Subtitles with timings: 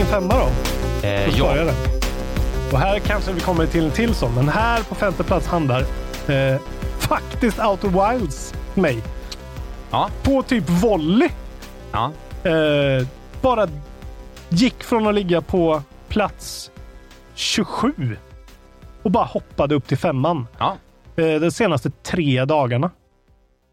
[0.00, 0.48] Min femma då.
[1.08, 1.54] Eh, ja.
[1.54, 1.74] det.
[2.72, 5.80] Och här kanske vi kommer till en till sån, men här på femte plats handlar
[6.28, 6.60] eh,
[6.98, 9.02] faktiskt Outer Wilds mig.
[9.90, 10.10] Ja.
[10.22, 11.28] På typ volley.
[11.92, 12.12] Ja.
[12.50, 13.06] Eh,
[13.42, 13.68] bara
[14.48, 16.70] gick från att ligga på plats
[17.34, 18.16] 27
[19.02, 20.46] och bara hoppade upp till femman.
[20.58, 20.76] Ja.
[21.16, 22.90] Eh, de senaste tre dagarna.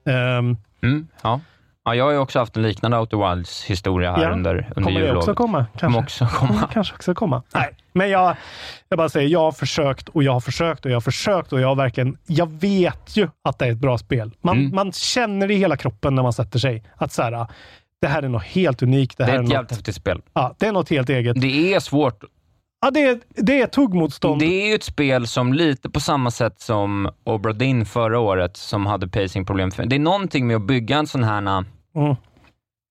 [0.09, 1.39] Ehm, Mm, ja.
[1.88, 1.96] Ja.
[1.96, 4.30] Jag har ju också haft en liknande Outer Wilds historia här Ja.
[4.32, 5.18] under, under kommer jullovet.
[5.18, 5.66] också komma?
[5.80, 6.24] Kommer Kanske.
[6.26, 6.54] också komma.
[6.54, 7.44] Kommer kanske också komma.
[7.54, 8.36] Nej, men jag,
[8.90, 11.62] jag bara säger, jag har försökt och jag har försökt och jag har försökt och
[11.62, 14.32] jag har verkligen, jag vet ju att det är ett bra spel.
[14.42, 14.76] Man, Mm.
[14.76, 16.84] man känner i hela kroppen när man sätter sig.
[16.96, 17.48] Att så här,
[18.02, 19.18] det här är något helt unikt.
[19.18, 20.22] Det, Det här är ett jävligt häftigt spel.
[20.34, 21.42] ja, det är något helt eget.
[21.42, 22.24] Det är svårt.
[22.82, 24.40] Ja, det, är, det är tuggmotstånd.
[24.42, 28.58] Det är ju ett spel som lite på samma sätt som Obra Dinn förra året,
[28.58, 29.70] som hade pacingproblem.
[29.86, 32.15] Det är någonting med att bygga en sån här, Mm.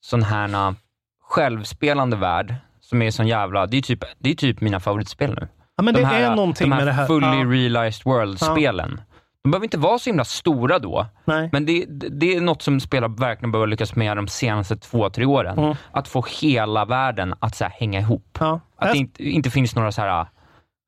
[0.00, 0.74] sån här
[1.22, 3.66] självspelande värld, som är sån jävla...
[3.66, 5.48] Det är typ, det är typ mina favoritspel nu.
[5.76, 7.06] Ja, men de det här, är någonting de här med det här.
[7.06, 7.44] fully Ja.
[7.44, 9.00] realized world-spelen.
[9.44, 11.48] De behöver inte vara så himla stora då, Nej.
[11.52, 15.24] men det, det är något som spelare verkligen behöver lyckas med de senaste två, tre
[15.24, 15.58] åren.
[15.58, 15.74] Mm.
[15.92, 18.38] Att få hela världen att så här, hänga ihop.
[18.40, 18.60] Ja.
[18.76, 20.26] Att det inte, inte finns några så här...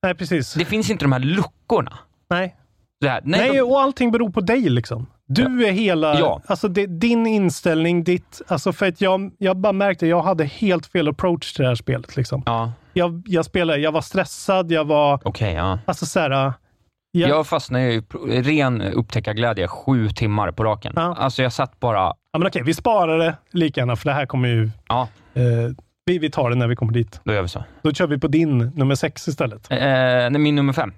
[0.03, 0.55] Nej, precis.
[0.55, 1.99] Det finns inte de här luckorna.
[2.31, 2.57] Nej.
[3.05, 5.07] Här, nej, Nej, de, och allting beror på dig liksom.
[5.29, 6.19] Du är hela...
[6.19, 6.41] Ja.
[6.47, 8.43] Alltså det, din inställning, ditt...
[8.49, 11.69] Alltså för att jag, jag bara märkte att jag hade helt fel approach till det
[11.69, 12.17] här spelet.
[12.17, 12.43] Liksom.
[12.47, 15.21] ja, Jag, jag spelade, jag var stressad, jag var...
[15.25, 15.79] okej, ja.
[15.85, 16.53] Alltså så här,
[17.11, 18.01] jag, Jag fastnade i
[18.43, 20.93] ren upptäckarglädje sju timmar på raken.
[20.97, 21.15] Ja.
[21.19, 21.99] Alltså jag satt bara...
[22.33, 24.71] ja, men okej, vi sparar det lika gärna, för det här kommer ju...
[24.89, 25.43] Ja, Eh,
[26.07, 27.21] vi, vi tar det när vi kommer dit.
[27.25, 27.65] då gör vi så.
[27.83, 29.71] Då kör vi på din nummer sex istället.
[29.71, 30.93] Eh, nej, min nummer fem.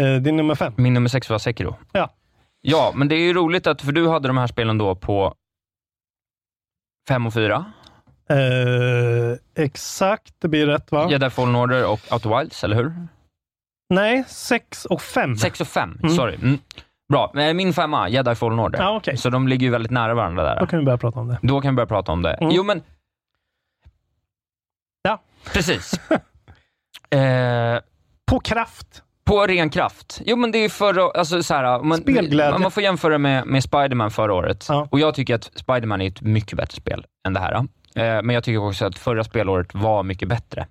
[0.00, 0.72] Eh, din nummer fem.
[0.76, 1.76] Min nummer sex var Sekiro.
[1.92, 2.10] Ja.
[2.66, 5.34] Ja, men det är ju roligt att, för du hade de här spelen då på
[7.08, 7.64] fem och fyra.
[8.30, 11.06] Eh, exakt, det blir rätt va?
[11.10, 12.92] Jedi Fallen Order och Outer Wilds, eller hur?
[13.88, 15.36] Nej, sex och fem.
[15.36, 16.10] Sex och fem, Mm.
[16.16, 16.34] sorry.
[16.34, 16.58] Mm.
[17.08, 18.78] Bra, Eh, min femma, Jedi Fallen Order.
[18.78, 19.16] Ja, okej.
[19.16, 20.60] Så de ligger ju väldigt nära varandra där.
[20.60, 21.38] Då kan vi börja prata om det.
[21.42, 22.32] Då kan vi börja prata om det.
[22.34, 22.54] Mm.
[22.54, 22.82] Jo, men...
[25.02, 25.22] Ja.
[25.52, 25.92] Precis.
[27.10, 27.80] eh,
[28.26, 29.03] På kraft.
[29.24, 30.20] På ren kraft.
[30.26, 31.10] Jo, men det är förra...
[31.10, 32.58] Alltså, så här, man, Spelglädje.
[32.58, 34.66] man får jämföra med, med Spider-Man förra året.
[34.68, 34.88] Ja.
[34.90, 37.54] Och jag tycker att Spider-Man är ett mycket bättre spel än det här.
[37.54, 37.62] Eh,
[37.94, 40.66] men jag tycker också att förra spelåret var mycket bättre.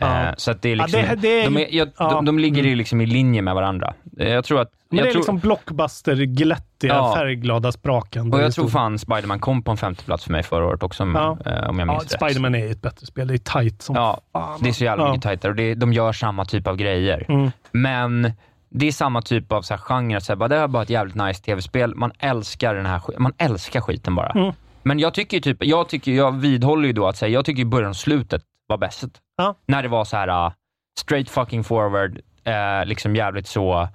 [0.00, 0.22] Ja.
[0.28, 2.10] Eh, så att det är Ja, liksom, det- det är de, ju- är, jag, ja.
[2.10, 2.72] de, de ligger Mm.
[2.72, 3.94] i liksom i linje med varandra.
[4.18, 4.70] Eh, jag tror att...
[4.90, 7.14] Men det är tror, liksom blockbuster-glättiga, Ja.
[7.16, 10.66] färgglada, sprakande och jag tror fan Spider-Man kom på en femte plats för mig förra
[10.66, 11.38] året också, om, Ja.
[11.46, 12.12] eh, om jag Ja, minns rätt.
[12.22, 13.28] Spiderman är ju ett bättre spel.
[13.28, 14.58] Det är tight som Ja, fan.
[14.62, 15.08] det är så jävla Ja.
[15.10, 17.26] mycket tajtare och det, de gör samma typ av grejer.
[17.28, 17.50] Mm.
[17.72, 18.32] Men
[18.70, 20.90] det är samma typ av så här genre, så här, bara, det är bara ett
[20.90, 21.94] jävligt nice tv-spel.
[21.94, 24.30] Man älskar den här man älskar skiten bara.
[24.30, 24.52] Mm.
[24.82, 27.64] Men jag tycker ju typ, jag, tycker, jag vidhåller ju då att säga, jag tycker
[27.64, 29.04] början och slutet var bäst.
[29.42, 29.54] Ja.
[29.66, 30.52] När det var så här uh,
[31.00, 33.88] straight fucking forward, eh, liksom jävligt så,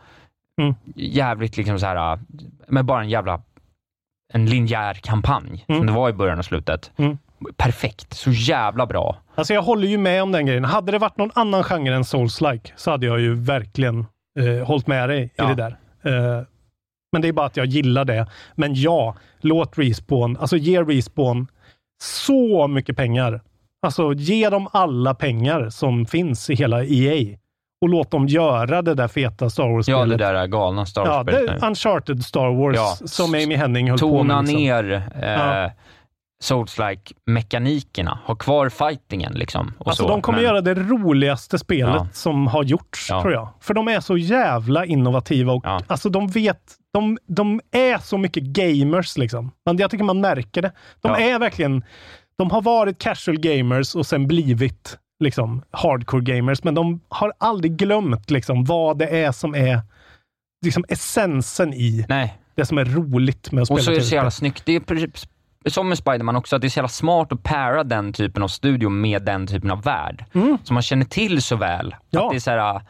[0.61, 0.75] Mm.
[0.95, 2.19] jävligt liksom så här, uh,
[2.67, 3.41] med bara en jävla,
[4.33, 5.79] en linjär kampanj, Mm.
[5.79, 6.91] som det var i början och slutet.
[6.97, 7.17] Mm.
[7.57, 9.17] Perfekt, så jävla bra.
[9.35, 10.65] Alltså jag håller ju med om den grejen.
[10.65, 14.05] Hade det varit någon annan genre än Souls-like så hade jag ju verkligen
[14.39, 15.51] eh, hållit med dig Ja.
[15.51, 15.77] i det där.
[16.37, 16.43] Eh,
[17.11, 18.27] men det är bara att jag gillar det.
[18.55, 21.47] Men ja, låt Respawn, alltså ge Respawn
[22.01, 23.41] så mycket pengar.
[23.85, 27.37] Alltså ge dem alla pengar som finns i hela EA
[27.81, 29.99] och låt dem göra det där feta Star Wars-spelet.
[29.99, 31.47] Ja, det där galna Star Ja, Wars-spelet.
[31.47, 31.67] det nu.
[31.67, 33.07] Uncharted Star Wars Ja.
[33.07, 34.45] som Amy Henning höll på Tona med.
[34.45, 34.61] liksom.
[34.63, 35.71] ner eh, Ja.
[36.43, 38.17] Souls-like-mekanikerna.
[38.25, 39.73] Ha kvar fightingen liksom.
[39.77, 40.09] Och Alltså så.
[40.09, 42.07] de kommer Men- göra det roligaste spelet Ja.
[42.13, 43.21] som har gjorts, Ja.
[43.21, 43.49] tror jag.
[43.61, 45.79] För de är så jävla innovativa och Ja.
[45.87, 46.59] alltså de vet,
[46.93, 49.51] de, de är så mycket gamers liksom.
[49.65, 50.71] Man, jag tycker man märker det.
[51.01, 51.17] De Ja.
[51.19, 51.83] är verkligen,
[52.37, 57.77] de har varit casual gamers och sen blivit liksom hardcore gamers, men de har aldrig
[57.77, 59.81] glömt liksom vad det är som är
[60.65, 64.01] liksom essensen i Nej, det som är roligt med att spela och så är det
[64.01, 64.65] så jävla snyggt.
[64.65, 64.75] Det
[65.65, 68.43] är som med Spiderman också, att det är så jävla smart att para den typen
[68.43, 70.25] av studio med den typen av värld.
[70.63, 71.85] Som man känner till så väl.
[71.85, 71.99] Mm.
[72.09, 72.25] Ja.
[72.25, 72.81] Att det är så här,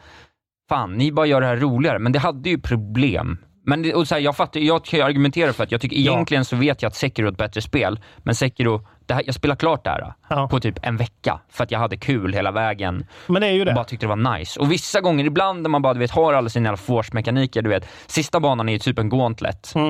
[0.68, 1.98] fan, ni bara gör det här roligare.
[1.98, 3.38] Men det hade ju problem.
[3.66, 5.96] Men det, och så här, jag, fattar, jag kan ju argumentera för att jag tycker
[5.96, 6.12] Ja.
[6.12, 9.34] egentligen så vet jag att Sekiro är ett bättre spel, men Sekiro, det här, jag
[9.34, 10.48] spelar klart det här Ja.
[10.48, 13.06] på typ en vecka, för att jag hade kul hela vägen.
[13.26, 13.72] Men det är ju och det.
[13.74, 14.60] bara tyckte det var nice.
[14.60, 17.88] Och vissa gånger, ibland när man bara du vet, har alla sina force-mekaniker, du vet,
[18.06, 19.72] sista banan är ju typ en gauntlet.
[19.74, 19.88] Mm.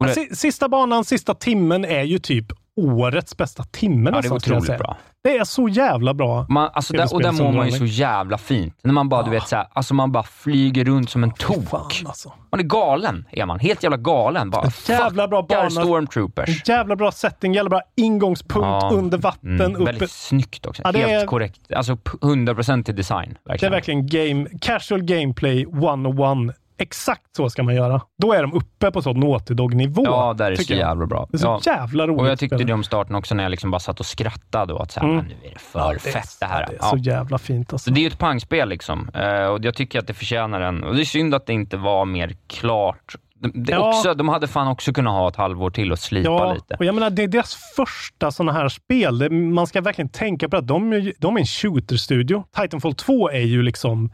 [0.00, 2.46] Och det- Sista banan, sista timmen är ju typ
[2.76, 4.96] årets bästa timme Ja, det är otroligt bra.
[5.24, 6.46] Det är så jävla bra.
[6.48, 8.78] Man, alltså där, och där mår man ju så jävla fint.
[8.82, 11.64] När man bara, du vet, så här, alltså man bara flyger runt som en tok.
[11.68, 12.32] Fan, alltså.
[12.50, 13.58] Man är galen, är man.
[13.60, 14.50] Helt jävla galen.
[14.50, 15.70] Bara, jävla bra bana.
[15.70, 16.68] stormtroopers.
[16.68, 18.90] Jävla bra setting, jävla bra ingångspunkt Ja.
[18.92, 19.60] under vatten.
[19.60, 19.84] Mm, uppe.
[19.84, 20.82] väldigt snyggt också.
[20.84, 21.60] Ja, Helt är- korrekt.
[21.76, 23.28] Alltså p- 100% till design.
[23.44, 23.72] Det är Verkligen.
[23.72, 26.56] verkligen game, casual gameplay 101.
[26.78, 28.00] Exakt så ska man göra.
[28.22, 30.02] Då är de uppe på så Naughty Dog-nivå.
[30.04, 30.78] Ja, där är det så jag.
[30.78, 31.26] jävla bra.
[31.30, 31.72] Det är så Ja.
[31.76, 32.20] jävla roligt.
[32.20, 34.82] Och jag tyckte det om starten också när jag liksom bara satt och skrattade och
[34.82, 35.16] att så här, Mm.
[35.18, 36.66] "Men nu är det för Ja, det är- fett det här.
[36.66, 36.90] det är Ja.
[36.90, 37.84] så jävla fint alltså.
[37.84, 39.08] Så det är ju ett pangspel liksom.
[39.14, 40.84] Eh, och jag tycker att det förtjänar en.
[40.84, 43.14] Och det är synd att det inte var mer klart.
[43.54, 43.88] Det, Ja.
[43.88, 46.74] också, de hade fan också kunnat ha ett halvår till och slipa Ja, lite.
[46.78, 49.18] och jag menar, det är deras första sådana här spel.
[49.18, 52.44] Det, man ska verkligen tänka på att de, de är en shooter-studio.
[52.62, 54.10] Titanfall 2 är ju liksom...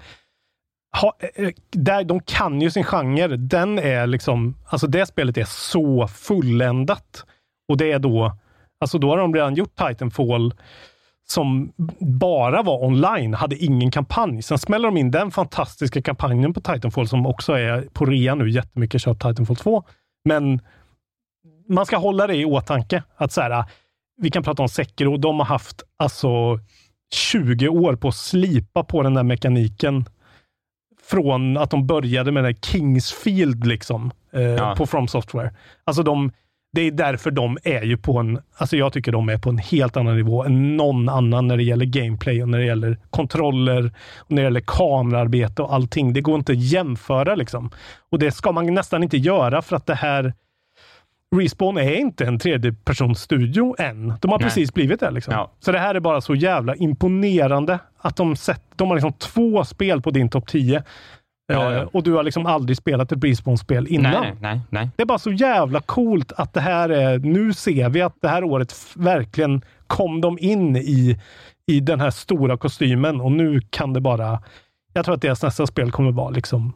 [1.00, 3.37] Ha, eh, eh, där, de kan ju sin genre.
[3.37, 4.56] Den är liksom...
[4.67, 7.25] Alltså det spelet är så fulländat.
[7.69, 8.37] Och det är då...
[8.81, 10.55] Alltså då har de redan gjort Titanfall
[11.29, 14.43] som bara var online, hade ingen kampanj.
[14.43, 18.50] Sen smäller de in den fantastiska kampanjen på Titanfall som också är på rea nu.
[18.50, 19.85] Jättemycket köpt Titanfall 2.
[20.25, 20.61] Men
[21.69, 23.03] man ska hålla det i åtanke.
[23.17, 23.65] Att så här,
[24.17, 25.17] vi kan prata om Sekiro.
[25.17, 26.59] De har haft alltså
[27.15, 30.05] 20 år på att slipa på den där mekaniken.
[31.04, 34.75] Från att de började med där Kingsfield liksom, eh, Ja.
[34.76, 35.50] på From Software.
[35.84, 36.32] Alltså de,
[36.72, 39.58] det är därför de är ju på en, alltså jag tycker de är på en
[39.58, 43.93] helt annan nivå än någon annan när det gäller gameplay och när det gäller kontroller,
[44.19, 46.12] och när det gäller kamerarbete och allting.
[46.12, 47.70] Det går inte att jämföra liksom.
[48.10, 50.34] Och det ska man nästan inte göra för att det här
[51.37, 54.14] Respawn är inte en tredjepersonsstudio än.
[54.20, 54.49] De har Nej.
[54.49, 55.11] precis blivit det.
[55.11, 55.34] Liksom.
[55.34, 55.50] Ja.
[55.61, 59.64] Så det här är bara så jävla imponerande att de, sett, de har liksom två
[59.64, 60.82] spel på din topp 10.
[61.46, 61.88] Ja, Eh, ja.
[61.93, 64.20] och du har liksom aldrig spelat ett Respawn-spel innan.
[64.23, 64.88] Nej, nej, nej.
[64.96, 67.19] Det är bara så jävla coolt att det här är...
[67.19, 71.19] Nu ser vi att det här året verkligen kom de in i,
[71.67, 74.38] i den här stora kostymen och nu kan det bara...
[74.93, 76.73] Jag tror att deras nästa spel kommer vara liksom...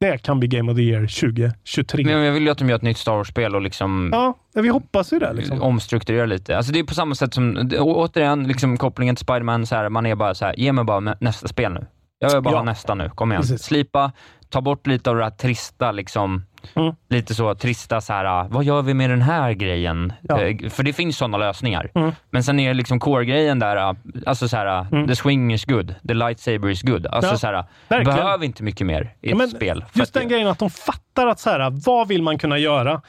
[0.00, 2.04] Det kan bli Game of the Year 2023.
[2.04, 4.68] Men jag vill ju att de gör ett nytt Star Wars-spel och liksom Ja, vi
[4.68, 5.32] hoppas ju det.
[5.32, 5.62] Liksom.
[5.62, 6.56] omstrukturera lite.
[6.56, 10.06] Alltså det är på samma sätt som, återigen, liksom kopplingen till Spiderman, så här, man
[10.06, 11.86] är bara så här, ge mig bara nä- nästa spel nu.
[12.18, 12.58] Jag vill bara Ja.
[12.58, 13.42] ha nästa nu, kom igen.
[13.42, 13.62] Precis.
[13.62, 14.12] Slipa,
[14.48, 16.44] ta bort lite av det här trista, liksom,
[16.74, 16.94] Mm.
[17.08, 20.12] lite så trista så här, vad gör vi med den här grejen?
[20.22, 20.40] Ja.
[20.40, 21.90] Eh, För det finns sådana lösningar.
[21.94, 22.12] Mm.
[22.30, 23.92] Men sen är liksom core-grejen där, eh,
[24.26, 25.08] alltså så här, Mm.
[25.08, 27.06] the swing is good, the lightsaber is good.
[27.06, 28.16] Alltså Ja, så här, verkligen.
[28.16, 29.84] behöver inte mycket mer i Ja, ett spel.
[29.92, 33.00] Just den det- grejen att de fattar att så här, vad vill man kunna göra?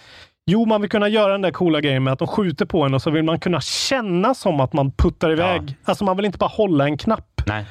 [0.52, 2.94] Jo, man vill kunna göra den där coola grejen med att de skjuter på en
[2.94, 5.76] och så vill man kunna känna som att man puttar iväg.
[5.86, 7.66] Alltså man vill inte bara hålla en knapp Nej.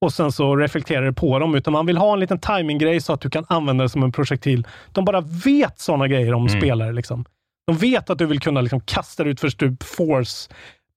[0.00, 3.12] Och sen så reflekterar det på dem, utan man vill ha en liten timinggrej så
[3.12, 4.66] att du kan använda det som en projektil.
[4.92, 6.60] De bara vet sådana grejer om Mm.
[6.60, 6.92] spelare.
[6.92, 7.24] Liksom.
[7.66, 10.50] De vet att du vill kunna liksom kasta ut för stup, force,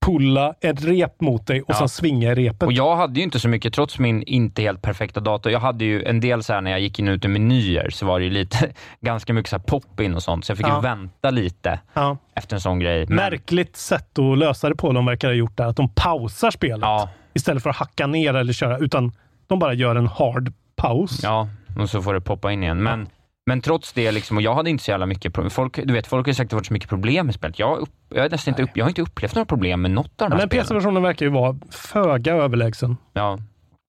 [0.06, 1.74] pulla ett rep mot dig och Ja.
[1.74, 2.62] sen svinga i repet.
[2.62, 5.52] Och jag hade ju inte så mycket, trots min inte helt perfekta dator.
[5.52, 7.90] Jag hade ju en del så här när jag gick in och ut i menyer,
[7.90, 10.66] så var det ju lite, ganska mycket så här pop-in och sånt, så jag fick
[10.66, 10.76] Ja.
[10.76, 12.16] ju vänta lite Ja.
[12.34, 13.06] efter en sån grej.
[13.06, 15.64] Men, Märkligt sätt att lösa det på de verkar ha gjort där.
[15.66, 19.12] Att de pausar spelet Ja, istället för att hacka ner eller köra, utan
[19.46, 21.20] de bara gör en hard paus.
[21.22, 21.48] ja,
[21.78, 22.82] och så får det poppa in igen.
[22.82, 23.08] Men,
[23.46, 25.52] men trots det, liksom, och jag hade inte så jävla mycket.
[25.52, 27.58] Folk, du vet, folk har sagt att det varit så mycket problem med spelet.
[27.58, 30.10] Jag, upp, jag, nästan inte upp, jag har inte upplevt några problem med något av
[30.18, 30.64] de Men här den spelen.
[30.64, 32.96] PC-versionen verkar ju vara föga överlägsen.
[33.12, 33.38] Ja,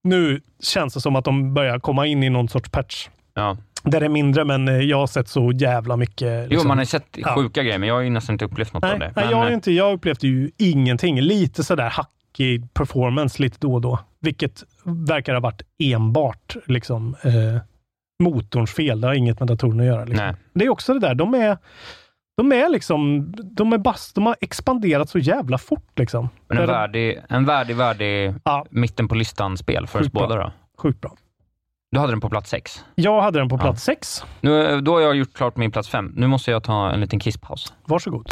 [0.03, 3.07] Nu känns det som att de börjar komma in i någon sorts patch.
[3.33, 3.57] ja.
[3.87, 6.43] Där det är mindre, men jag har sett så jävla mycket.
[6.43, 7.35] Jo, liksom- man har sett Ja.
[7.35, 9.05] sjuka grejer, men jag har ju nästan inte upplevt något nej, av det.
[9.05, 11.21] nej, Men, jag, har eh, inte, jag upplevde ju ingenting.
[11.21, 11.93] Lite sådär
[12.35, 13.99] hackig performance lite då och då.
[14.19, 17.61] Vilket verkar ha varit enbart liksom, eh,
[18.23, 19.01] motorns fel.
[19.01, 20.05] Det har inget med datorerna att göra.
[20.05, 20.35] Liksom.
[20.53, 21.57] Det är också det där, de är,
[22.37, 26.29] de är liksom, de är bass, de har expanderat så jävla fort liksom.
[26.47, 28.65] Men en värdig, en värdig, värdig Ja.
[28.69, 30.51] mitten på listan-spel för oss Sjukt båda då.
[30.77, 31.15] Sjukt bra.
[31.91, 32.85] Du hade den på plats sex.
[32.95, 33.59] Jag hade den på Ja.
[33.59, 34.23] plats sex.
[34.41, 36.13] Nu, då har jag gjort klart min plats fem.
[36.15, 37.73] Nu måste jag ta en liten kisspaus.
[37.85, 38.29] Varsågod.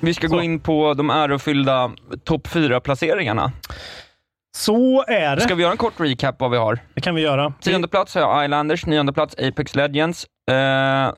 [0.00, 0.34] Vi ska Så.
[0.34, 1.90] gå in på de ärofyllda
[2.24, 3.52] topp fyra placeringarna
[4.56, 5.42] Så är det.
[5.42, 6.78] Ska vi göra en kort recap vad vi har?
[6.94, 7.52] Det kan vi göra.
[7.60, 11.12] Tionde plats har jag Islanders, nionde plats Apex Legends, eh,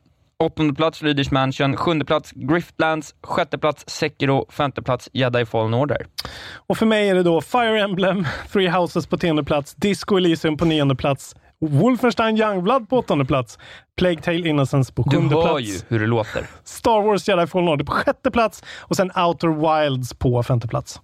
[0.44, 6.06] åttonde plats Luigi's Mansion, sjunde plats Griftlands, sjätte plats Sekiro, femte plats Jedi Fallen Order.
[6.54, 10.56] Och för mig är det då Fire Emblem, Three Houses på tionde plats, Disco Elysium
[10.56, 13.58] på nionde plats, Wolfenstein Youngblood på åttonde plats,
[13.96, 16.46] Plague Tale Innocence på Du sjunde hör plats, ju hur det låter.
[16.64, 19.48] Star Wars Jedi Fallen Order på sjätte plats och sen Outer
[19.88, 21.00] Wilds på femte plats.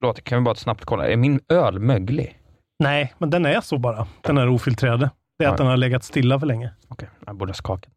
[0.00, 1.06] Förlåt, kan vi bara snabbt kolla.
[1.08, 2.38] Är min öl möglig?
[2.78, 4.06] Nej, men den är så bara.
[4.20, 5.10] Den är ofiltrerade.
[5.38, 5.52] Det är Ja.
[5.52, 6.70] att den har legat stilla för länge.
[6.88, 7.92] Okej, jag borde ha skakat.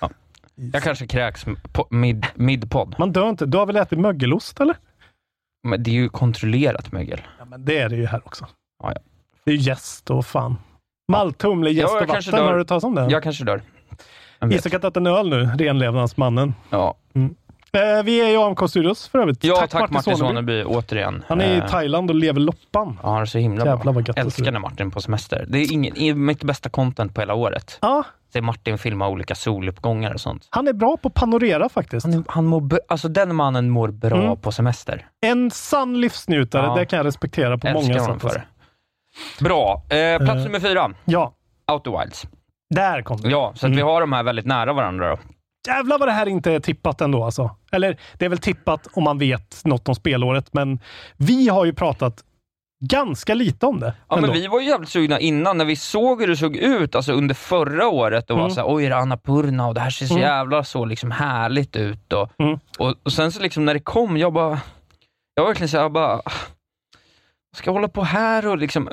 [0.00, 0.10] Ja.
[0.54, 1.44] Jag kanske kräks
[1.90, 2.94] mid, mid-podd.
[2.98, 3.46] Man dör inte.
[3.46, 4.76] Du har väl ätit mögelost eller?
[5.68, 7.20] Men det är ju kontrollerat mögel.
[7.38, 8.46] Ja, men det är det ju här också.
[8.82, 9.00] Ja, ja.
[9.44, 10.56] Det är ju jäst och fan.
[11.12, 12.46] Malthumle, jäst Ja, jag och vatten.
[12.46, 13.06] Har du talat om det?
[13.10, 13.62] Jag kanske dör.
[14.50, 16.54] Isak har tagit en öl nu, renlevnadsmannen.
[16.70, 16.94] Ja,
[17.74, 19.44] Eh, vi är i AMK Studios för övrigt.
[19.44, 20.62] ja tack, Martin Soneby.
[20.62, 21.24] Soneby återigen.
[21.28, 22.98] Han är i Eh, Thailand och lever loppan.
[23.02, 24.02] Ja, han är så himla Jävlar bra.
[24.06, 25.44] gött Älskar när Martin på semester.
[25.48, 27.78] Det är, ingen, är mitt bästa content på hela året.
[27.82, 30.46] Ja, Se Martin filma olika soluppgångar och sånt.
[30.50, 32.06] han är bra på att panorera faktiskt.
[32.06, 34.36] Han, han mår, alltså den mannen mår bra Mm.
[34.36, 35.06] på semester.
[35.20, 36.74] En sann livsnjutare, Ja.
[36.74, 38.32] det kan jag respektera på Älskar många sätt.
[38.32, 38.42] för.
[39.40, 39.82] Bra.
[39.88, 40.44] Eh, plats Eh.
[40.44, 40.94] nummer fyra.
[41.04, 41.34] Ja,
[41.72, 42.26] Outer Wilds.
[42.74, 43.28] där kom det.
[43.30, 43.76] Ja, så att Mm.
[43.76, 45.18] vi har de här väldigt nära varandra då.
[45.68, 47.56] Jävlar vad det här inte är tippat ändå alltså.
[47.72, 50.80] Eller det är väl tippat om man vet något om spelåret, men
[51.16, 52.24] vi har ju pratat
[52.84, 53.94] ganska lite om det.
[54.08, 54.28] Ja, ändå.
[54.28, 57.12] men vi var ju jävligt sugna innan, när vi såg hur det såg ut alltså
[57.12, 58.54] under förra året och var Mm.
[58.54, 60.22] såhär, oj, är det Annapurna och det här ser så Mm.
[60.28, 62.12] jävla så liksom härligt ut.
[62.12, 62.58] Och, Mm.
[62.78, 64.60] och, och sen så liksom när det kom, jag bara,
[65.34, 66.20] jag var verkligen såhär, jag bara,
[67.56, 68.88] ska jag hålla på här och liksom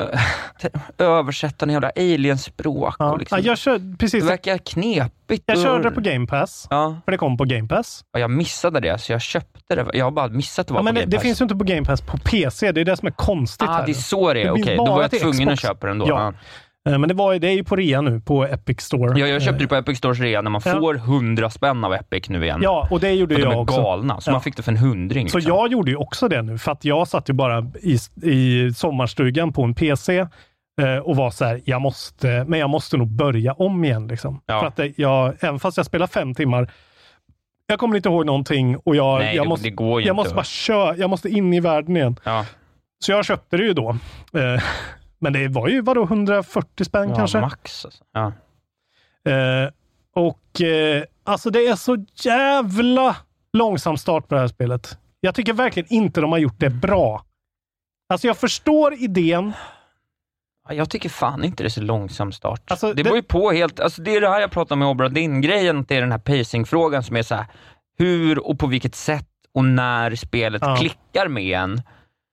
[0.98, 2.96] översätta en jävla alienspråk?
[3.00, 3.12] ja.
[3.12, 4.24] Och liksom, ja, jag kör, precis.
[4.24, 5.44] det verkar knepigt.
[5.46, 8.04] Jag körde det på Game Pass, Ja, för det kom på Game Pass.
[8.14, 9.86] och jag missade det, så jag köpte det.
[9.94, 11.24] Jag har bara missat att det var Ja, men på det, Game det Pass.
[11.24, 12.72] finns ju inte på Game Pass på PC.
[12.72, 13.86] Det är det som är konstigt ah, här.
[13.86, 14.64] det är så det är, Det okej.
[14.64, 15.62] blir Då var jag tvungen att Xbox.
[15.62, 16.08] köpa den då.
[16.10, 16.34] Ja.
[16.90, 19.20] Eh, Men det, var, det är ju på rea nu på Epic Store.
[19.20, 20.72] Ja, jag köpte Eh, det på Epic Stores rea när man Ja.
[20.72, 22.60] får 100 spänn av Epic nu igen.
[22.64, 23.82] Ja, och det gjorde För de jag är också.
[23.82, 24.32] galna, så Ja.
[24.32, 25.30] man fick det för en hundring.
[25.30, 25.56] Så liksom.
[25.56, 27.98] jag gjorde ju också det nu, för att jag satt ju bara i,
[28.30, 30.18] i sommarstugan på en PC
[30.82, 34.08] eh, och var så här, jag måste, men jag måste nog börja om igen.
[34.08, 34.42] Liksom.
[34.46, 34.60] Ja.
[34.60, 36.72] För att det, jag, även fast jag spelar fem timmar,
[37.68, 40.44] jag kommer inte ihåg någonting och jag, Nej, jag, det, måste, det jag måste bara
[40.44, 42.16] köra, jag måste in i världen igen.
[42.24, 42.46] ja.
[43.06, 43.98] Så jag köpte det ju då.
[45.20, 47.40] Men det var ju vadå, 140 spänn ja, kanske?
[47.42, 47.86] max.
[47.86, 48.04] Alltså.
[48.14, 48.32] Ja.
[49.32, 49.70] Eh,
[50.16, 53.16] och eh, alltså det är så jävla
[53.54, 54.98] långsam start på det här spelet.
[55.20, 57.26] Jag tycker verkligen inte de har gjort det bra.
[58.10, 59.54] Alltså jag förstår idén.
[60.68, 62.62] Ja, Jag tycker fan inte det är så långsam start.
[62.72, 64.88] Alltså, det det- beror ju på helt, alltså det är det här jag pratar med
[64.88, 67.46] Obra Dinn-grejen, det är den här pacing-frågan som är så här,
[67.98, 70.76] hur och på vilket sätt och när spelet Ja.
[70.76, 71.82] klickar med en.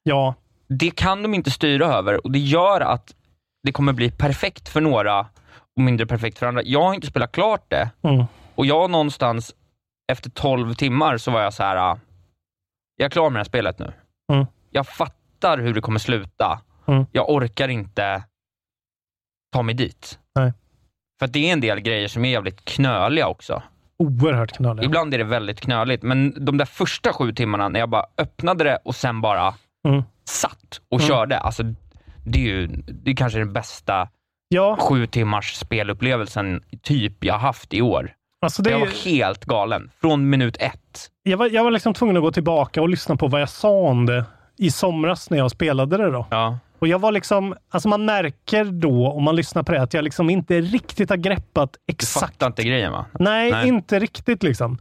[0.02, 0.34] Ja,
[0.68, 3.14] Det kan de inte styra över och det gör att
[3.62, 5.20] det kommer bli perfekt för några
[5.76, 6.62] och mindre perfekt för andra.
[6.62, 9.54] Jag har inte spelat klart det mm, och jag någonstans
[10.12, 11.76] efter 12 timmar så var jag så här.
[11.76, 11.98] ah,
[12.96, 13.92] jag är klar med det här spelet nu.
[14.32, 14.46] Mm.
[14.70, 16.60] Jag fattar hur det kommer sluta.
[16.86, 17.06] Mm.
[17.12, 18.22] Jag orkar inte
[19.52, 20.18] ta mig dit.
[20.34, 20.52] Nej.
[21.18, 23.62] För det är en del grejer som är jävligt knöliga också.
[23.98, 24.84] oerhört knalliga.
[24.86, 28.64] Ibland är det väldigt knöligt, men de där första sju timmarna när jag bara öppnade
[28.64, 29.54] det och sen bara
[29.88, 30.02] Mm.
[30.28, 31.08] Satt och Mm.
[31.08, 31.38] körde.
[31.38, 31.62] Alltså,
[32.24, 34.08] det är ju det är kanske den bästa
[34.48, 38.12] Ja, sju timmars spelupplevelsen typ jag haft i år.
[38.40, 39.90] alltså det, Jag var helt galen.
[40.00, 41.10] Från minut ett.
[41.22, 43.68] jag, var, jag var liksom tvungen att gå tillbaka och lyssna på vad jag sa
[43.70, 44.24] om det
[44.58, 46.10] i somras när jag spelade det.
[46.10, 46.26] då.
[46.30, 46.58] Ja.
[46.78, 50.04] Och jag var liksom, alltså man märker då om man lyssnar på det att jag
[50.04, 53.06] liksom inte riktigt har greppat Du exakt fattar inte grejen va?
[53.20, 53.68] Nej, Nej.
[53.68, 54.78] inte riktigt liksom.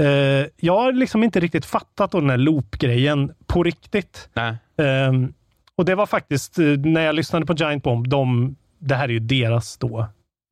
[0.00, 4.28] Eh, jag har liksom inte riktigt fattat den här loop-grejen på riktigt.
[4.76, 5.32] Ehm,
[5.76, 9.12] och det var faktiskt eh, när jag lyssnade på Giant Bomb, de, det här är
[9.12, 10.06] ju deras då,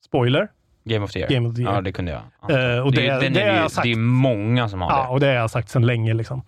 [0.07, 0.49] spoiler.
[0.85, 1.31] Game of the year.
[1.31, 1.75] Game of the year.
[1.75, 2.21] Ja, det kunde jag.
[2.49, 2.75] Ja.
[2.77, 3.83] Eh, och det, det, det, den det är sagt.
[3.85, 5.09] det är många som har Ja, det.
[5.09, 6.15] och det har jag sagt sedan länge.
[6.15, 6.43] Liksom.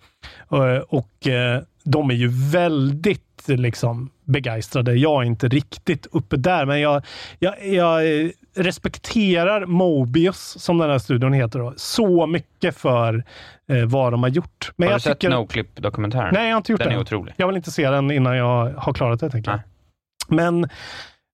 [0.47, 0.59] Och,
[0.99, 4.93] och eh, de är ju väldigt liksom begeistrade.
[4.93, 7.05] Jag är inte riktigt uppe där, men jag,
[7.39, 8.01] jag, jag
[8.55, 13.23] respekterar Mobius, som den här studion heter, då, så mycket för
[13.71, 14.71] eh, vad de har gjort.
[14.75, 15.35] Men har jag du sett tycker...
[15.35, 16.33] Noclip-dokumentären?
[16.33, 16.95] Nej, jag har inte gjort Den det.
[16.95, 17.33] är otrolig.
[17.37, 19.59] Jag vill inte se den innan jag har klarat det, tänker jag.
[20.27, 20.69] Men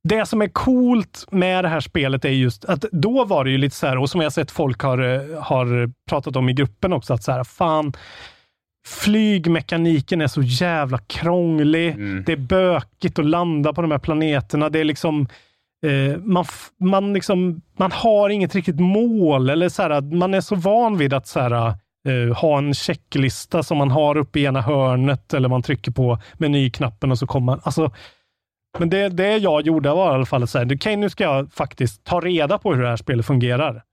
[0.03, 3.57] det som är coolt med det här spelet är just att då var det ju
[3.57, 4.97] lite så här, och som jag sett folk har,
[5.41, 7.93] har pratat om i gruppen också, att så här, fan,
[8.87, 11.89] flygmekaniken är så jävla krånglig.
[11.89, 12.23] Mm.
[12.25, 14.69] Det är bökigt att landa på de här planeterna.
[14.69, 15.27] Det är liksom,
[15.85, 16.45] eh, man,
[16.79, 19.49] man, liksom, man har inget riktigt mål.
[19.49, 21.73] Eller så här, man är så van vid att så här,
[22.07, 26.19] eh, ha en checklista som man har uppe i ena hörnet eller man trycker på
[26.33, 27.61] menyknappen och så kommer man.
[27.63, 27.91] Alltså,
[28.79, 31.53] men det, det jag gjorde var i alla fall att säga, okej nu ska jag
[31.53, 33.83] faktiskt ta reda på hur det här spelet fungerar.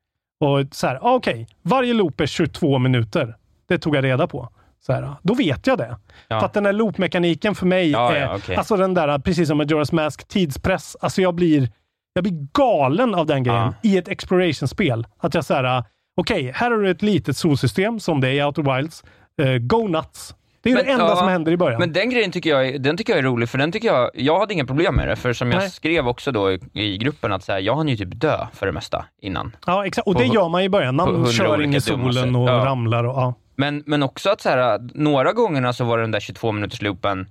[0.41, 3.37] Och så här, ah, okej, varje loop är 22 minuter.
[3.69, 4.49] Det tog jag reda på.
[4.87, 5.97] Så här, då vet jag det.
[6.29, 6.39] Ja.
[6.41, 8.57] För att den här loopmekaniken för mig Ja, är, ja, okej.
[8.57, 10.97] alltså den där, precis som med Majora's Mask, tidspress.
[11.01, 11.69] Alltså jag blir,
[12.13, 15.07] jag blir galen av den grejen i ett exploration-spel.
[15.19, 15.85] Att jag säger,
[16.17, 19.05] okej, här har du ett litet solsystem som det är i Outer Wilds.
[19.43, 20.35] Eh, go nuts!
[20.63, 21.81] Det är ju det enda som händer i början.
[21.81, 24.11] Men den grejen tycker jag, är- den tycker jag är rolig, för den tycker jag,
[24.15, 25.71] jag hade inga problem med det, för som jag Nej.
[25.71, 28.67] skrev också då i, i gruppen, att så här, jag hann ju typ dö för
[28.67, 29.57] det mesta innan.
[29.67, 30.07] Ja, exakt.
[30.09, 30.95] Och På det gör man i början.
[30.97, 32.53] Man kör in i solen och Ja.
[32.65, 33.05] ramlar.
[33.05, 33.35] Och, ja.
[33.57, 37.27] Men, men också att så här, några gångerna så var den där 22 minuters loopen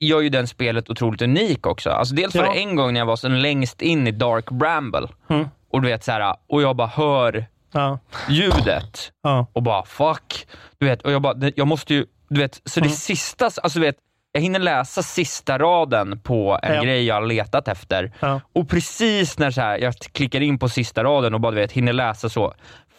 [0.00, 1.90] gör ju den spelet otroligt unik också.
[1.90, 2.52] Alltså dels var Ja.
[2.52, 5.48] det en gång när jag var så längst in i Dark Bramble, Mm.
[5.70, 7.98] och du vet så här, och jag bara hör Ja.
[8.28, 9.46] ljudet Ja.
[9.52, 10.46] och bara fuck.
[10.78, 12.90] Du vet, och jag bara, jag måste ju, du vet, så Mm.
[12.90, 13.96] det sista, alltså du vet,
[14.32, 16.82] jag hinner läsa sista raden på en Ja.
[16.82, 18.12] grej jag har letat efter.
[18.20, 18.40] Ja.
[18.52, 21.72] Och precis när så här, jag klickar in på sista raden och bara du vet,
[21.72, 22.54] hinner läsa så,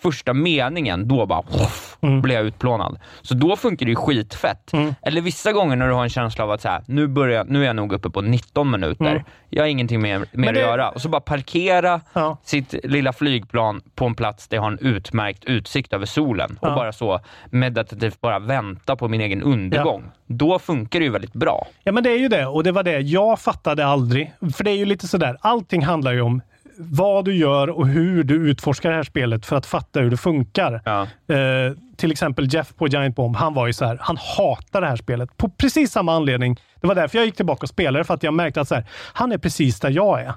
[0.05, 2.21] första meningen, då bara poff, Mm.
[2.21, 2.99] blir jag utplånad.
[3.21, 4.71] Så då funkar det ju skitfett.
[5.01, 7.61] Eller vissa gånger när du har en känsla av att så här, nu, börjar, nu
[7.61, 9.23] är jag nog uppe på 19 minuter, Mm.
[9.49, 10.89] jag har ingenting mer, mer det- att göra.
[10.89, 12.37] Och så bara parkera Ja.
[12.43, 16.67] sitt lilla flygplan på en plats där jag har en utmärkt utsikt över solen och
[16.69, 16.75] Ja.
[16.75, 17.19] bara så
[17.49, 20.03] meditativt bara vänta på min egen undergång.
[20.27, 21.67] Då funkar det ju väldigt bra.
[21.83, 22.45] Ja, men det är ju det.
[22.45, 22.99] Och det var det.
[22.99, 24.33] Jag fattade aldrig.
[24.55, 25.37] För det är ju lite sådär.
[25.41, 26.41] Allting handlar ju om
[26.77, 30.17] vad du gör och hur du utforskar det här spelet för att fatta hur det
[30.17, 30.81] funkar.
[30.85, 31.01] Ja.
[31.35, 33.35] Eh, till exempel Jeff på Giant Bomb.
[33.35, 33.97] Han var ju så här.
[34.01, 35.37] Han hatar det här spelet.
[35.37, 36.59] På precis samma anledning.
[36.81, 38.05] Det var därför jag gick tillbaka och spelade.
[38.05, 40.33] För att jag märkte att så här, han är precis där jag är.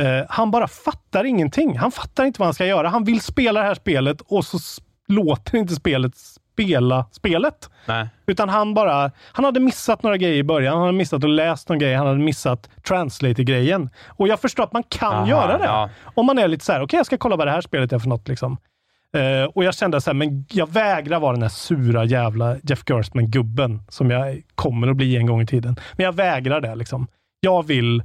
[0.00, 1.78] Eh, han bara fattar ingenting.
[1.78, 2.88] Han fattar inte vad han ska göra.
[2.88, 4.58] Han vill spela det här spelet och så
[5.08, 6.12] låter inte spelet
[6.54, 7.70] spela spelet.
[7.86, 8.08] Nej.
[8.26, 10.72] Utan han bara, han hade missat några grejer i början.
[10.74, 11.94] Han hade missat att läsa någon grej.
[11.94, 13.90] Han hade missat translate-grejen.
[14.08, 15.64] Och jag förstår att man kan Aha, göra det.
[15.64, 15.90] ja.
[16.14, 17.98] Om man är lite så här, okej jag ska kolla vad det här spelet är
[17.98, 18.28] för något.
[18.28, 18.56] Liksom.
[19.16, 22.82] Eh, och jag kände så här, men jag vägrar vara den här sura jävla Jeff
[22.90, 25.76] Gerstmann-gubben som jag kommer att bli en gång i tiden.
[25.96, 26.74] Men jag vägrar det.
[26.74, 27.06] Liksom.
[27.40, 28.02] Jag vill,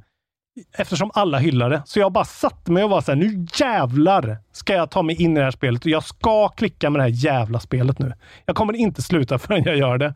[0.77, 4.37] eftersom alla hyllar det, så jag bara satte mig och var så här, nu jävlar
[4.51, 7.03] ska jag ta mig in i det här spelet och jag ska klicka med det
[7.03, 8.13] här jävla spelet nu.
[8.45, 10.13] Jag kommer inte sluta förrän jag gör det.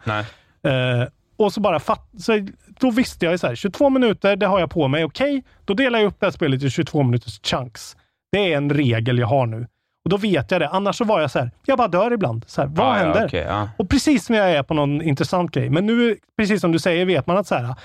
[0.70, 2.48] Eh, och så bara fatt, så
[2.80, 5.04] då visste jag ju så här, 22 minuter, det har jag på mig.
[5.06, 7.96] Okej, då delar jag upp det här spelet i 22 minuters chunks.
[8.32, 9.68] Det är en regel jag har nu.
[10.06, 10.70] Och då vet jag det.
[10.70, 12.44] Annars så var jag så här, jag bara dör ibland.
[12.48, 13.26] Så här, vad Ja, ja, händer?
[13.26, 13.70] okej, ja.
[13.78, 15.70] Och precis när jag är på någon intressant grej.
[15.70, 17.76] Men nu, precis som du säger, vet man att så här,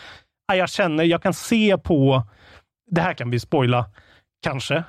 [0.53, 2.23] ah, jag känner, jag kan se på,
[2.91, 3.87] det här kan vi spoila,
[4.43, 4.85] kanske,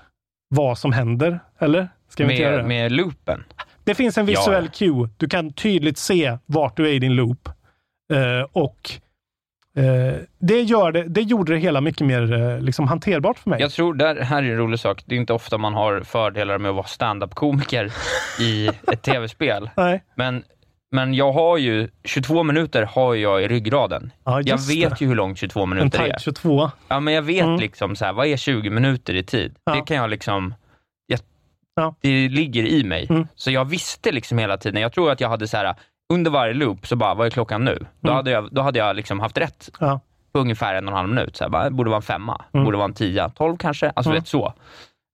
[0.50, 1.40] vad som händer.
[1.60, 1.90] Eller?
[2.10, 2.68] Ska vi inte göra Med, det?
[2.68, 3.44] med loopen.
[3.84, 4.40] Det finns en Ja.
[4.40, 5.10] visuell cue.
[5.18, 7.50] Du kan tydligt se vart du är i din loop.
[8.14, 8.92] Eh, och
[9.78, 13.62] eh, det, gör det, det gjorde det hela mycket mer eh, liksom hanterbart för mig.
[13.62, 16.58] Jag tror, där, här är en rolig sak, det är inte ofta man har fördelar
[16.58, 17.92] med att vara stand-up-komiker
[18.40, 19.70] i ett tv-spel.
[20.16, 20.44] Men,
[20.92, 24.12] men jag har ju, 22 minuter har jag i ryggraden.
[24.24, 25.02] Ja, jag vet det.
[25.02, 26.04] ju hur lång 22 En minuter är.
[26.06, 26.72] tight 22.
[26.88, 27.60] Ja, men jag vet Mm.
[27.60, 29.56] liksom så här, vad är 20 minuter i tid?
[29.64, 29.74] Ja.
[29.76, 30.54] Det kan jag liksom,
[31.08, 31.20] jag,
[31.76, 31.96] Ja.
[32.02, 33.08] det ligger i mig.
[33.10, 33.28] Mm.
[33.36, 35.76] Så jag visste liksom hela tiden, jag tror att jag hade så här,
[36.14, 37.86] under varje loop så bara, vad är klockan nu?
[38.00, 38.16] Då Mm.
[38.16, 39.70] hade jag, då hade jag liksom haft rätt
[40.34, 41.36] på ungefär en och en halv minut.
[41.36, 42.64] Så här, bara, borde vara en femma, Mm.
[42.66, 44.20] borde vara en tia, tolv kanske, alltså Mm.
[44.22, 44.54] vet så.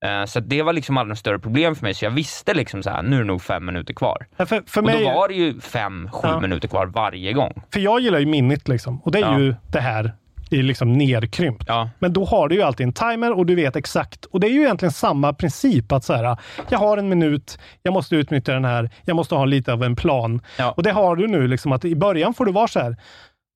[0.05, 2.83] Eh, Så det var liksom aldrig något större problem för mig, så jag visste liksom
[2.83, 4.25] så här, nu är det nog fem minuter kvar.
[4.37, 6.39] Ja, För, för, och mig, då var det ju fem, sju Ja.
[6.39, 7.61] minuter kvar varje gång.
[7.73, 9.01] för jag gillar ju minnet liksom.
[9.01, 9.39] Och det är Ja.
[9.39, 10.11] ju det här
[10.49, 11.63] i liksom nerkrympt.
[11.67, 11.89] Ja.
[11.99, 14.25] Men då har du ju alltid en timer och du vet exakt.
[14.25, 15.91] Och det är ju egentligen samma princip.
[15.91, 16.37] att så här,
[16.69, 19.95] Jag har en minut, jag måste utnyttja den här, jag måste ha lite av en
[19.95, 20.41] plan.
[20.57, 20.71] Ja.
[20.71, 21.47] Och det har du nu.
[21.47, 22.95] Liksom, att I början får du vara så här,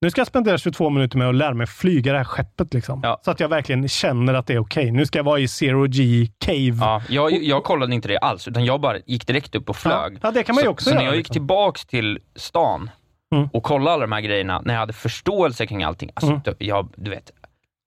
[0.01, 2.73] nu ska jag spendera 22 minuter med att lära mig flyga det här skeppet.
[2.73, 3.19] Liksom, Ja.
[3.25, 4.91] Så att jag verkligen känner att det är okej.
[4.91, 6.77] Nu ska jag vara i zero G cave.
[6.81, 10.13] Ja, jag, jag kollade inte det alls, utan jag bara gick direkt upp och flög.
[10.13, 11.33] Ja, ja, det kan man ju så, också Så när göra, jag gick liksom.
[11.33, 12.89] tillbaks till stan,
[13.35, 13.49] Mm.
[13.53, 16.09] och kolla alla de här grejerna, när jag hade förståelse kring allting.
[16.13, 16.41] Alltså, Mm.
[16.57, 17.31] jag, du vet,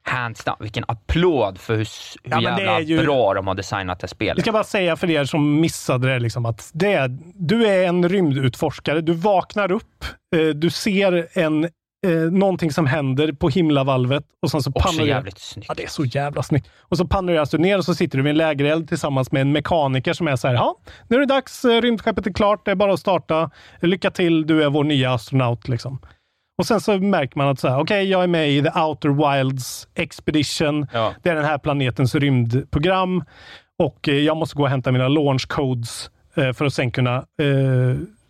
[0.04, 1.88] hands down, vilken applåd för hur,
[2.24, 4.40] hur Ja, jävla ju- bra de har designat det Jag spelet.
[4.42, 8.08] ska bara säga för er som missade det, liksom, att det är, du är en
[8.08, 9.00] rymdutforskare.
[9.00, 10.04] Du vaknar upp,
[10.36, 11.68] eh, du ser en,
[12.06, 15.68] eh, någonting som händer på himlavalvet och sen så Också jävligt snyggt.
[15.68, 16.68] Ja, det är så jävla snyggt.
[16.78, 19.52] Och så panoreras du ner och så sitter du vid en lägereld tillsammans med en
[19.52, 22.70] mekaniker som är så här, ja, nu är det dags, eh, rymdskeppet är klart, det
[22.70, 23.50] är bara att starta.
[23.80, 25.68] Lycka till, du är vår nya astronaut.
[25.68, 25.98] Liksom.
[26.58, 29.34] Och sen så märker man att så här, okej, jag är med i The Outer
[29.38, 30.86] Wilds Expedition.
[30.92, 31.14] Ja.
[31.22, 33.24] Det är den här planetens rymdprogram
[33.78, 37.24] och eh, jag måste gå och hämta mina launch codes eh, för att sen kunna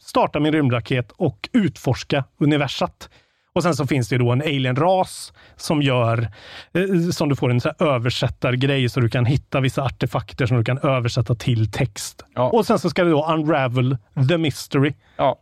[0.00, 3.08] starta min rymdraket och utforska universat.
[3.54, 6.28] Och sen så finns det då en alien-ras som gör,
[6.74, 10.64] eh, som du får en så översättargrej så du kan hitta vissa artefakter som du
[10.64, 12.24] kan översätta till text.
[12.34, 12.50] Ja.
[12.50, 13.96] Och sen så ska du då unravel
[14.28, 14.94] the mystery.
[15.16, 15.38] Ja.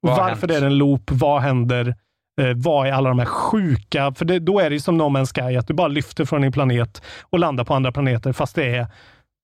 [0.00, 0.48] Varför hänt?
[0.48, 1.10] det är en loop?
[1.10, 1.94] Vad händer?
[2.40, 4.12] Eh, vad är alla de här sjuka?
[4.14, 6.52] För det, då är det som No Man's Sky, att du bara lyfter från din
[6.52, 8.86] planet och landar på andra planeter, fast det är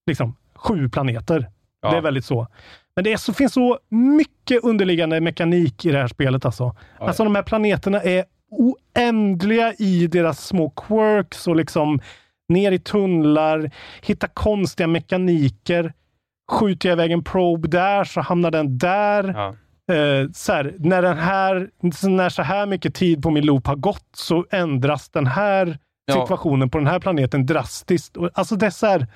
[0.06, 1.50] liksom sju planeter.
[1.82, 1.90] Ja.
[1.90, 2.46] Det är väldigt så.
[2.98, 6.44] Men det så, finns så mycket underliggande mekanik i det här spelet.
[6.44, 12.00] Alltså, alltså de här planeterna är oändliga i deras små quirks och liksom
[12.48, 13.70] ner i tunnlar,
[14.02, 15.92] hitta konstiga mekaniker.
[16.50, 19.34] Skjuter jag iväg en probe där så hamnar den där.
[19.36, 19.48] Ja.
[19.94, 21.70] Eh, så här, när, den här,
[22.08, 26.14] när så här mycket tid på min loop har gått så ändras den här Ja.
[26.14, 28.16] situationen på den här planeten drastiskt.
[28.34, 29.06] Alltså det, är här,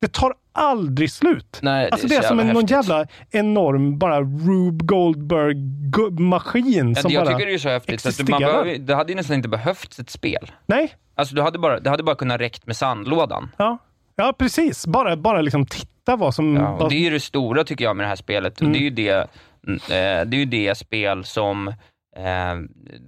[0.00, 1.58] det tar aldrig slut.
[1.62, 6.88] Nej, alltså det det är är så som en någon jävla enorm bara Rube Goldberg-maskin
[6.96, 9.12] Ja, som jag bara tycker det är så häftigt, så att man behöver, det hade
[9.12, 10.50] ju nästan inte behövts ett spel.
[10.66, 13.50] Nej, Alltså du hade bara, det hade bara kunnat räckt med sandlådan.
[13.56, 13.78] ja.
[14.16, 14.86] ja precis.
[14.86, 16.56] Bara, bara liksom titta vad som...
[16.56, 18.60] Ja, och det är ju det stora tycker jag med det här spelet.
[18.60, 18.72] Mm.
[18.72, 19.28] Det är ju det,
[19.66, 21.68] mm, eh, det är ju det spel som
[22.16, 22.54] eh,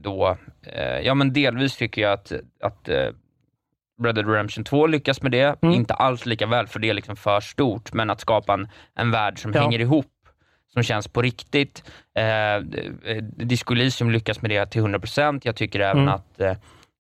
[0.03, 2.33] då, eh, ja men delvis tycker jag att,
[2.63, 2.89] att
[4.05, 5.63] Red Dead Redemption 2 lyckas med det.
[5.63, 5.75] Mm.
[5.75, 9.11] Inte alls lika väl, för det är liksom för stort, men att skapa en, en
[9.11, 9.61] värld som Ja.
[9.61, 10.07] hänger ihop,
[10.73, 11.85] som känns på riktigt.
[12.19, 12.61] Eh, eh,
[13.37, 15.41] Disco Elysium lyckas med det till 100%.
[15.45, 16.15] Jag tycker även Mm.
[16.15, 16.53] att eh,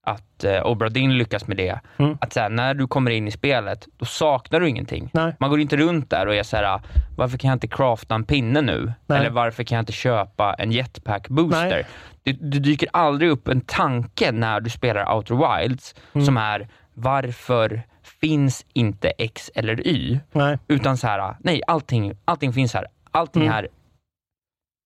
[0.06, 1.80] att eh, Obra Dinn lyckas med det.
[1.98, 2.18] Mm.
[2.20, 5.10] Att så här, när du kommer in i spelet, då saknar du ingenting.
[5.12, 5.36] Nej.
[5.40, 6.80] Man går inte runt där och är så här,
[7.16, 8.92] varför kan jag inte crafta en pinne nu?
[9.06, 9.18] Nej.
[9.18, 11.86] Eller varför kan jag inte köpa en jetpack booster?
[12.22, 16.24] Det, det dyker aldrig upp en tanke när du spelar Outer Wilds Mm.
[16.26, 17.82] som är, varför
[18.20, 20.20] finns inte X eller Y?
[20.32, 20.58] nej.
[20.68, 22.86] Utan så här, nej, allting, allting finns här.
[23.10, 23.54] Allting Mm.
[23.54, 23.68] här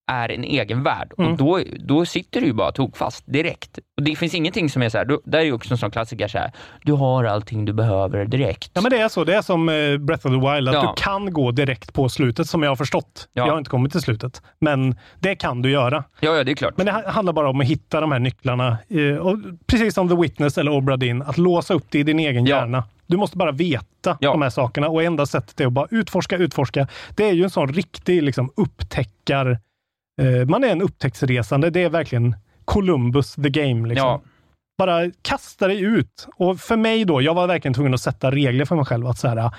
[0.06, 1.30] är en egen värld Mm.
[1.30, 3.78] och då, då sitter du ju bara tokfast direkt.
[3.96, 5.90] Och Det finns ingenting som är så här, då, där är ju också en sån
[5.90, 6.52] klassiker så här,
[6.84, 8.70] du har allting du behöver direkt.
[8.74, 9.24] Ja, men det är så.
[9.24, 10.94] Det är som eh, Breath of the Wild, att Ja.
[10.96, 13.28] du kan gå direkt på slutet, som jag har förstått.
[13.32, 13.46] Ja.
[13.46, 16.04] Jag har inte kommit till slutet, men det kan du göra.
[16.20, 16.76] ja, ja, det är klart.
[16.76, 18.78] Men det ha- handlar bara om att hitta de här nycklarna.
[18.88, 22.18] eh, Och precis som The Witness eller Obra Dinn, att låsa upp det i din
[22.18, 22.56] egen Ja.
[22.56, 22.84] hjärna.
[23.06, 24.30] Du måste bara veta Ja.
[24.32, 26.88] de här sakerna och enda sättet är att bara utforska, utforska.
[27.16, 29.58] Det är ju en sån riktig liksom, upptäckar...
[30.22, 31.70] Eh, man är en upptäcktsresande.
[31.70, 33.88] Det är verkligen Columbus the game.
[33.88, 34.08] Liksom.
[34.08, 34.22] Ja.
[34.78, 36.28] Bara kasta dig ut.
[36.36, 39.06] Och för mig då, jag var verkligen tvungen att sätta regler för mig själv.
[39.06, 39.50] Att så här,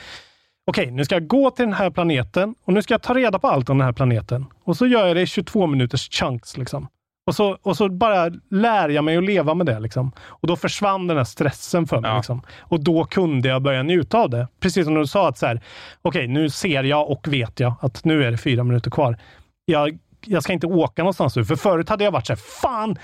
[0.68, 3.40] Okej, nu ska jag gå till den här planeten och nu ska jag ta reda
[3.40, 4.46] på allt om den här planeten.
[4.64, 6.58] Och så gör jag det i 22 minuters chunks.
[6.58, 6.88] Liksom.
[7.26, 9.80] Och, så, och så bara lär jag mig att leva med det.
[9.80, 10.12] Liksom.
[10.28, 12.12] Och då försvann den här stressen för mig.
[12.12, 12.18] Ja.
[12.18, 12.42] Liksom.
[12.60, 14.48] Och då kunde jag börja njuta av det.
[14.60, 15.62] Precis som du sa, att så här,
[16.02, 19.18] okej, nu ser jag och vet jag att nu är det fyra minuter kvar.
[19.66, 22.98] Jag, jag ska inte åka någonstans nu, för förut hade jag varit så här, fan,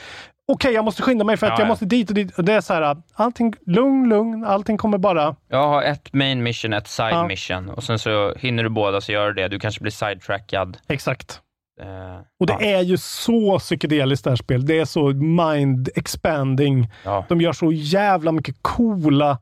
[0.47, 1.69] okej, jag måste skynda mig för att Ja, jag ja.
[1.69, 2.37] måste dit och dit.
[2.37, 5.35] Och det är så här, allting, lugn, lugn, allting kommer bara...
[5.47, 7.27] Jag har ett main mission, ett side Ja.
[7.27, 9.47] mission och sen så hinner du båda så gör du det.
[9.47, 10.77] Du kanske blir sidetrackad.
[10.87, 11.41] Exakt.
[11.81, 12.61] Eh, Och det ja.
[12.61, 14.67] är ju så psykedeliskt det här spelet.
[14.67, 16.91] Det är så mind expanding.
[17.05, 17.25] Ja.
[17.29, 19.37] De gör så jävla mycket coola...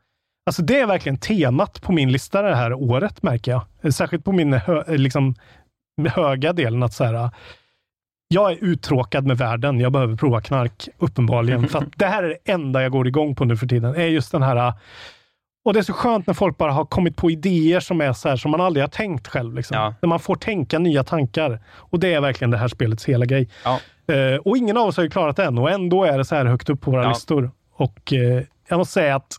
[0.45, 3.93] Alltså det är verkligen temat på min lista det här året, märker jag.
[3.93, 5.35] Särskilt på min hö, liksom,
[6.09, 6.83] höga delen.
[6.83, 7.29] att så här,
[8.27, 9.79] Jag är uttråkad med världen.
[9.79, 11.67] Jag behöver prova knark, uppenbarligen.
[11.69, 13.95] för det här är det enda jag går igång på nu för tiden.
[13.95, 14.73] är just den här...
[15.65, 18.29] Och det är så skönt när folk bara har kommit på idéer som är så
[18.29, 19.55] här som man aldrig har tänkt själv.
[19.55, 19.77] Liksom.
[19.77, 19.95] Ja.
[20.01, 21.59] När man får tänka nya tankar.
[21.69, 23.49] Och det är verkligen det här spelets hela grej.
[23.63, 23.79] Ja.
[24.13, 26.35] Eh, och ingen av oss har ju klarat det än och ändå är det så
[26.35, 27.09] här högt upp på våra Ja.
[27.09, 27.51] listor.
[27.73, 29.33] Och eh, jag måste säga att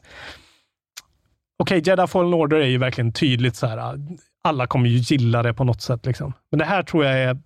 [1.62, 3.98] Okej, Jedi Fallen Order är ju verkligen tydligt så här.
[4.44, 6.06] Alla kommer ju gilla det på något sätt.
[6.06, 6.32] Liksom.
[6.50, 7.38] Men det här tror jag är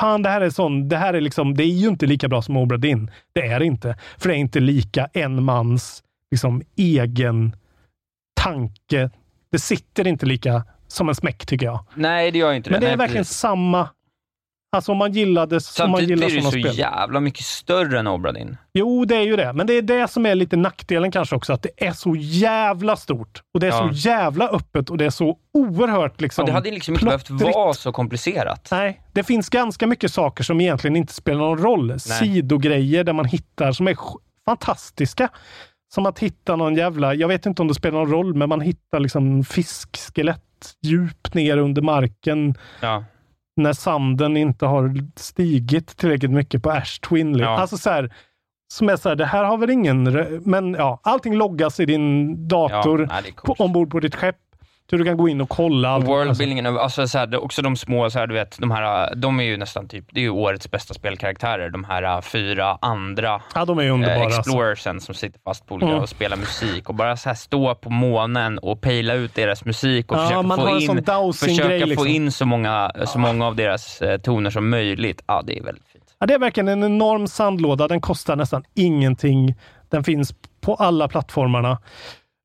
[0.00, 2.42] Fan, det här är sån, det här är liksom, det är ju inte lika bra
[2.42, 3.10] som Obra Dinn.
[3.32, 3.96] Det är det inte.
[4.18, 7.56] För det är inte lika en mans liksom, egen
[8.40, 9.10] tanke.
[9.52, 11.84] Det sitter inte lika som en smäck tycker jag.
[11.94, 12.86] Nej, det gör inte Men det.
[12.86, 13.38] det är Nej, verkligen precis.
[13.38, 13.88] samma
[14.72, 16.78] Alltså om man gillade, om man Samtidigt gillar blir det så spel.
[16.78, 18.56] jävla mycket större än Obra Dinn.
[18.74, 19.52] Jo, det är ju det.
[19.52, 22.96] Men det är det som är lite nackdelen kanske också, att det är så jävla
[22.96, 23.42] stort.
[23.54, 23.88] Och det är Ja.
[23.92, 26.42] så jävla öppet och det är så oerhört liksom...
[26.42, 28.68] Och det hade liksom inte behövt vara så komplicerat.
[28.70, 32.00] Nej, det finns ganska mycket saker som egentligen inte spelar någon roll.
[32.00, 33.96] Sidogrejer där man hittar som är
[34.44, 35.28] fantastiska.
[35.94, 38.60] Som att hitta någon jävla, jag vet inte om det spelar någon roll, men man
[38.60, 40.42] hittar liksom fiskskelett
[40.82, 43.04] djupt ner under marken Ja.
[43.58, 47.38] När sanden inte har stigit tillräckligt mycket på Ash Twin.
[47.38, 47.48] Ja.
[47.48, 48.14] Alltså så här,
[48.72, 50.02] som är så här, det här har väl ingen...
[50.44, 54.36] Men ja, allting loggas i din dator Ja, nej, ombord på ditt skepp.
[54.90, 55.88] Så du kan gå in och kolla.
[55.88, 56.06] allt.
[56.06, 59.40] Worldbuildingen, alltså, så här, det- också de små, så här, du vet, de här, de
[59.40, 61.70] är ju nästan typ, det är ju årets bästa spelkaraktärer.
[61.70, 64.16] De här fyra andra Ja, de är underbara.
[64.18, 64.40] eh, alltså.
[64.40, 66.02] explorersen som sitter fast på olika Mm.
[66.02, 70.12] och spelar musik och bara så här stå på månen och pejla ut deras musik
[70.12, 70.68] och Ja, försöka, få
[71.26, 72.04] in, försöka liksom.
[72.04, 75.22] få in så många, så många av deras eh, toner som möjligt.
[75.26, 76.04] Ja, det är väldigt fint.
[76.18, 77.88] Ja, det är verkligen en enorm sandlåda.
[77.88, 79.54] Den kostar nästan ingenting.
[79.88, 81.78] Den finns på alla plattformarna.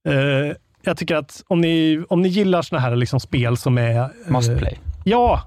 [0.07, 3.95] Eh, jag tycker att om ni, om ni gillar såna här liksom spel som är...
[3.99, 4.79] eh, Must play.
[5.03, 5.41] Ja,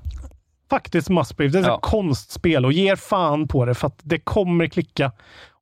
[0.71, 1.49] faktiskt must play.
[1.49, 1.79] Det är ett Ja.
[1.83, 5.13] konstspel och ger fan på det för att det kommer klicka.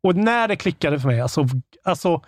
[0.03, 1.47] Och när det klickade för mig, alltså,
[1.85, 2.23] alltså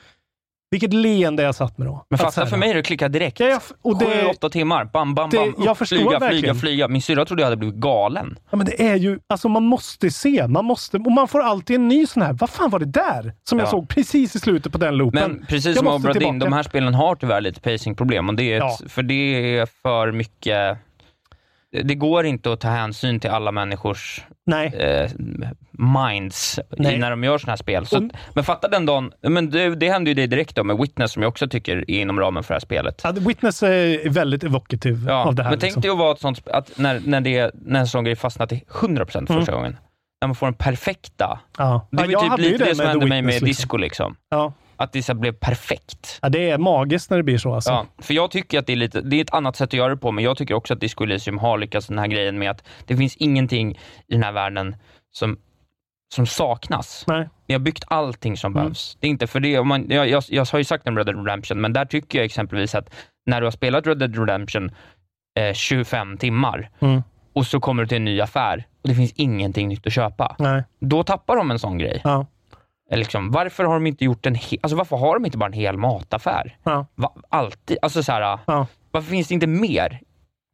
[0.70, 2.06] vilket leende jag satt med då.
[2.10, 3.40] Men Att fatta för mig, det klickar direkt.
[3.40, 4.84] Ja, jag, och Sju, det, åtta timmar.
[4.84, 5.48] Bam, bam, det- bam.
[5.48, 6.42] Upp, jag förstår flyga, verkligen.
[6.42, 6.88] flyga, flyga.
[6.88, 8.38] Min syrra trodde jag hade blivit galen.
[8.50, 11.76] Ja, men det är ju, alltså man måste se, man måste, och man får alltid
[11.76, 13.32] en ny sån här, vad fan var det där?
[13.48, 13.70] Som jag Ja.
[13.70, 15.30] såg precis i slutet på den loopen.
[15.32, 16.50] Men precis Jag som måste Obra Dinn, tillbaka.
[16.50, 18.28] de här spelen har tyvärr lite pacingproblem.
[18.28, 18.88] Och det är ett, Ja.
[18.88, 20.78] För det är för mycket...
[21.84, 24.20] Det går inte att ta hänsyn till alla människors
[24.52, 25.10] eh,
[25.70, 26.98] minds Nej.
[26.98, 27.86] när de gör såna här spel.
[27.86, 30.76] Så, Och- men fatta den dagen, men det, det hände ju det direkt då med
[30.78, 33.00] Witness som jag också tycker är inom ramen för det här spelet.
[33.04, 35.50] Ja, Witness är väldigt evokativ Ja, av det här.
[35.50, 35.80] men tänk liksom.
[35.82, 38.60] dig att vara ett sånt att när, när, det, när en sån grej fastnar till
[38.68, 39.76] 100% första gången.
[40.20, 41.40] När man får den perfekta.
[41.58, 41.88] ja.
[41.90, 43.76] Det ja, var jag typ lite det, som med hände mig med Witness, disco.
[43.76, 44.16] Liksom.
[44.30, 44.52] Ja.
[44.76, 46.18] Att det så blev perfekt.
[46.22, 47.54] ja, det är magiskt när det blir så.
[47.54, 47.70] Alltså.
[47.70, 49.88] Ja, för jag tycker att det är, lite, det är ett annat sätt att göra
[49.88, 52.50] det på, men jag tycker också att Disco Elysium har lyckats den här grejen med
[52.50, 53.72] att det finns ingenting
[54.06, 54.76] i den här världen
[55.12, 55.38] som,
[56.14, 57.04] som saknas.
[57.06, 57.28] Nej.
[57.48, 58.62] Ni har byggt allting som Mm.
[58.62, 58.96] behövs.
[59.00, 61.16] Det är inte för det, man, jag, jag, jag har ju sagt om Red Dead
[61.26, 62.94] Redemption, men där tycker jag exempelvis att
[63.26, 64.70] när du har spelat Red Dead Redemption
[65.38, 67.02] eh, 25 timmar Mm.
[67.32, 70.36] och så kommer du till en ny affär och det finns ingenting nytt att köpa.
[70.38, 70.62] Nej.
[70.80, 72.00] Då tappar de en sån grej.
[72.04, 72.26] Ja.
[72.90, 75.52] Liksom, varför har de inte gjort en he- alltså varför har de inte bara en
[75.52, 76.56] hel mataffär?
[76.62, 76.86] Ja.
[76.94, 78.66] Va, alltid, alltså så här, Ja.
[78.90, 80.00] varför finns det inte mer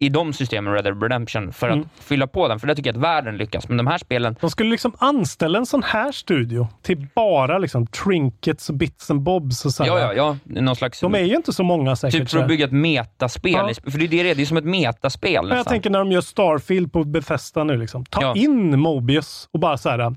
[0.01, 1.89] i de systemen Red Dead Redemption för att Mm.
[2.01, 2.61] fylla på den?
[2.61, 5.59] För det tycker jag att världen lyckas, men de här spelen, De skulle liksom anställa
[5.59, 9.99] en sån här studio till bara liksom trinkets och bits and bobs och så ja,
[10.01, 11.01] ja, ja, någon slags...
[11.01, 12.21] De är ju inte så många säkert.
[12.21, 13.91] Typ för att bygga ett metaspel, Ja.
[13.91, 15.71] för det är det det är, som ett metaspel Men jag nästan.
[15.73, 17.77] tänker när de gör Starfield på Bethesda nu.
[17.77, 18.05] Liksom.
[18.05, 20.17] Ta in Mobius och bara så här.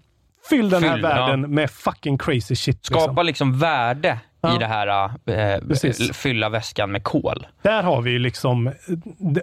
[0.50, 2.86] Fyll den här Fyll, världen med fucking crazy shit.
[2.86, 3.26] Skapa Liksom.
[3.26, 4.56] liksom värde Ja.
[4.56, 6.18] i det här, eh, Precis.
[6.18, 7.48] fylla väskan med kol.
[7.62, 8.74] Där har vi ju liksom eh,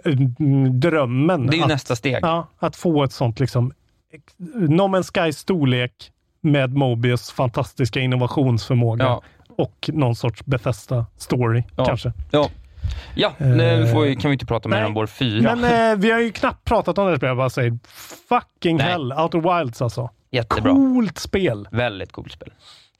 [0.05, 1.47] mm, drömmen.
[1.47, 2.19] Det är ju att, nästa steg.
[2.21, 3.71] Ja, att få ett sånt liksom
[4.13, 4.33] ex-
[4.69, 6.11] No Man's Sky storlek
[6.41, 9.21] med Mobius fantastiska innovationsförmåga Ja.
[9.57, 11.85] och någon sorts Bethesda story Ja.
[11.85, 12.13] kanske.
[12.31, 12.49] Ja,
[13.15, 14.85] ja nu får vi, kan vi inte prata mer nej.
[14.85, 15.55] om vår fyra.
[15.55, 17.27] Men eh, vi har ju knappt pratat om det.
[17.27, 17.79] Jag bara säger
[18.29, 18.85] fucking Nej.
[18.85, 19.13] hell.
[19.13, 20.09] Outer Wilds alltså.
[20.33, 20.71] Jättebra.
[20.73, 21.67] Coolt spel.
[21.71, 22.53] Väldigt coolt spel.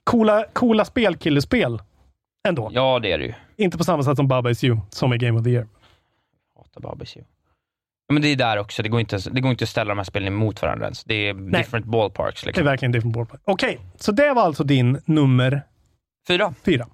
[0.04, 1.82] Coola, coola spelkillespel.
[2.48, 2.70] Ändå.
[2.74, 3.34] Ja, det är det ju.
[3.58, 5.68] Inte på samma sätt som Baba Is You, som är Game of the Year.
[6.58, 7.22] Hatar Babys ju.
[8.08, 9.98] Ja, men det är där också, det går, inte, det går inte att ställa de
[9.98, 11.04] här spelen emot varandra ens.
[11.04, 12.42] Det är different ballparks.
[12.42, 12.66] Det är Liksom.
[12.66, 13.42] verkligen different ballpark.
[13.46, 15.62] Okej, så det var alltså din nummer
[16.28, 16.54] Fyra.
[16.66, 16.88] fyra.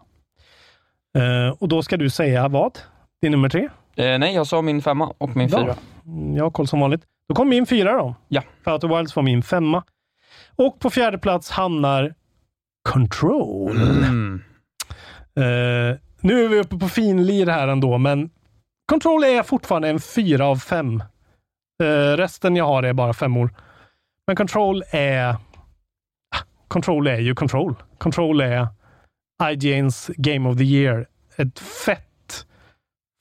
[1.18, 2.80] Eh, och då ska du säga vad?
[3.22, 3.70] Din nummer tre?
[3.96, 5.60] Eh, nej, jag sa min femma och min Bra.
[5.64, 5.76] fyra.
[6.06, 7.02] Mm, Jag har koll som vanligt.
[7.30, 8.16] Då kommer min fyra då.
[8.28, 8.42] Ja.
[8.64, 9.84] För Outer Wilds var min femma.
[10.60, 12.16] Och på fjärde plats hamnar
[12.90, 13.78] Control.
[13.78, 14.44] Mm.
[15.36, 18.30] Eh, nu är vi uppe på finlir här ändå, men
[18.86, 21.04] Control är fortfarande en fyra av fem.
[21.84, 23.56] Eh, resten jag har är bara femmor.
[24.28, 25.30] Men Control är...
[26.36, 27.76] Ah, Control är ju Control.
[27.98, 28.68] Control är
[29.44, 31.08] IGNs Game of the Year.
[31.36, 32.48] Ett fett,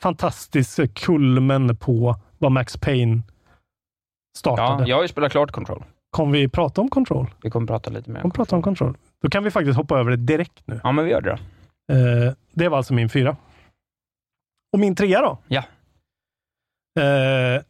[0.03, 3.23] fantastiskt kulmen på vad Max Payne
[4.37, 4.83] startade.
[4.83, 5.85] Ja, jag har ju spelat klart Control.
[6.11, 7.27] Kommer vi prata om Control?
[7.43, 8.97] Vi kommer prata lite mer om prata om Control.
[9.23, 10.81] Då kan vi faktiskt hoppa över det direkt nu.
[10.85, 11.95] Ja, men vi gör det då.
[11.95, 13.37] Eh, det var alltså min fyra.
[14.73, 15.39] Och min trea då?
[15.49, 15.63] Ja.
[17.01, 17.63] Eh,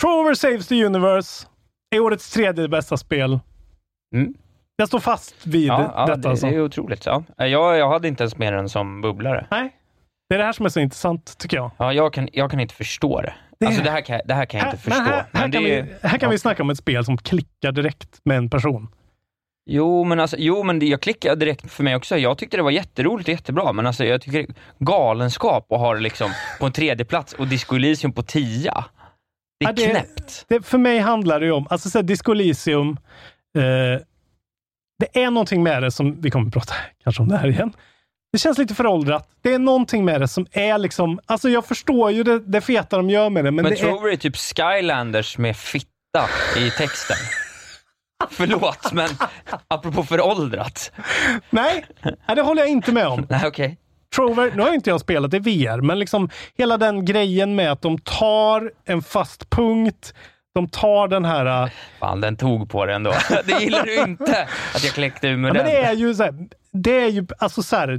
[0.00, 1.46] Trover Saves the Universe
[1.96, 3.38] är årets tredje bästa spel.
[4.14, 4.34] Mm.
[4.76, 6.16] Jag står fast vid Ja, ja detta.
[6.20, 6.46] det, alltså.
[6.46, 7.06] det är otroligt.
[7.06, 7.22] Ja.
[7.36, 9.46] Jag, jag hade inte ens med den som bubblare.
[9.50, 9.76] Nej.
[10.28, 11.70] Det är det här som är så intressant, tycker jag.
[11.78, 13.34] Ja, jag kan, jag kan inte förstå det.
[13.60, 15.02] Det- Alltså det här kan, det här kan jag inte förstå.
[15.02, 18.20] Här, här, kan, är- vi, här kan vi snacka om ett spel som klickar direkt
[18.24, 18.88] med en person.
[19.70, 22.16] Jo, men, alltså, jo, men det, jag klickade direkt för mig också.
[22.18, 24.46] Jag tyckte det var jätteroligt och jättebra, men alltså, jag tycker
[24.78, 28.84] galenskap att ha det liksom på en tredje plats och Disco Elysium på tia.
[29.60, 30.44] Det är Ja, det- knäppt.
[30.48, 32.88] Det, för mig handlar det ju om, alltså så här, Disco Elysium,
[33.58, 34.00] eh,
[34.98, 37.72] det är någonting med det som, vi kommer att prata kanske om det här igen.
[38.34, 39.28] Det känns lite föråldrat.
[39.42, 42.96] Det är någonting med det som är liksom, alltså jag förstår ju det, det feta
[42.96, 43.84] de gör med det, men, Men det är...
[43.88, 47.16] Trover är typ Skylanders med fitta i texten.
[48.30, 49.08] Förlåt, men
[49.68, 50.92] apropå föråldrat.
[51.50, 51.84] Nej,
[52.26, 53.26] det håller jag inte med om.
[53.30, 53.78] Nej, okej.
[54.16, 57.82] Trover, nu har inte jag spelat i VR, men liksom hela den grejen med att
[57.82, 60.14] de tar en fast punkt,
[60.54, 61.64] de tar den här...
[61.64, 61.70] äh,
[62.00, 63.14] Fan, den tog på det ändå.
[63.44, 65.74] Det gillar du inte, att jag kläckte ur med Ja, men den.
[65.74, 66.34] det är ju så här,
[66.72, 67.98] det är ju alltså så här,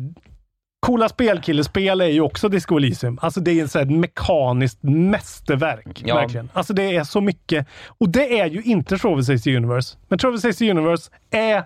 [0.86, 3.20] Coola spelkillespel är ju också Disco Elysium.
[3.22, 6.02] Alltså det är ett mekaniskt mästerverk.
[6.06, 6.16] Ja.
[6.16, 6.50] Verkligen.
[6.54, 7.68] Alltså det är så mycket.
[7.88, 9.98] Och det är ju inte Saves the Universe.
[10.08, 11.64] Men Saves the Universe är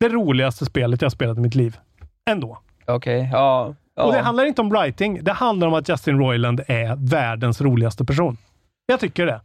[0.00, 1.76] det roligaste spelet jag har spelat i mitt liv.
[2.30, 2.58] Ändå.
[2.86, 3.74] Okej, ja.
[3.94, 4.02] ja.
[4.02, 5.24] Och det handlar inte om writing.
[5.24, 8.36] Det handlar om att Justin Roiland är världens roligaste person.
[8.86, 9.40] Jag tycker det.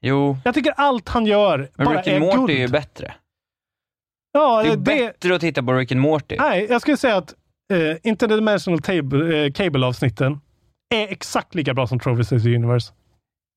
[0.00, 2.50] Jo, Jag tycker allt han gör men bara Rick är and Morty guld.
[2.50, 3.14] är ju bättre.
[4.32, 6.36] ja, Det är det, bättre att titta på Rick and Morty.
[6.38, 7.34] Nej, jag skulle säga att
[7.72, 10.40] uh, Interdimensional table, eh, Cable-avsnitten
[10.94, 12.92] är exakt lika bra som Trover Saves the Universe.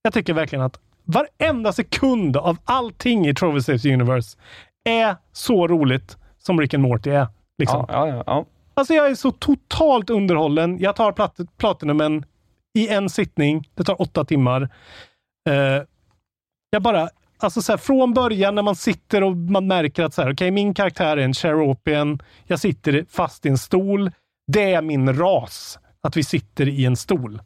[0.01, 4.37] Jag tycker verkligen att varenda sekund av allting i Trover Saves the Universe
[4.89, 7.27] är så roligt som Rick and Morty är.
[7.57, 7.85] Liksom.
[7.89, 8.45] Ja, ja, ja.
[8.73, 10.79] Alltså jag är så ptotalt underhållen.
[10.79, 12.25] Jag tar plat platinumen
[12.77, 13.69] i en sittning.
[13.75, 14.61] Det tar åtta timmar.
[15.49, 15.83] Eh,
[16.69, 20.21] jag bara, alltså så här, från början när man sitter och man märker att så
[20.21, 22.19] här, okej, min karaktär är en Cheropian.
[22.47, 24.11] Jag sitter fast i en stol.
[24.47, 27.41] Det är min ras, att vi sitter i en stol.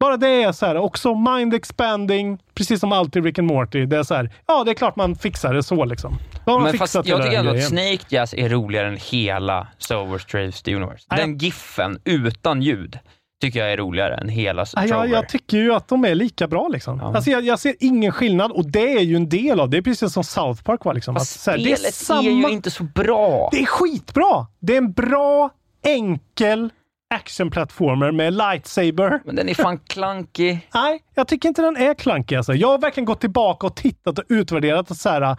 [0.00, 3.86] Bara det är så här, också mind expanding, precis som alltid Rick and Morty.
[3.86, 6.18] Det är så här, ja, det är klart man fixar det så liksom.
[6.44, 7.64] Då har man Men fast fixat jag hela tycker ändå att.
[7.64, 11.06] Snake Jazz är roligare än hela Sober Straves the Universe.
[11.16, 12.98] Den giffen utan ljud
[13.40, 14.94] tycker jag är roligare än hela Ja, Trover.
[14.94, 16.68] jag, jag tycker ju att de är lika bra.
[16.68, 16.98] Liksom.
[16.98, 17.16] Ja.
[17.16, 19.76] Alltså jag, jag ser ingen skillnad och det är ju en del av det.
[19.76, 20.94] är precis som South Park var.
[20.94, 21.16] Liksom.
[21.16, 23.48] Att, här, det är, samma, är ju inte så bra.
[23.52, 24.46] Det är skitbra!
[24.60, 25.50] Det är en bra,
[25.86, 26.70] enkel
[27.14, 29.20] actionplattformer med lightsaber.
[29.24, 30.68] Men den är fan klankig.
[30.74, 32.36] Nej, jag tycker inte den är klankig.
[32.36, 32.54] Alltså.
[32.54, 34.90] Jag har verkligen gått tillbaka och tittat och utvärderat.
[34.90, 35.36] Och så här,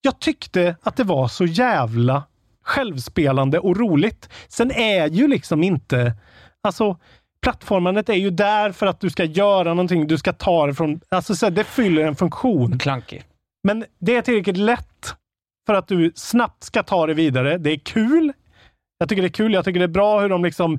[0.00, 2.22] jag tyckte att det var så jävla
[2.62, 4.28] självspelande och roligt.
[4.48, 6.12] Sen är ju liksom inte...
[6.62, 6.98] Alltså,
[7.42, 10.06] plattformandet är ju där för att du ska göra någonting.
[10.06, 11.00] Du ska ta det från...
[11.08, 12.78] Alltså, så här, det fyller en funktion.
[12.78, 13.24] Klankig.
[13.64, 15.14] Men det är tillräckligt lätt
[15.66, 17.58] för att du snabbt ska ta det vidare.
[17.58, 18.32] Det är kul.
[18.98, 19.52] Jag tycker det är kul.
[19.52, 20.78] Jag tycker det är bra hur de liksom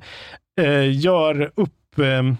[0.60, 2.34] eh, gör upp, eh,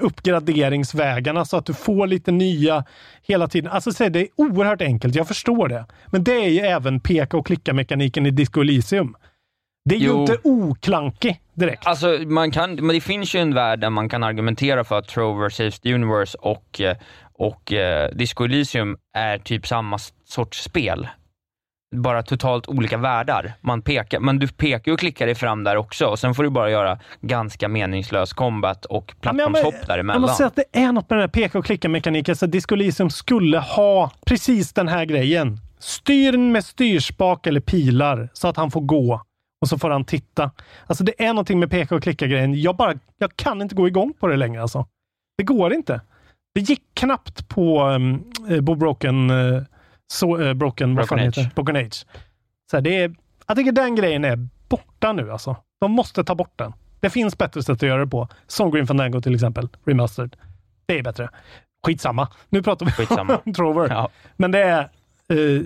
[0.00, 2.84] uppgraderingsvägarna så att du får lite nya
[3.22, 3.72] hela tiden.
[3.72, 5.14] Alltså så det är oerhört enkelt.
[5.14, 5.86] Jag förstår det.
[6.06, 9.16] Men det är ju även peka och klicka-mekaniken i Disco Elysium.
[9.88, 10.20] Det är ju Jo.
[10.20, 11.86] inte oklankig direkt.
[11.86, 15.08] Alltså, man kan, men det finns ju en värld där man kan argumentera för att
[15.08, 16.96] Trover Saves the Universe och, eh,
[17.32, 21.08] och eh, Disco Elysium är typ samma sorts spel.
[21.96, 23.52] Bara totalt olika världar.
[23.60, 26.50] Man pekar, men du pekar och klickar dig fram där också och sen får du
[26.50, 30.20] bara göra ganska meningslös combat och Ja, jag- plattformshopp Jag däremellan.
[30.22, 32.36] måste säga att det är något med den här peka och klicka-mekaniken.
[32.36, 35.60] Så Disco Elysium skulle ha precis den här grejen.
[35.78, 39.22] Styr med styrspak eller pilar så att han får gå
[39.60, 40.50] och så får han titta.
[40.86, 42.60] Alltså det är någonting med peka och klicka-grejen.
[42.60, 44.86] Jag bara, jag kan inte gå igång på det längre alltså.
[45.38, 46.00] Det går inte.
[46.54, 49.62] Det gick knappt på um, Bo Broken, uh,
[50.06, 51.46] så, uh, Broken, vad fan Broken heter det?
[51.46, 51.54] Age.
[51.54, 52.06] Broken Age.
[52.70, 53.14] Så här, det är,
[53.46, 55.56] jag tycker den grejen är borta nu alltså.
[55.80, 56.72] De måste ta bort den.
[57.00, 58.28] Det finns bättre sätt att göra det på.
[58.46, 60.36] Som Green Fandango till exempel, remastered.
[60.86, 61.28] Det är bättre.
[61.86, 62.28] Skitsamma.
[62.48, 63.40] Nu pratar vi Skitsamma.
[63.44, 63.88] om Trover.
[63.90, 64.08] Ja.
[64.36, 64.80] Men det är,
[65.28, 65.62] eh,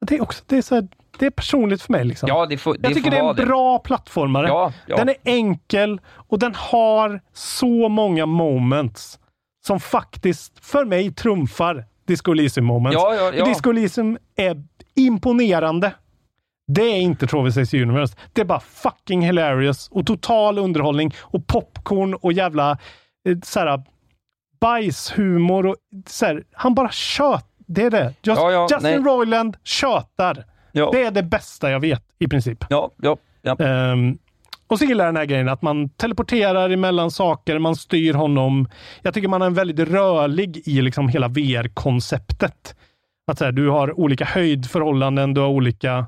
[0.00, 2.04] det är också det är så här, det är personligt för mig.
[2.04, 2.28] Liksom.
[2.28, 4.48] Ja, det får, det jag tycker det är en bra plattformare.
[4.48, 4.96] Ja, ja.
[4.96, 9.18] Den är enkel och den har så många moments
[9.66, 12.94] som faktiskt för mig trumfar Disco Elysium moments.
[12.94, 13.44] Ja, ja, ja.
[13.44, 15.92] Disco Elysium är imponerande.
[16.72, 18.16] Det är inte the Universe.
[18.32, 22.78] Det är bara fucking hilarious och total underhållning och popcorn och jävla
[23.28, 23.82] eh, såhär,
[24.60, 25.66] bajshumor.
[25.66, 25.76] Och,
[26.06, 27.46] såhär, han bara tjöt.
[27.66, 28.14] Det är det.
[28.22, 29.12] Just, Ja, ja, Justin nej.
[29.12, 30.44] Roiland tjötar.
[30.76, 30.90] Ja.
[30.92, 32.64] Det är det bästa jag vet i princip.
[32.68, 33.56] Ja, ja, ja.
[33.58, 34.18] Ehm,
[34.66, 38.68] och så gillar jag den här grejen att man teleporterar emellan saker, man styr honom.
[39.02, 42.76] Jag tycker man är väldigt rörlig i liksom hela VR-konceptet.
[43.26, 46.06] Att så här, du har olika höjdförhållanden, du har olika...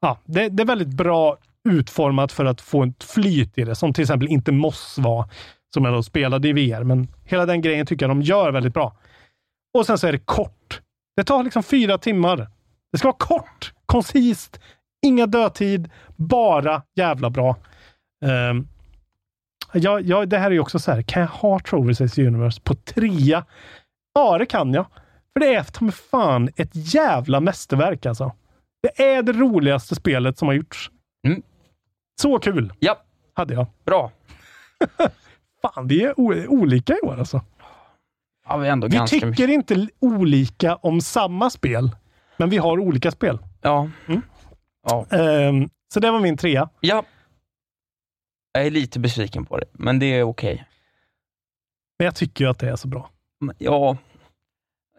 [0.00, 1.36] Ja, det, det är väldigt bra
[1.68, 5.24] utformat för att få ett flyt i det, som till exempel inte Moss var,
[5.74, 6.84] som jag då spelade i VR.
[6.84, 8.96] Men hela den grejen tycker jag de gör väldigt bra.
[9.78, 10.80] Och sen så är det kort.
[11.16, 12.48] Det tar liksom fyra timmar.
[12.92, 14.60] Det ska vara kort, koncist,
[15.06, 17.56] inga dödtid, bara jävla bra.
[18.50, 18.68] Um,
[19.72, 22.60] ja, ja, det här är ju också så här, kan jag ha Trover Saves Universe
[22.60, 23.44] på trea?
[24.14, 24.86] Ja, det kan jag.
[25.32, 28.32] För det är ta fan ett jävla mästerverk alltså.
[28.82, 30.90] Det är det roligaste spelet som har gjorts.
[31.26, 31.42] Mm.
[32.22, 32.72] Så kul!
[32.78, 33.02] Ja.
[33.34, 33.66] Hade jag.
[33.84, 34.10] Bra.
[35.62, 36.20] fan, vi är
[36.50, 37.40] olika i år alltså.
[38.48, 39.50] Ja, vi Vi tycker mycket.
[39.50, 41.90] inte olika om samma spel,
[42.40, 43.38] men vi har olika spel.
[43.60, 43.90] Ja.
[44.08, 44.22] Mm.
[44.88, 45.06] Ja.
[45.10, 46.68] Ehm, så det var min trea.
[46.80, 47.04] ja.
[48.52, 50.64] Jag är lite besviken på det, men det är okej.
[51.98, 53.10] Men jag tycker ju att det är så bra.
[53.58, 53.96] Ja.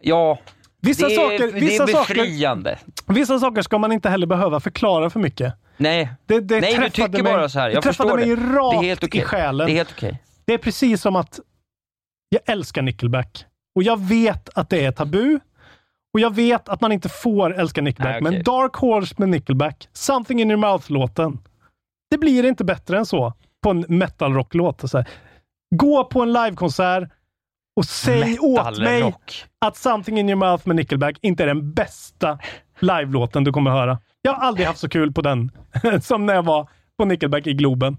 [0.01, 0.39] Ja.
[0.81, 2.79] Vissa, det, är, saker, det vissa, är saker, befriande.
[3.07, 5.53] vissa saker ska man inte heller behöva förklara för mycket.
[5.77, 7.67] Nej, Det, det Nej du träffade tycker mig, bara så här.
[7.67, 8.57] det Jag träffade förstår mig det.
[8.57, 9.21] rakt Det är helt okej.
[9.21, 9.67] i själen.
[9.67, 10.21] Det är helt okej.
[10.45, 11.39] Det är precis som att
[12.29, 13.45] jag älskar Nickelback.
[13.75, 15.39] Och jag vet att det är tabu.
[16.13, 18.21] Och jag vet att man inte får älska Nickelback.
[18.21, 18.31] Nej, okej.
[18.31, 21.39] Men Dark Horse med Nickelback, Something in your mouth-låten.
[22.09, 23.33] Det blir inte bättre än så
[23.63, 24.83] på en metal-rock-låt.
[25.75, 27.09] Gå på en livekonsert
[27.75, 29.45] och säg åt mig Metalrock.
[29.65, 32.39] att Something in your mouth med Nickelback inte är den bästa
[32.79, 33.99] live-låten du kommer höra.
[34.21, 35.51] Jag har aldrig haft så kul på den
[36.01, 37.97] som när jag var på Nickelback i Globen.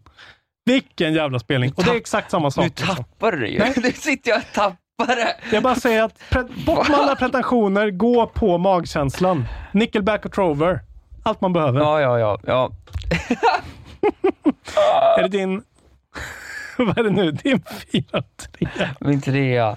[0.65, 1.73] Vilken jävla spelning.
[1.77, 2.65] Och det är exakt samma sak.
[2.65, 2.97] Nu liksom.
[2.97, 3.59] tappar du det ju.
[3.59, 3.75] Nej.
[3.83, 4.77] Nu sitter jag och tappar
[5.07, 5.37] det.
[5.53, 9.47] Jag bara säger att pre- bort med alla pretensioner, gå på magkänslan.
[9.73, 10.81] Nickelback och Trover.
[11.23, 11.81] Allt man behöver.
[11.81, 12.39] Ja, ja, ja.
[12.47, 12.71] ja.
[15.19, 15.63] Är det din...
[16.79, 17.31] Vad är det nu?
[17.31, 18.89] Din fyra, tre?
[19.01, 19.77] Min trea.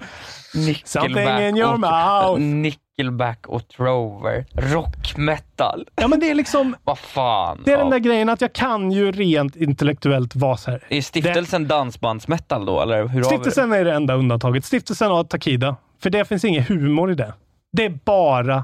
[0.84, 2.40] Something in your mouth.
[2.40, 4.46] Nickelback och Trover.
[4.52, 5.88] Rock metal.
[5.94, 6.76] Ja, men det är liksom...
[6.84, 7.62] Vad fan.
[7.64, 7.92] Det är den ja.
[7.92, 10.84] där grejen att jag kan ju rent intellektuellt vara så här.
[10.88, 13.26] Är stiftelsen dansbandsmetal då, eller hur det?
[13.26, 14.64] Stiftelsen är det enda undantaget.
[14.64, 15.76] Stiftelsen har Takida.
[15.98, 17.34] För det finns ingen humor i det.
[17.72, 18.56] Det är bara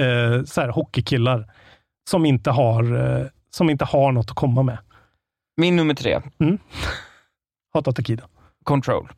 [0.00, 1.50] eh, så här, hockeykillar
[2.10, 4.78] som inte, har, eh, som inte har något att komma med.
[5.56, 6.20] Min nummer tre.
[7.74, 8.24] Hatar Takida.
[8.64, 9.08] Control.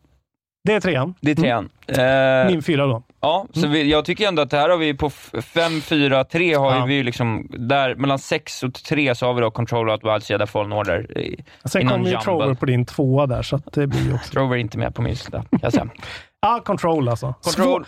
[0.67, 1.15] Det är trean.
[1.21, 1.69] Det är trean.
[1.87, 2.47] Mm.
[2.47, 3.03] Eh, Min fyra då.
[3.21, 6.55] Ja, så vi, jag tycker ändå att det här har vi på 5, 4, 3
[6.55, 6.81] har Ja.
[6.81, 10.31] ju vi liksom, där mellan 6 och 3 så har vi då Control och Wild
[10.31, 11.19] Jedi Fallen Order.
[11.19, 12.17] i- Sen kommer ju.
[12.21, 14.33] Trover på din tvåa där, så det blir ju också...
[14.33, 15.89] Trover är inte med på min lista, kan jag säga.
[16.41, 17.35] Ja, Control alltså.
[17.43, 17.65] Control.
[17.67, 17.87] Svår,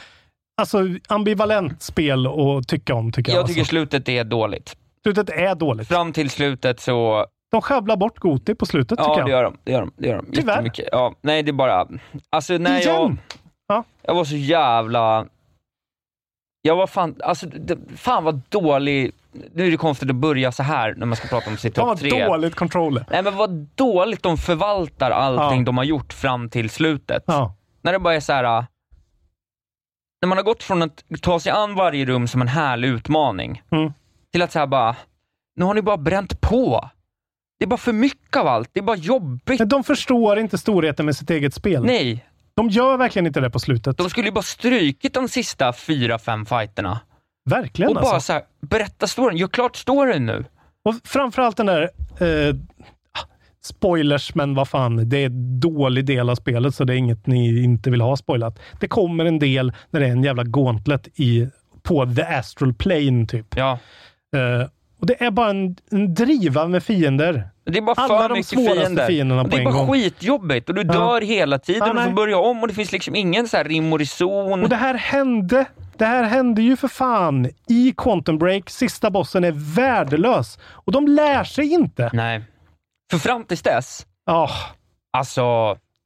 [0.60, 3.40] alltså ambivalent spel att tycka om, tycker jag.
[3.40, 3.70] Jag tycker alltså.
[3.70, 4.76] slutet är dåligt.
[5.02, 5.88] Slutet är dåligt.
[5.88, 9.26] Fram till slutet så, De skövlar bort Goti på slutet, tycker ja jag.
[9.26, 9.56] det gör de.
[9.64, 10.32] Det gör de, det gör de.
[10.32, 10.70] Tyvärr.
[10.92, 11.88] Ja, nej det är bara,
[12.30, 13.16] alltså när jag!
[13.68, 13.84] Ja.
[14.02, 15.26] jag var så jävla,
[16.62, 19.12] jag var fan, alltså det, fan vad dålig,
[19.54, 21.84] nu är det konstigt att börja så här när man ska prata om sitt topp
[21.86, 22.26] vad tre.
[22.26, 23.04] dåligt controller.
[23.10, 25.64] Nej men vad dåligt de förvaltar allting Ja.
[25.64, 27.22] de har gjort fram till slutet.
[27.26, 27.54] Ja.
[27.82, 28.44] När det bara är så här.
[28.58, 28.64] äh,
[30.22, 33.62] När man har gått från att ta sig an varje rum som en härlig utmaning,
[33.70, 33.92] Mm.
[34.32, 34.96] till att säga bara,
[35.56, 36.90] nu har ni bara bränt på.
[37.58, 39.58] Det är bara för mycket av allt, det är bara jobbigt.
[39.58, 41.84] Men de förstår inte storheten med sitt eget spel.
[41.84, 43.96] Nej, De gör verkligen inte det på slutet.
[43.96, 47.00] de skulle ju bara strykit de sista fyra, fem fighterna.
[47.50, 48.26] Verkligen Och bara alltså.
[48.26, 50.44] så här, berätta storyn, gör klart storyn nu.
[50.84, 51.82] Och framförallt den där...
[52.20, 52.54] Eh,
[53.64, 55.08] spoilers, men vad fan.
[55.08, 58.16] Det är en dålig del av spelet, så det är inget ni inte vill ha
[58.16, 58.58] spoilat.
[58.80, 61.48] Det kommer en del när det är en jävla gauntlet i,
[61.82, 63.46] på the astral plane, typ.
[63.56, 63.78] Ja.
[64.36, 64.68] Eh,
[65.00, 67.48] och det är bara en, en driva med fiender.
[67.64, 69.06] Det är bara Alla för de mycket fiender.
[69.06, 69.92] fienderna och på det är bara gång.
[69.92, 70.92] skitjobbigt och du Ja.
[70.92, 73.64] dör hela tiden Ja, och får börja om och det finns liksom ingen så här
[73.64, 74.62] rim och reson.
[74.62, 75.64] Och det här hände.
[75.96, 78.70] Det här hände ju för fan i Quantum Break.
[78.70, 80.58] Sista bossen är värdelös.
[80.70, 82.10] Och de lär sig inte.
[82.12, 82.42] Nej.
[83.10, 84.50] För fram tills dess, Ja,
[85.12, 85.40] alltså,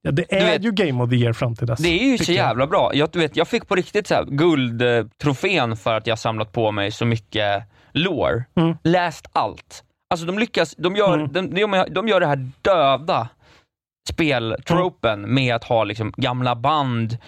[0.02, 1.78] ja, det är vet- ju Game of the Year fram till dess.
[1.80, 2.46] det är ju så tycker jag.
[2.48, 2.90] jävla bra.
[2.94, 6.72] Jag, du vet, jag fick på riktigt så här guldtrofén för att jag samlat på
[6.72, 7.62] mig så mycket
[7.92, 8.44] lore.
[8.56, 8.76] Mm.
[8.84, 9.84] Läst allt.
[10.10, 11.32] Alltså de lyckas, de gör, Mm.
[11.32, 13.28] de, de, de gör det här döda
[14.08, 15.34] speltropen Mm.
[15.34, 17.18] med att ha liksom gamla band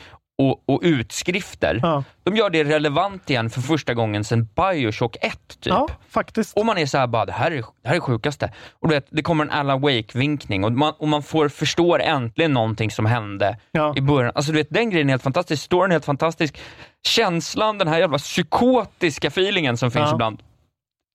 [0.43, 1.81] och, och utskrifter.
[1.83, 2.05] Ja.
[2.23, 5.67] De gör det relevant igen för första gången sedan Bioshock 1, typ.
[5.67, 6.57] ja, faktiskt.
[6.59, 8.53] Och man är så här bara, det här är det här är sjukaste.
[8.81, 12.53] Och du vet, det kommer en Alan Wake-vinkning och man, och man får, förstår äntligen
[12.53, 13.95] någonting som hände Ja.
[13.97, 14.33] i början.
[14.35, 16.59] Alltså du vet, den grejen är helt fantastisk, storyn är helt fantastisk.
[17.07, 20.43] Känslan, den här jävla psykotiska feelingen som finns ibland.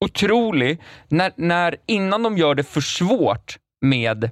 [0.05, 0.81] Otrolig.
[1.07, 4.29] När, när, innan de gör det för svårt med,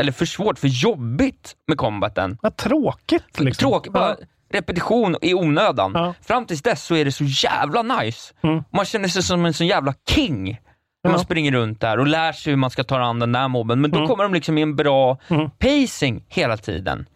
[0.00, 2.38] eller för svårt, för jobbigt med combaten.
[2.42, 3.40] Vad tråkigt.
[3.40, 3.68] Liksom.
[3.68, 4.16] Tråkigt, bara
[4.52, 5.92] repetition i onödan.
[5.94, 6.14] Ja.
[6.22, 8.34] Fram tills dess så är det så jävla nice.
[8.42, 8.62] Mm.
[8.72, 10.60] Man känner sig som en sån jävla king.
[11.04, 11.24] när man Ja.
[11.24, 13.90] springer runt där och lär sig hur man ska ta an den där mobben, men
[13.90, 14.08] då Mm.
[14.08, 15.50] kommer de liksom i en bra Mm.
[15.50, 17.06] pacing hela tiden.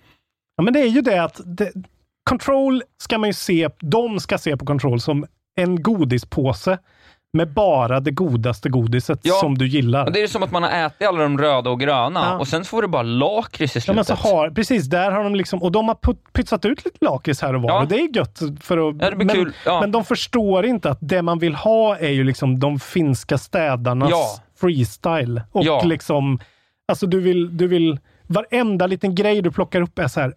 [0.57, 1.72] Ja, men det är ju det att det,
[2.28, 5.26] Control ska man ju se, de ska se på Control som
[5.57, 6.78] en godispåse
[7.37, 9.34] med bara det godaste godiset Ja.
[9.34, 10.11] som du gillar.
[10.11, 12.39] Det är som att man har ätit alla de röda och gröna Ja.
[12.39, 14.22] och sen får du bara lakrits i Ja, men slutet.
[14.22, 15.99] så har, precis, där har de liksom, och de har
[16.32, 17.80] pytsat ut lite lakrits här och var Ja.
[17.82, 18.97] och det är gött för att...
[19.01, 19.53] Ja, det blir men, kul.
[19.64, 24.41] Men de förstår inte att det man vill ha är ju liksom de finska städarnas
[24.61, 25.43] freestyle.
[25.53, 26.39] Och liksom,
[26.89, 30.34] alltså du vill, du vill, varenda liten grej du plockar upp är så här,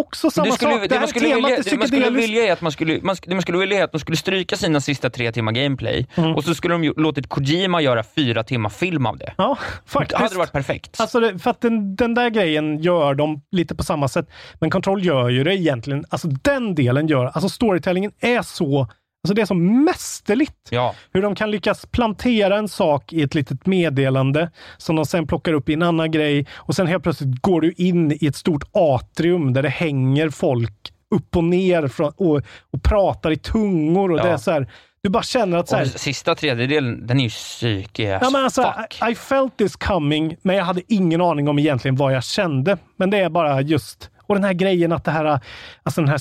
[0.00, 0.80] också samma skulle, sak.
[0.82, 3.00] det, Det här man skulle, temat vilja, är det man skulle vilja att man skulle,
[3.02, 6.34] man, det man skulle vilja att de skulle stryka sina sista tre timmar gameplay Mm.
[6.34, 9.34] och så skulle de låtit Kojima göra fyra timmar film av det.
[9.38, 10.20] Ja, Det faktiskt.
[10.20, 11.00] hade varit perfekt.
[11.00, 14.28] Alltså det, för att den, den där grejen gör de lite på samma sätt.
[14.60, 16.04] Men Control gör ju det egentligen.
[16.08, 18.88] Alltså den delen gör, alltså storytellingen är så,
[19.26, 20.68] alltså det är så mästerligt.
[20.70, 20.94] Ja.
[21.12, 25.52] Hur de kan lyckas plantera en sak i ett litet meddelande som de sen plockar
[25.52, 28.64] upp i en annan grej och sen helt plötsligt går du in i ett stort
[28.72, 34.18] atrium där det hänger folk upp och ner från, och, och pratar i tungor och
[34.18, 34.22] Ja.
[34.22, 34.68] det är så här,
[35.02, 38.30] du bara känner att så här, Och sista tredjedelen, den är ju psykig as Ja,
[38.30, 38.74] men alltså.
[39.08, 42.78] I, I felt this coming, men jag hade ingen aning om egentligen vad jag kände.
[42.96, 44.10] Men det är bara just...
[44.26, 45.40] Och den här grejen att det här,
[45.82, 46.20] alltså den här,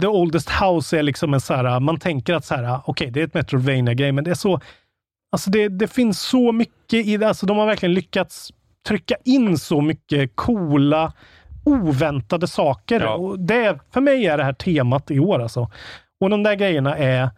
[0.00, 3.20] The Oldest House är liksom en så här, man tänker att så här, okej, det
[3.20, 4.60] är ett Metrovania-grej, men det är så,
[5.32, 8.52] alltså det, det finns så mycket i det, alltså de har verkligen lyckats
[8.88, 11.12] trycka in så mycket coola,
[11.64, 13.00] oväntade saker.
[13.00, 13.14] Ja.
[13.14, 15.70] Och det, för mig är det här temat i år alltså.
[16.20, 17.30] Och de där grejerna är,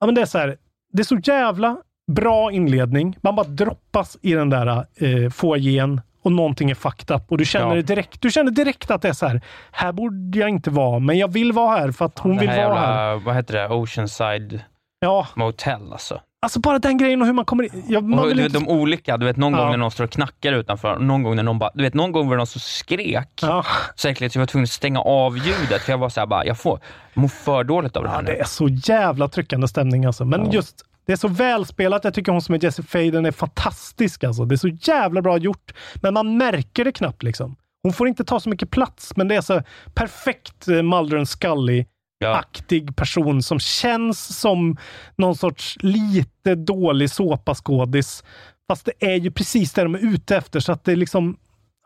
[0.00, 0.56] ja men det är så här,
[0.92, 1.76] det är så jävla
[2.12, 3.16] bra inledning.
[3.20, 7.44] Man bara droppas i den där eh, foajén och någonting är fucked up och du
[7.44, 7.74] känner Ja.
[7.74, 8.20] det direkt.
[8.22, 9.40] Du känner direkt att det är så här,
[9.72, 12.58] här borde jag inte vara, men jag vill vara här för att hon vill vara
[12.58, 13.14] jävla, här.
[13.16, 14.60] vad heter det, Oceanside
[15.02, 16.20] Ja, Motel alltså.
[16.42, 17.84] alltså bara den grejen och hur man kommer in.
[17.88, 18.42] Jag, man Och, du inte...
[18.42, 19.58] vet, de olika, du vet någon Ja.
[19.58, 22.12] gång när någon står och knackar utanför, någon gång när någon bara, du vet någon
[22.12, 23.64] gång var det någon som skrek Ja.
[23.96, 26.58] säkert så jag var tvungen att stänga av ljudet för jag var såhär bara, jag
[26.58, 26.80] får,
[27.14, 28.30] jag mår för dåligt av det här Ja, nu.
[28.32, 30.24] det är så jävla tryckande stämning alltså.
[30.24, 30.52] Men Ja.
[30.52, 32.04] just, det är så välspelat.
[32.04, 34.44] Jag tycker hon som är Jessie Faden är fantastisk alltså.
[34.44, 35.72] Det är så jävla bra gjort.
[36.02, 37.56] Men man märker det knappt liksom.
[37.82, 39.62] Hon får inte ta så mycket plats, men det är så
[39.94, 41.86] perfekt eh, Mulder and Scully
[42.22, 42.36] Ja.
[42.36, 44.76] aktig person som känns som
[45.16, 48.24] någon sorts lite dålig såpaskådis.
[48.70, 51.36] Fast det är ju precis det de är ute efter, så att det är liksom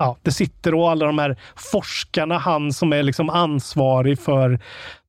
[0.05, 4.59] Ja, det sitter och alla de här forskarna, han som är liksom ansvarig för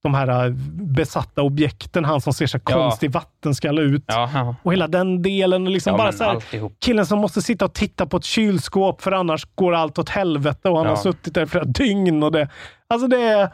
[0.04, 2.74] de här eh, besatta objekten, han som ser så Ja.
[2.74, 4.04] konstig vattenskalle ut.
[4.08, 4.56] Ja.
[4.64, 5.66] Och hela den delen.
[5.66, 9.12] Liksom Ja, bara så här, killen som måste sitta och titta på ett kylskåp för
[9.12, 12.24] annars går allt åt helvete och han har suttit där i flera dygn.
[12.24, 12.50] Och det,
[12.88, 13.50] alltså det, är,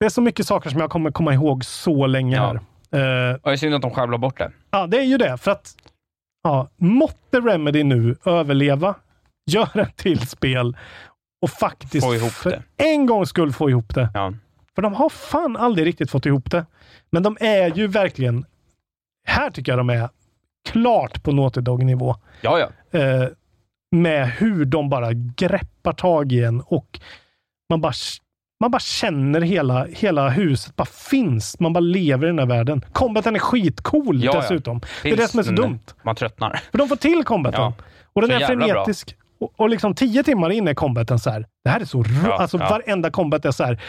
[0.00, 2.54] det är så mycket saker som jag kommer komma ihåg så länge här.
[2.54, 4.52] Eh, Och det är synd att de sjabblar bort det.
[4.70, 5.36] ja, det är ju det.
[5.38, 5.74] För att
[6.44, 8.94] ja, måtte Remedy nu överleva,
[9.46, 10.76] göra ett till spel
[11.42, 12.62] och faktiskt Få ihop för det.
[12.76, 14.10] en gångs skull få ihop det.
[14.14, 14.32] Ja.
[14.74, 16.66] För de har fan aldrig riktigt fått ihop det.
[17.10, 18.44] Men de är ju verkligen...
[19.28, 20.08] Här tycker jag de är
[20.68, 22.16] klart på Naughty Dog-nivå.
[22.40, 22.58] Ja,
[22.92, 22.98] ja.
[23.00, 23.28] Eh,
[23.90, 27.00] med hur de bara greppar tag i en och
[27.70, 27.92] man bara,
[28.60, 31.60] man bara känner hela, hela huset bara finns.
[31.60, 32.84] Man bara lever i den här världen.
[32.92, 34.40] Combaten är skitcool Ja, ja.
[34.40, 34.80] dessutom.
[35.02, 35.80] Det är det som är så dumt.
[36.02, 36.60] Man tröttnar.
[36.70, 37.60] För de får till combaten.
[37.60, 37.74] Ja.
[38.12, 38.84] Och den Så är jävla bra.
[39.42, 41.46] Och, och liksom tio timmar in är combaten så här.
[41.64, 42.68] Det här är så Ja, Alltså ja.
[42.70, 43.80] varenda combat är så här.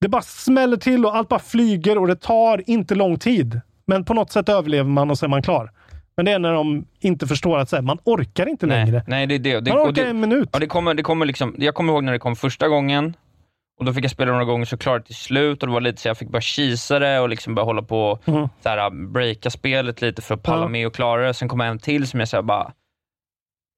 [0.00, 3.60] Det bara smäller till och allt bara flyger och det tar inte lång tid.
[3.86, 5.70] Men på något sätt överlever man och så är man klar.
[6.16, 9.02] Men det är när de inte förstår att så här, man orkar inte längre.
[9.06, 9.60] Nej, nej, det är det.
[9.60, 10.48] det, man orkar det en minut.
[10.52, 13.14] Ja, det kommer, det kommer liksom, jag kommer ihåg när det kom första gången,
[13.78, 16.00] och då fick jag spela några gånger så klarade till slut och det var lite
[16.02, 18.22] så jag fick bara kisa det och liksom börja hålla på och
[18.62, 20.68] så här, breaka spelet lite för att palla Ja.
[20.68, 21.34] med och klara det.
[21.34, 22.72] Sen kom en till som jag så här, bara...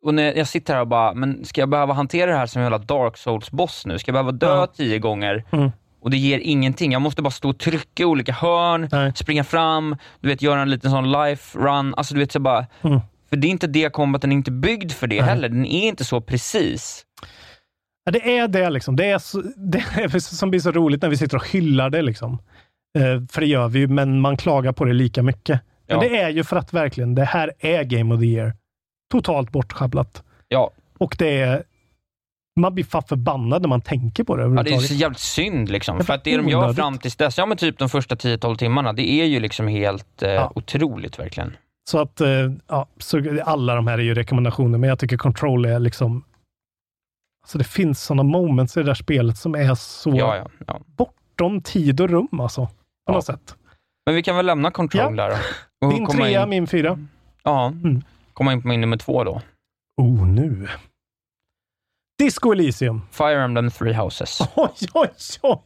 [0.05, 2.61] Och när jag sitter här och bara, men ska jag behöva hantera det här som
[2.63, 3.99] en jävla Dark Souls-boss nu?
[3.99, 4.67] Ska jag behöva dö Ja.
[4.67, 5.45] tio gånger?
[5.51, 5.71] Mm.
[6.01, 6.93] Och det ger ingenting.
[6.93, 9.13] Jag måste bara stå och trycka i olika hörn, Nej.
[9.15, 11.95] springa fram, du vet, göra en liten sån life run.
[11.95, 12.67] Alltså du vet, så bara...
[12.83, 13.01] Mm.
[13.29, 15.25] För det är inte det combaten är inte byggd för det Nej.
[15.31, 15.49] heller.
[15.49, 17.05] Den är inte så precis.
[18.05, 18.97] Ja, det är det liksom.
[18.97, 22.03] Det är, så, det är som blir så roligt när vi sitter och hyllar det
[22.03, 22.33] liksom.
[22.99, 25.61] Eh, för det gör vi ju, men man klagar på det lika mycket.
[25.89, 26.09] Men Ja.
[26.09, 28.53] det är ju för att verkligen, det här är Game of the Year.
[29.11, 30.23] Totalt bortschabblat.
[30.49, 31.63] Ja, Och det är...
[32.61, 35.69] Man blir fan förbannad när man tänker på det Ja, det är så jävligt synd
[35.71, 35.99] liksom.
[35.99, 38.57] Det För att det de gör fram tills dess, ja men typ de första 10-12
[38.57, 40.53] timmarna, det är ju liksom helt eh, Ja.
[40.55, 41.57] otroligt verkligen.
[41.91, 42.29] Så att, eh,
[42.69, 46.25] ja, så alla de här är ju rekommendationer, men jag tycker Control är liksom...
[47.43, 50.81] Alltså det finns sådana moments i det där spelet som är så Ja, ja, ja.
[50.97, 52.67] bortom tid och rum alltså.
[52.67, 52.73] På
[53.07, 53.13] Ja.
[53.13, 53.57] något sätt.
[54.07, 55.29] Men vi kan väl lämna Control Ja.
[55.29, 55.39] där
[55.81, 55.91] då.
[55.91, 56.99] Din trea, in- min fyra.
[57.43, 58.03] Ja, Mm.
[58.39, 59.41] Komma in på min nummer två då.
[59.97, 60.69] Oh, nu.
[62.19, 63.03] Disco Elysium.
[63.11, 64.41] Fire Emblem Three Houses.
[64.57, 65.11] Oj, oj,
[65.43, 65.61] oj.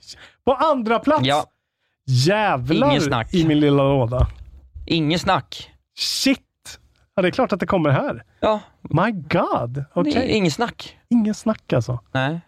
[0.44, 1.26] På andra plats.
[1.26, 1.44] Ja,
[2.06, 4.28] Jävlar i min lilla låda.
[4.86, 5.70] ingen snack.
[5.98, 6.78] Shit.
[7.14, 8.24] Ja, det är klart att det kommer här.
[8.40, 9.84] Ja, My God.
[9.94, 10.98] Är ingen snack.
[11.08, 12.00] Ingen snack alltså.
[12.12, 12.40] Nej.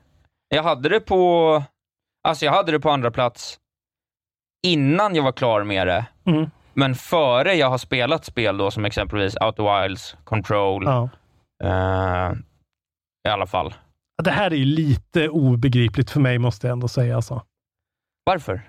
[0.49, 1.63] Jag hade det på,
[2.23, 3.59] alltså jag hade det på andra plats
[4.63, 6.07] innan jag var klar med det.
[6.27, 6.51] Mm.
[6.75, 11.09] Men före jag har spelat spel då, som exempelvis Outer Wilds, Control, Ja.
[11.65, 12.33] eh,
[13.29, 13.75] i alla fall.
[14.23, 17.17] Det här är ju lite obegripligt för mig, måste jag ändå säga.
[17.17, 17.43] Alltså.
[18.25, 18.61] Varför?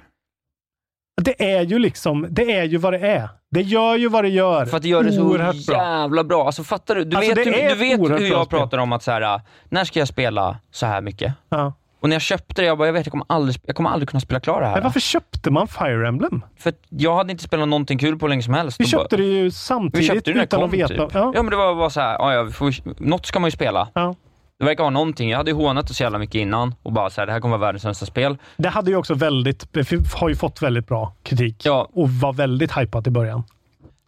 [1.21, 3.29] Det är ju liksom, det är ju vad det är.
[3.51, 4.65] Det gör ju vad det gör.
[4.65, 5.75] För att det gör det så Oerhört bra.
[5.77, 6.45] jävla bra.
[6.45, 7.03] Alltså fattar du?
[7.03, 9.99] Du Alltså, vet, hur, du vet hur jag pratar om att så här, när ska
[9.99, 11.33] jag spela så här mycket?
[11.49, 11.73] Ja.
[11.99, 14.09] Och när jag köpte det, jag bara, jag vet, jag kommer aldrig, jag kommer aldrig
[14.09, 14.73] kunna spela klar det här.
[14.73, 16.41] Men varför köpte man Fire Emblem?
[16.59, 18.79] För att jag hade inte spelat någonting kul på länge som helst.
[18.79, 20.87] Vi Och bara- köpte det ju vi samtidigt köpte det utan kom, att veta.
[20.87, 21.13] typ.
[21.13, 21.31] Ja.
[21.35, 21.41] Ja.
[21.43, 22.73] men det var bara så här, ja, ja, vi får,
[23.03, 23.87] något ska man ju spela.
[23.93, 24.15] Ja.
[24.59, 25.29] Det verkar vara någonting.
[25.29, 27.39] Jag hade ju hånat det så jävla mycket innan och bara så här, det här
[27.39, 28.37] kommer vara världens sämsta spel.
[28.57, 29.67] Det hade ju också väldigt,
[30.13, 31.89] har ju fått väldigt bra kritik Ja.
[31.93, 33.43] och var väldigt hypat i början.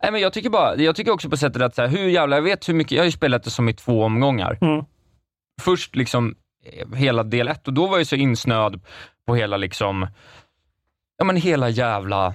[0.04, 2.36] Nej, men jag tycker bara, jag tycker också på sättet att så här, hur jävla,
[2.36, 4.58] jag vet hur mycket, jag har ju spelat det som i två omgångar.
[4.62, 4.86] Mm.
[5.62, 6.36] Först liksom
[6.96, 8.82] hela del ett och då var jag så insnöad
[9.28, 10.08] på hela liksom,
[11.18, 12.34] ja men hela jävla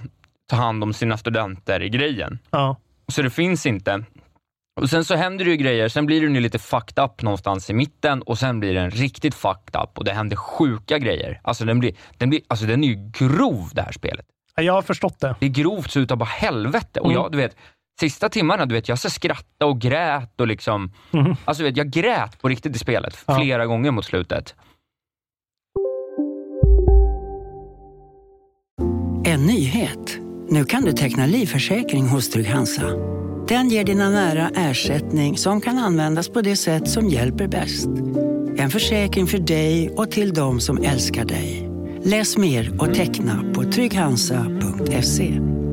[0.49, 2.39] ta hand om sina studenter i grejen.
[2.51, 2.75] Ja.
[3.07, 4.03] Så det finns inte.
[4.81, 7.69] Och sen så händer det ju grejer, sen blir den ju lite fucked up någonstans
[7.69, 11.39] i mitten och sen blir den riktigt fucked up och det händer sjuka grejer.
[11.43, 14.25] Alltså den, blir, den, blir, alltså den är ju grov det här spelet.
[14.55, 15.35] Ja, Jag har förstått det.
[15.39, 16.99] Det är grovt så utav bara helvete.
[16.99, 17.21] Och Mm.
[17.21, 17.55] jag, du vet,
[17.99, 21.35] sista timmarna, du vet, jag så skrattade och grät och liksom, Mhm.
[21.45, 23.39] alltså du vet, jag grät på riktigt i spelet Ja.
[23.39, 24.55] flera gånger mot slutet.
[29.25, 30.17] En nyhet.
[30.49, 32.83] Nu kan du teckna livförsäkring hos Trygg-Hansa.
[33.47, 37.87] Den ger dina nära ersättning som kan användas på det sätt som hjälper bäst.
[38.57, 41.69] En försäkring för dig och till de som älskar dig.
[42.03, 45.39] Läs mer och teckna på trygghansa.se.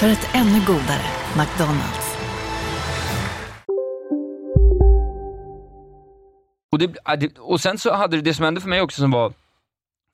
[0.00, 1.02] För ett ännu godare
[1.38, 2.16] McDonalds.
[6.72, 9.00] Och, det, äh, det, och sen så hade det, det som hände för mig också
[9.00, 9.32] som var,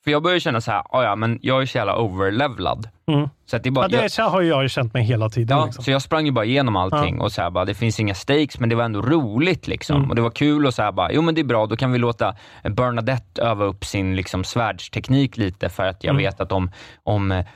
[0.04, 2.88] för jag började känna så här, "Ah, ja men jag är så jävla overlevlad.
[3.06, 3.28] Mm.
[3.46, 5.28] Så att det är bara, Ja, det jag, så har jag ju känt mig hela
[5.28, 5.58] tiden.
[5.58, 5.84] Ja, liksom.
[5.84, 8.58] så jag sprang ju bara igenom allting och så här bara, det finns inga stakes
[8.60, 9.96] men det var ändå roligt liksom.
[9.96, 10.10] Mm.
[10.10, 11.92] Och det var kul och så här bara, jo men det är bra, då kan
[11.92, 16.22] vi låta Bernadette öva upp sin liksom svärdsteknik lite för att jag Mm.
[16.24, 16.70] vet att om,
[17.02, 17.46] om eh,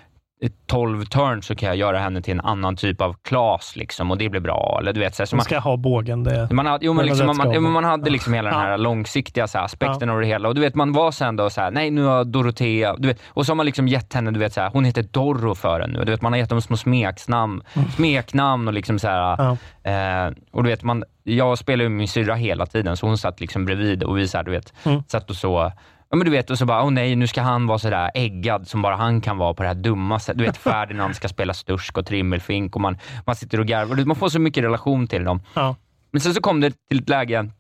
[0.67, 4.19] 12 turns så kan jag göra henne till en annan typ av klas liksom och
[4.19, 4.79] det blir bra.
[4.81, 6.25] Eller du vet, så här, så Man man, ska ha bågen.
[6.25, 9.49] Det, man hade, jo, men liksom, man, man, man, hade liksom hela den här långsiktiga
[9.49, 10.15] så här, aspekten Ja.
[10.15, 10.49] av det hela.
[10.49, 13.21] Och du vet, man var sen då så här, nej nu har Dorotea, du vet,
[13.29, 15.81] och så har man liksom gett henne, du vet, så här, hon heter Dorro för
[15.81, 16.05] henne nu.
[16.05, 17.63] Du vet, man har gett dem små smeknamn,
[17.97, 19.57] smeknamn och liksom så här, Mm.
[19.83, 20.27] Ja.
[20.27, 23.19] eh, och du vet, man, jag spelade ju med min syrra hela tiden, så hon
[23.19, 25.03] satt liksom bredvid och vi så här, du vet, Mm.
[25.09, 25.73] satt och så
[26.11, 28.69] Ja men du vet, och så bara, åh nej, nu ska han vara sådär äggad
[28.69, 30.39] som bara han kan vara på det här dumma sättet.
[30.39, 34.05] Du vet, Ferdinand ska spela stursk och trimmelfink och man, man sitter och garvar.
[34.05, 35.43] Man får så mycket relation till dem.
[35.55, 35.77] Ja.
[36.11, 37.51] Men sen så kom det till ett läge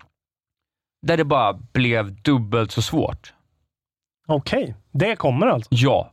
[1.06, 3.32] där det bara blev dubbelt så svårt.
[4.28, 5.68] Okej, det kommer alltså.
[5.72, 6.12] Ja,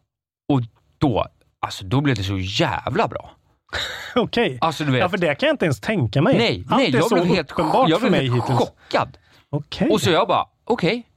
[0.53, 0.61] och
[0.97, 1.25] då,
[1.59, 3.31] alltså då blev det så jävla bra.
[4.15, 4.57] Okej.
[4.61, 6.38] Alltså du vet, Ja, för det kan jag inte ens tänka mig.
[6.38, 7.53] nej, Allt nej, jag blev helt,
[7.88, 9.17] jag blev helt chockad.
[9.49, 9.89] Okej.
[9.89, 11.07] Och så jag bara, okej.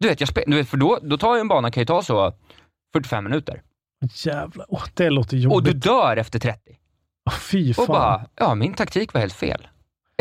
[0.00, 1.84] Du vet, jag spe- du vet, för då, då tar ju en bana, kan ju
[1.86, 2.32] ta så
[2.92, 3.62] 45 minuter.
[4.14, 4.66] Jävlar.
[4.68, 5.72] Åh, det låter Och jobbigt.
[5.72, 6.60] du dör efter 30.
[7.30, 7.82] Åh, fy fan.
[7.82, 9.68] Och bara, ja min taktik var helt fel.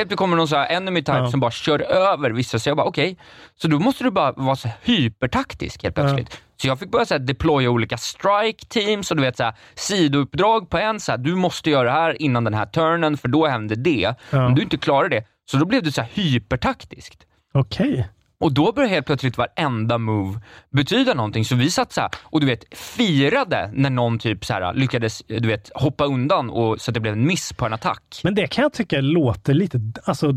[0.09, 1.31] Det kommer någon så här enemy type Ja.
[1.31, 3.17] som bara kör över vissa, så jag bara okej.
[3.55, 6.41] Så då måste du bara vara så hypertaktisk helt plötsligt.
[6.57, 9.53] Så jag fick börja så här deploya olika strike teams och du vet så här,
[9.75, 13.27] sidouppdrag på en, så här, du måste göra det här innan den här turnen för
[13.27, 14.15] då händer det.
[14.29, 14.45] Ja.
[14.45, 17.25] Om du inte klarar det, så då blev det så här hypertaktiskt.
[17.53, 18.07] Okej.
[18.37, 21.45] Och då började helt plötsligt varenda move betyda någonting.
[21.45, 25.23] Så vi satt så här, och du vet, firade när någon typ så här, lyckades
[25.27, 28.21] du vet, hoppa undan och, så att det blev en miss på en attack.
[28.23, 30.31] Men det kan jag tycka låter lite, alltså,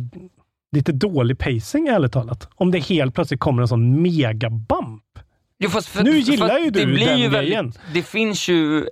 [0.72, 2.48] lite dålig pacing ärligt talat.
[2.54, 5.02] Om det helt plötsligt kommer en sån megabump.
[5.58, 7.64] Jo, för, Nu gillar ju du det blir den ju grejen.
[7.64, 8.86] Väldigt, det finns ju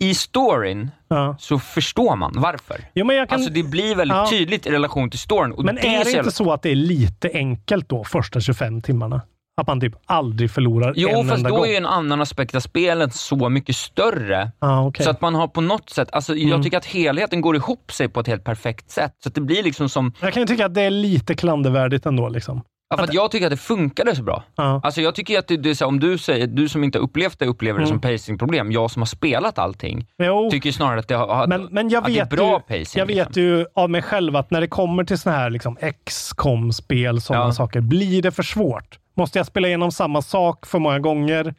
[0.00, 1.36] i storyn Ja.
[1.38, 2.84] så förstår man varför.
[2.94, 3.36] Jo, men jag kan...
[3.36, 4.26] Alltså det blir väldigt Ja.
[4.30, 5.54] tydligt i relation till storyn.
[5.58, 8.82] Men det är det så inte så att det är lite enkelt då, första 25
[8.82, 9.22] timmarna?
[9.60, 11.64] Att man typ aldrig förlorar Jo, en fast enda då gång?
[11.64, 14.52] är ju en annan aspekt av spelet så mycket större.
[14.58, 15.04] Ah, okej.
[15.04, 16.48] Så att man har på något sätt, alltså Mm.
[16.48, 19.12] jag tycker att helheten går ihop sig på ett helt perfekt sätt.
[19.22, 22.06] Så att det blir liksom som, Jag kan ju tycka att det är lite klandervärdigt
[22.06, 22.28] ändå.
[22.28, 22.62] Liksom.
[22.90, 24.42] Ja, för att jag tycker att det funkade så bra.
[24.56, 24.80] Ja.
[24.84, 26.98] Alltså jag tycker att det, det är så, här, om du säger, du som inte
[26.98, 28.00] upplevt det upplever det Mm.
[28.00, 28.72] som pacingproblem.
[28.72, 32.10] Jag som har spelat allting, Jo, tycker snarare att det, har, men, men jag det
[32.12, 32.98] är vet, bra ju, pacing.
[33.00, 33.42] jag vet liksom.
[33.42, 35.76] ju av mig själv att när det kommer till såna här liksom
[36.06, 37.52] XCOM-spel, sådana Ja.
[37.52, 38.98] saker, blir det för svårt.
[39.16, 41.54] Måste jag spela igenom samma sak för många gånger?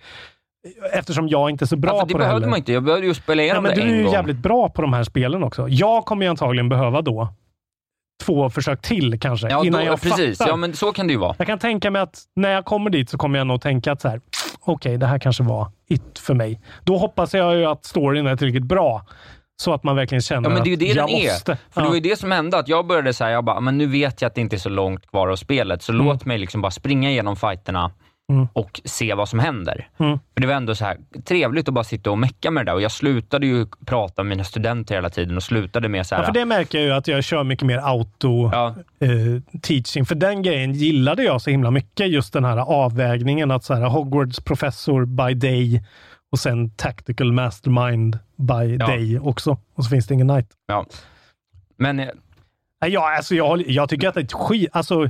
[0.93, 2.47] Eftersom jag inte är så bra ja, för på det det behövde heller.
[2.49, 2.73] man inte.
[2.73, 4.13] Jag behövde ju spela igenom men det du är ju gång.
[4.13, 5.67] jävligt bra på de här spelen också.
[5.69, 7.27] Jag kommer ju antagligen behöva då
[8.25, 10.37] två försök till kanske, Ja, innan då, jag precis.
[10.37, 10.51] fattar.
[10.51, 11.35] Ja, men så kan det ju vara.
[11.37, 14.01] Jag kan tänka mig att när jag kommer dit så kommer jag nog tänka att
[14.01, 14.21] så här,
[14.59, 16.61] okej, det här kanske var it för mig.
[16.83, 19.05] Då hoppas jag ju att storyn är tillräckligt bra
[19.61, 21.31] så att man verkligen känner Ja, men det är ju att det jag den är.
[21.33, 21.57] måste.
[21.71, 22.03] För det var ja.
[22.03, 24.35] ju det som hände, att jag började säga, jag bara, men nu vet jag att
[24.35, 26.05] det inte är så långt kvar av spelet, så Mm.
[26.05, 27.91] låt mig liksom bara springa igenom fighterna
[28.31, 28.47] Mm.
[28.53, 29.89] och se vad som händer.
[29.99, 30.19] Mm.
[30.33, 32.75] För det var ändå så här trevligt att bara sitta och mecka med det där
[32.75, 36.21] och jag slutade ju prata med mina studenter hela tiden och slutade med så här,
[36.21, 40.05] Ja, för det märker jag ju att jag kör mycket mer auto-teaching.
[40.05, 42.09] för den grejen gillade jag så himla mycket.
[42.09, 45.83] Just den här avvägningen att så här, Hogwarts professor by day
[46.31, 48.87] och sen tactical mastermind by Ja.
[48.87, 49.57] day också.
[49.75, 50.47] Och så finns det ingen night.
[50.67, 50.85] ja.
[51.77, 52.07] Men eh,
[52.85, 54.69] Ja, alltså jag, jag tycker att det är ett skit...
[54.73, 55.09] Alltså,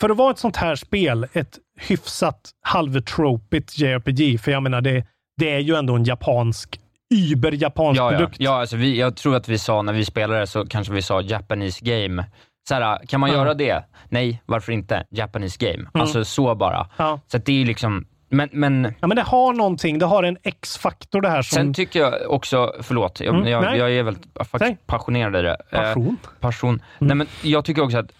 [0.00, 5.04] för att vara ett sånt här spel, ett hyfsat halvtropigt JRPG, för jag menar det,
[5.36, 6.80] det är ju ändå en japansk,
[7.14, 8.18] über-japansk ja, ja.
[8.18, 8.36] produkt.
[8.38, 11.20] ja alltså vi, jag tror att vi sa, när vi spelade så kanske vi sa
[11.20, 12.24] Japanese game.
[12.68, 13.36] Så här, kan man Ja.
[13.36, 13.84] göra det?
[14.08, 15.04] Nej, varför inte?
[15.10, 15.88] Japanese game.
[15.92, 16.88] Alltså så bara.
[16.96, 17.20] Ja.
[17.26, 19.98] Så det är ju liksom, men, men Ja, men det har någonting.
[19.98, 21.56] Det har en X-faktor det här som...
[21.56, 25.56] Sen tycker jag också, förlåt, jag, Mm, jag, jag är väldigt passionerad i det.
[25.70, 26.16] Eh, Passion.
[26.40, 26.82] passion.
[26.98, 28.10] Nej, men jag tycker också att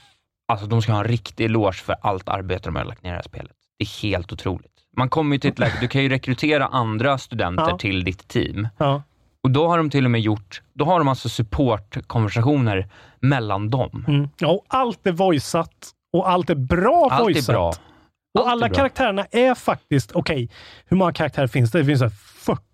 [0.48, 3.12] alltså, de ska ha en riktig eloge för allt arbete de har lagt ner i
[3.12, 3.52] det här spelet.
[3.78, 4.72] Det är helt otroligt.
[4.96, 7.78] Man kommer ju till ett läge, du kan ju rekrytera andra studenter Ja.
[7.78, 8.68] till ditt team.
[8.78, 9.02] Ja.
[9.42, 12.88] Och då har de till och med gjort, då har de alltså supportkonversationer
[13.20, 14.04] mellan dem.
[14.08, 14.28] Mm.
[14.38, 17.46] Ja, och allt är voiceat och allt är bra Allt är voiceat.
[17.46, 17.68] bra.
[17.68, 18.76] Och Allt är alla bra.
[18.76, 20.50] karaktärerna är faktiskt, okej,
[20.86, 21.78] hur många karaktärer finns det?
[21.78, 22.12] Det finns så här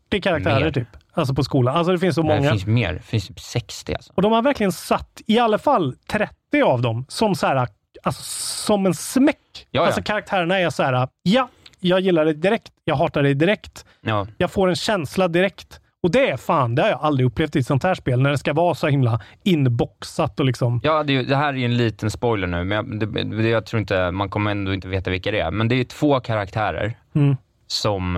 [0.08, 0.70] 40 karaktärer Mer.
[0.72, 0.88] typ.
[1.12, 1.76] Alltså på skolan.
[1.76, 2.48] Alltså det finns så Nej, många.
[2.52, 4.12] Det finns mer, det finns typ 60 alltså.
[4.16, 7.56] Och de har verkligen satt i alla fall 30 av dem som så här,
[8.02, 8.22] alltså
[8.66, 9.66] som en smäck.
[9.70, 9.86] ja.
[9.86, 11.48] Alltså karaktärerna är så här, ja,
[11.80, 12.72] jag gillar det direkt.
[12.84, 13.84] Jag hatar det direkt.
[14.00, 14.26] Ja.
[14.38, 15.78] Jag får en känsla direkt.
[16.02, 18.30] Och det är fan, det har jag aldrig upplevt i ett sånt här spel, när
[18.30, 20.80] det ska vara så himla inboxat och liksom...
[20.84, 23.66] Ja, det, det här är ju en liten spoiler nu, men jag, det, det, jag
[23.66, 25.50] tror inte, man kommer ändå inte veta vilka det är.
[25.50, 27.36] Men det är två karaktärer Mm.
[27.66, 28.16] som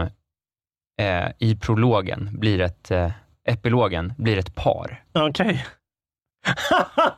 [1.00, 3.10] eh, i prologen blir ett, eh,
[3.48, 5.02] epilogen blir ett par.
[5.12, 5.64] Okej.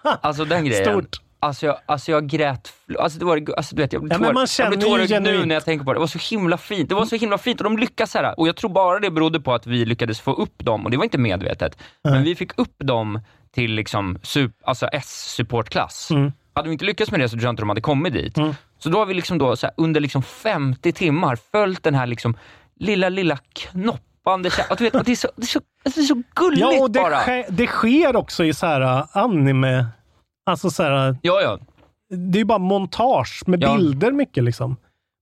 [0.02, 0.84] Alltså den grejen.
[0.84, 1.20] Stort.
[1.40, 4.28] Alltså jag, alltså jag grät, alltså det var, alltså du vet, jag blir Ja, men
[4.28, 5.96] tår- man jag känner blir ju tårögd nu när jag tänker på det.
[5.96, 6.88] Det var så himla fint.
[6.88, 8.40] Det var så himla fint och de lyckas här.
[8.40, 10.96] Och jag tror bara det berodde på att vi lyckades få upp dem, och det
[10.96, 13.20] var inte medvetet, men vi fick upp dem
[13.54, 16.10] till liksom sup, alltså S-supportklass.
[16.10, 16.32] Mm.
[16.54, 18.36] Hade vi inte lyckats med det så tror jag inte de hade kommit dit.
[18.38, 18.54] Mm.
[18.78, 22.36] Så då har vi liksom då, här, under liksom 50 timmar följt den här liksom
[22.80, 26.04] lilla, lilla knoppande och du vet, och det, är så, det, är så, alltså det
[26.04, 27.16] är så gulligt Ja, och det, bara.
[27.16, 29.86] ske, det sker också i så här uh, anime.
[30.50, 31.58] Alltså så här, Ja, ja.
[32.16, 33.76] det är ju bara montage med Ja.
[33.76, 34.76] bilder mycket liksom.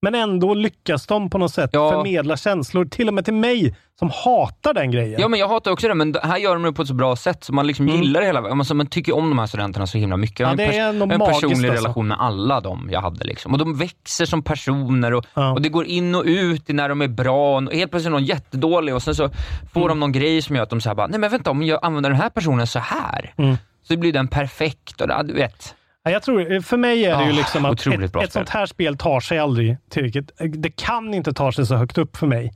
[0.04, 1.90] Men ändå lyckas de på något sätt Ja.
[1.90, 5.20] förmedla känslor, till och med till mig som hatar den grejen.
[5.20, 7.16] Ja, men jag hatar också det, men här gör de det på ett så bra
[7.16, 8.40] sätt så man liksom gillar det hela.
[8.40, 10.40] Alltså, man tycker om de här studenterna så himla mycket.
[10.40, 10.66] Jag har Mm.
[10.76, 11.84] Ja, en, det är en magiskt, personlig alltså.
[11.84, 13.24] relation med alla de jag hade.
[13.24, 13.52] Liksom.
[13.52, 15.52] Och de växer som personer och, Ja.
[15.52, 17.56] och det går in och ut när de är bra.
[17.56, 19.28] Och helt plötsligt är någon jättedålig och sen så
[19.72, 19.88] får Mm.
[19.88, 22.20] de någon grej som gör att de säger nej men vänta, om jag använder den
[22.20, 23.56] här personen så här Mm.
[23.88, 25.00] så blir den perfekt.
[25.00, 25.74] Och, du vet.
[26.04, 28.66] Ja, jag tror, för mig är det ju Ah, liksom att ett, ett sånt här
[28.66, 30.30] spel tar sig aldrig tillräckligt.
[30.54, 32.52] Det kan inte ta sig så högt upp för mig.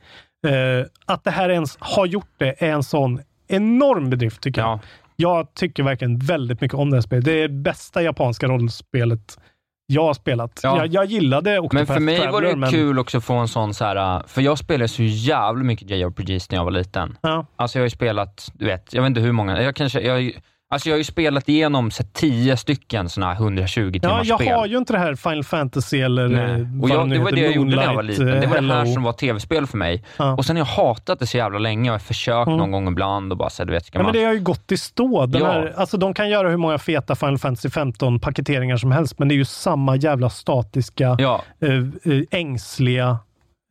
[0.46, 4.70] Eh, att det här ens har gjort det är en sån enorm bedrift tycker jag.
[4.70, 4.80] Ja.
[5.16, 7.24] Jag tycker verkligen väldigt mycket om det här spelet.
[7.24, 9.38] Det är det bästa japanska rollspelet
[9.86, 10.61] jag har spelat.
[10.62, 10.76] Ja.
[10.78, 13.34] Jag, jag gillade Octopath Men för mig var Traveler, det men- kul också att få
[13.34, 14.22] en sån så här.
[14.26, 17.16] för jag spelade så jävla mycket JRPGs när jag var liten.
[17.22, 17.46] Ja.
[17.57, 20.32] Alltså jag har ju spelat, du vet, jag vet inte hur många, jag kanske, jag,
[20.71, 24.27] alltså jag har ju spelat igenom så här, 10 stycken såna här 120 Ja, timmars
[24.27, 24.55] jag spel.
[24.55, 26.61] har ju inte det här Final Fantasy eller Nej.
[26.61, 28.27] eh, Och jag, det var det jag gjorde när jag var liten.
[28.27, 28.95] Det var eh, det här Hello.
[28.95, 30.05] som var tv-spel för mig.
[30.16, 30.33] Ja.
[30.35, 32.59] Och sen har jag hatat det så jävla länge och jag har försökt Mm.
[32.59, 34.12] någon gång ibland och bara så här, du vet, ska Ja, man...
[34.12, 35.27] men det har ju gått i stå.
[35.27, 35.49] Den Ja.
[35.53, 39.29] här, alltså, de kan göra hur många feta Final Fantasy 15 paketeringar som helst, men
[39.29, 41.73] det är ju samma jävla statiska, Ja, eh,
[42.14, 43.19] eh, ängsliga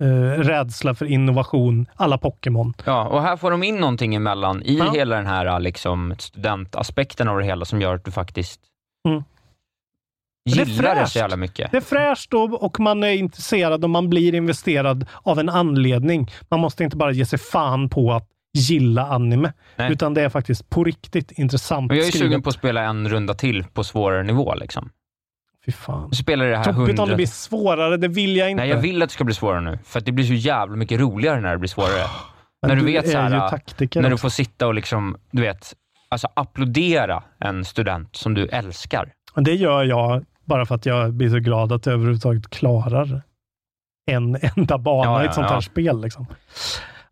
[0.04, 2.74] eh, rädsla för innovation, alla Pokémon.
[2.86, 4.92] Ja, och här får de in någonting emellan i Ja.
[4.94, 8.62] hela den här liksom, studentaspekten av det hela som gör att du faktiskt
[9.08, 9.24] Mm.
[10.46, 11.12] Det gillar det fräscht.
[11.14, 11.72] så jävla mycket.
[11.72, 16.32] Det är fräscht och, och man är intresserad och man blir investerad av en anledning.
[16.50, 18.28] Man måste inte bara ge sig fan på att
[18.58, 19.92] gilla anime, Nej.
[19.92, 22.20] utan det är faktiskt på riktigt intressant jag är skrivet.
[22.28, 24.56] sugen på att spela en runda till på svårare nivå.
[24.56, 24.90] Liksom.
[25.68, 26.12] Fy fan.
[26.14, 27.06] Spelar det här Jobbigt om 100...
[27.06, 28.64] det blir svårare, det vill jag inte.
[28.64, 31.00] Nej, jag vill att det ska bli svårare nu, för det blir så jävla mycket
[31.00, 32.08] roligare när det blir svårare.
[32.62, 35.42] Men när du, du vet så här, taktiker när du får sitta och liksom, du
[35.42, 35.74] vet,
[36.10, 39.14] alltså applådera en student som du älskar.
[39.36, 43.22] Det gör jag bara för att jag blir så glad att jag överhuvudtaget klarar
[44.12, 45.62] en enda bana Ja, i ett sånt här ja.
[45.62, 46.02] spel.
[46.02, 46.26] Liksom.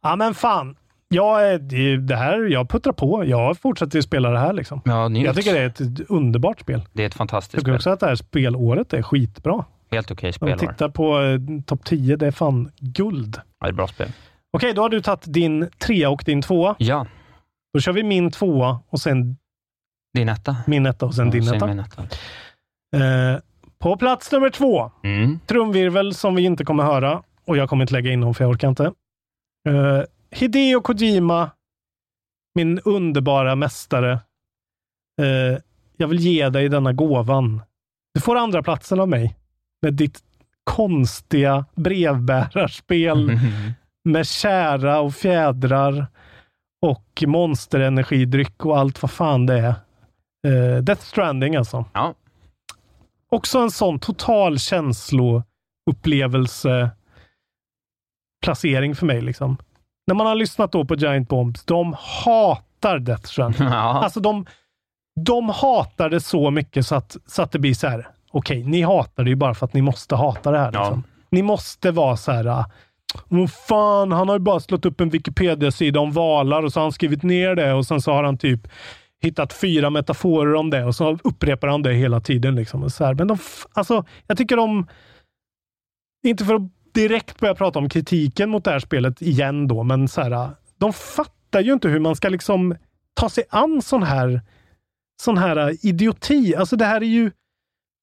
[0.02, 0.76] Ja, men fan.
[1.08, 3.26] Jag, är- det, här, jag puttrar på.
[3.26, 4.54] Jag fortsätter ju spela det här.
[4.54, 4.82] Liksom.
[4.86, 5.10] Ja.
[5.10, 6.82] Jag tycker det är ett underbart spel.
[6.94, 7.76] Det är ett Jag fantastiskt tycker spel.
[7.76, 9.66] också att det här spelåret är skitbra.
[9.92, 10.72] Helt okej Om vi spelår.
[10.74, 13.36] tittar på eh, topp 10, det är fan guld.
[13.60, 14.12] Ja, det är bra spel.
[14.58, 16.76] Okej, då har du tagit din trea och din tvåa.
[16.80, 17.08] Ja,
[17.74, 19.38] Då kör vi min tvåa och sen
[20.14, 20.56] din etta.
[20.68, 21.68] min etta och sen Ja, din sen etta.
[21.68, 22.02] min etta.
[22.96, 23.40] Eh,
[23.80, 24.92] på plats nummer två.
[25.04, 25.40] Mm.
[25.46, 28.52] Trumvirvel som vi inte kommer höra och jag kommer inte lägga in dem för jag
[28.52, 28.84] orkar inte.
[29.70, 30.02] Uh,
[30.36, 31.52] Hideo Kojima,
[32.56, 34.12] min underbara mästare.
[35.22, 35.58] Eh,
[35.98, 37.62] jag vill ge dig denna gåvan.
[38.14, 39.36] Du får andra platsen av mig
[39.82, 40.24] med ditt
[40.64, 43.40] konstiga brevbärarspel
[44.04, 46.08] med kära och fjädrar
[46.82, 49.76] och monsterenergidryck och allt vad fan det är.
[50.48, 51.86] Eh, Death Stranding alltså.
[51.94, 52.14] Ja.
[53.30, 56.92] Också en sån total känsloupplevelse
[58.46, 59.22] placering för mig.
[59.22, 59.58] Liksom.
[60.08, 63.68] När man har lyssnat då på Giant Bombs, de hatar Death Stranding.
[63.68, 64.04] Ja.
[64.04, 64.46] Alltså de,
[65.26, 68.08] de hatar det så mycket så att, så att det blir så här.
[68.32, 70.72] Okej, ni hatar det ju bara för att ni måste hata det här.
[70.74, 70.80] Ja.
[70.80, 71.04] Liksom.
[71.30, 72.66] Ni måste vara så här.
[73.28, 76.86] Vad fan, han har ju bara slått upp en Wikipedia-sida om valar och så har
[76.86, 78.68] han skrivit ner det och sen så har han typ
[79.22, 82.56] hittat fyra metaforer om det och så upprepar han det hela tiden.
[82.56, 82.90] Liksom.
[82.90, 83.14] Så här.
[83.14, 83.38] Men de,
[83.74, 84.88] alltså, jag tycker de,
[86.28, 86.62] inte för att
[86.96, 90.94] direkt börja prata om kritiken mot det här spelet igen då, men så här, de
[90.94, 92.76] fattar ju inte hur man ska liksom
[93.14, 94.42] ta sig an sån här,
[95.22, 96.56] sån här idioti.
[96.56, 97.32] Alltså det här är ju,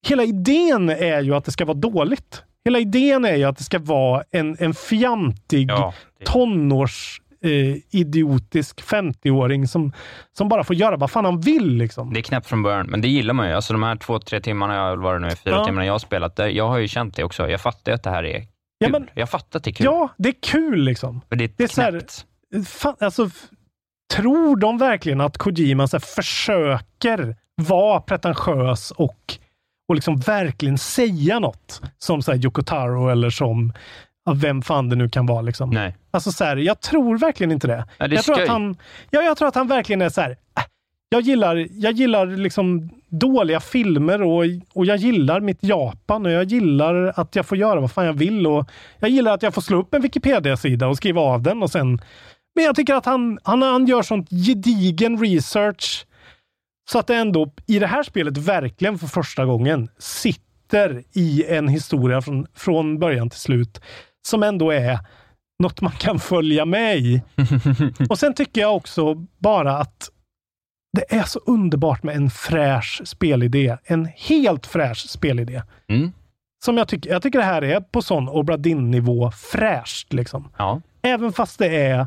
[0.08, 2.42] hela idén är ju att det ska vara dåligt.
[2.64, 8.80] Hela idén är ju att det ska vara en, en fjantig Ja, tonårs eh, idiotisk
[8.82, 9.92] 50-åring som,
[10.32, 11.76] som bara får göra vad fan han vill.
[11.76, 12.12] Liksom.
[12.12, 13.52] Det är knäppt från början, men det gillar man ju.
[13.54, 15.64] Alltså de här två, tre timmarna, jag vad det nu är, fyra Ja.
[15.64, 17.48] timmarna jag har spelat, det, jag har ju känt det också.
[17.48, 18.46] Jag fattar ju att det här är.
[18.82, 19.84] Ja, men- jag fattar att det är kul.
[19.84, 21.20] Ja, det är kul liksom.
[21.28, 22.02] För det är, Det är så här,
[22.64, 23.30] fan, alltså,
[24.14, 29.34] tror de verkligen att Kojima så här, försöker vara pretentiös och,
[29.88, 31.82] och liksom verkligen säga något?
[31.98, 33.72] Som så här, Yoko Taro eller som
[34.34, 35.42] vem fan det nu kan vara.
[35.42, 35.70] Liksom.
[35.70, 35.96] Nej.
[36.10, 37.84] Alltså, så här, jag tror verkligen inte det.
[37.98, 38.42] Ja, det jag, tror skoj.
[38.44, 38.76] att han,
[39.10, 40.36] ja, jag tror att han verkligen är så här.
[41.12, 46.44] Jag gillar, jag gillar liksom dåliga filmer och, och jag gillar mitt Japan och jag
[46.44, 48.46] gillar att jag får göra vad fan jag vill.
[48.46, 51.70] Och jag gillar att jag får slå upp en Wikipedia-sida och skriva av den och
[51.70, 52.00] sen...
[52.54, 56.06] Men jag tycker att han, han, han gör sånt gedigen research
[56.90, 61.68] så att det ändå i det här spelet verkligen för första gången sitter i en
[61.68, 63.80] historia från, från början till slut
[64.26, 64.98] som ändå är
[65.62, 67.22] något man kan följa med i.
[68.08, 70.11] Och sen tycker jag också bara att
[70.92, 73.76] det är så underbart med en fräsch spelidé.
[73.84, 75.62] En helt fräsch spelidé.
[75.88, 76.12] Mm.
[76.64, 80.12] Som jag tycker, jag tycker det här är på sån Obra Dinn-nivå fräscht.
[80.12, 80.48] Liksom.
[80.56, 80.80] Ja.
[81.02, 82.06] Även fast det är...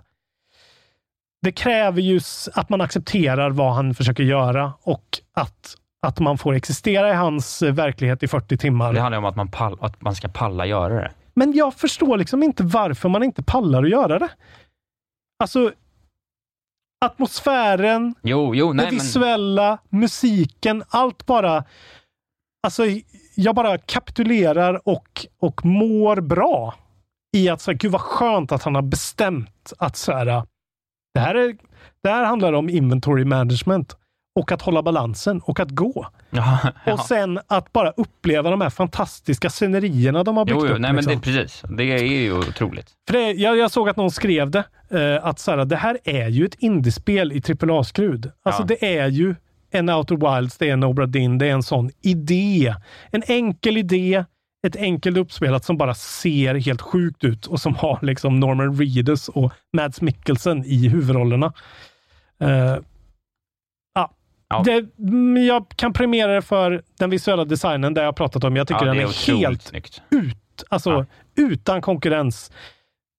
[1.42, 2.20] Det kräver ju
[2.54, 7.62] att man accepterar vad han försöker göra och att, att man får existera i hans
[7.62, 8.94] eh, verklighet i 40 timmar.
[8.94, 11.12] Det handlar om att man, pall, att man ska palla göra det.
[11.34, 14.30] Men jag förstår liksom inte varför man inte pallar att göra det.
[15.40, 15.72] Alltså,
[17.06, 19.00] atmosfären, Jo, jo, nej det men...
[19.00, 21.64] visuella, musiken, allt bara...
[22.64, 22.84] Alltså,
[23.36, 26.76] jag bara kapitulerar och, och mår bra
[27.38, 30.44] i att så här, gud vad skönt att han har bestämt att så här,
[31.14, 31.58] det här, är,
[32.04, 33.98] det här handlar om inventory management
[34.36, 36.08] och att hålla balansen och att gå.
[36.30, 36.94] Ja, ja.
[36.94, 40.80] Och sen att bara uppleva de här fantastiska scenerierna de har byggt Jo, jo, upp.
[40.82, 41.14] nej men liksom.
[41.14, 41.64] det, precis.
[41.70, 42.88] Det är ju otroligt.
[43.08, 45.98] För det, jag, jag såg att någon skrev det, eh, att så här, det här
[46.04, 48.32] är ju ett indiespel i AAA-skrud.
[48.44, 48.66] Alltså Ja.
[48.66, 49.36] det är ju
[49.72, 52.76] en Outer Wilds, det är en Obra Dinn, det är en sån idé.
[53.12, 54.26] En enkel idé,
[54.68, 59.30] ett enkelt uppspelat som bara ser helt sjukt ut och som har liksom Norman Reedus
[59.30, 61.54] och Mads Mikkelsen i huvudrollerna.
[62.40, 62.76] Eh,
[64.50, 64.64] ja.
[64.66, 64.86] Det,
[65.42, 68.56] jag kan premiera det för den visuella designen, det jag har pratat om.
[68.56, 70.02] Jag tycker ja, den är, helt snyggt.
[70.10, 70.64] ut.
[70.70, 71.06] Alltså, Ja.
[71.44, 72.52] utan konkurrens.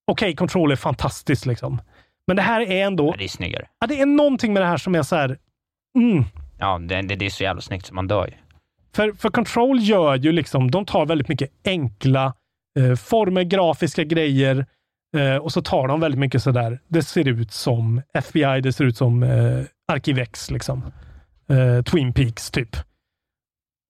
[0.07, 1.81] Okej, okay, Control är fantastiskt liksom.
[2.27, 3.07] Men det här är ändå...
[3.07, 3.69] Ja, det är snyggare.
[3.81, 5.39] Ja, det är någonting med det här som är så här...
[5.99, 6.25] Mm.
[6.59, 8.33] Ja, det, det, det är så jävla snyggt så man dör ju.
[8.95, 12.35] För, för Control gör ju liksom, de tar väldigt mycket enkla
[12.79, 14.67] eh, former, grafiska grejer
[15.17, 18.85] eh, och så tar de väldigt mycket sådär, det ser ut som FBI, det ser
[18.85, 20.83] ut som eh, Arkivex, liksom.
[21.51, 22.77] Eh, Twin Peaks, typ.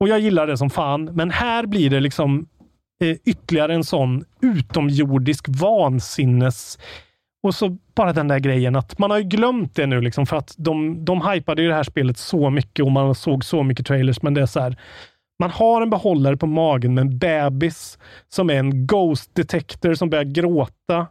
[0.01, 2.49] Och jag gillar det som fan, men här blir det liksom
[3.03, 6.79] eh, ytterligare en sån utomjordisk vansinnes
[7.47, 10.37] och så bara den där grejen att man har ju glömt det nu liksom för
[10.37, 13.87] att de, de hypade ju det här spelet så mycket och man såg så mycket
[13.87, 14.23] trailers.
[14.23, 14.77] Men det är så här.
[15.39, 17.99] Man har en behållare på magen med en bebis
[18.29, 21.07] som är en ghost detector som börjar gråta.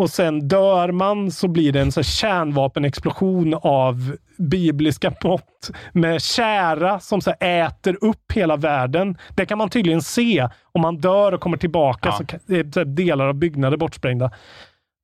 [0.00, 7.00] Och sen dör man så blir det en så kärnvapenexplosion av bibliska mått med kära
[7.00, 9.18] som så äter upp hela världen.
[9.36, 12.08] Det kan man tydligen se om man dör och kommer tillbaka.
[12.08, 12.38] Ja.
[12.66, 14.30] Så är delar av byggnader bortsprängda.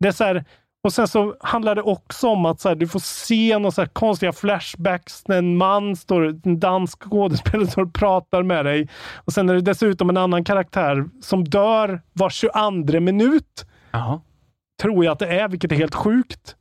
[0.01, 0.45] Det är så här,
[0.85, 3.87] och sen så handlar det också om att så här, du får se några så
[3.87, 8.89] konstiga flashbacks när en man står, en dansk skådespelare står och pratar med dig.
[9.15, 13.67] Och sen är det dessutom en annan karaktär som dör var 22 minut.
[13.93, 14.23] Aha.
[14.83, 16.57] Tror jag att det är, vilket är helt sjukt.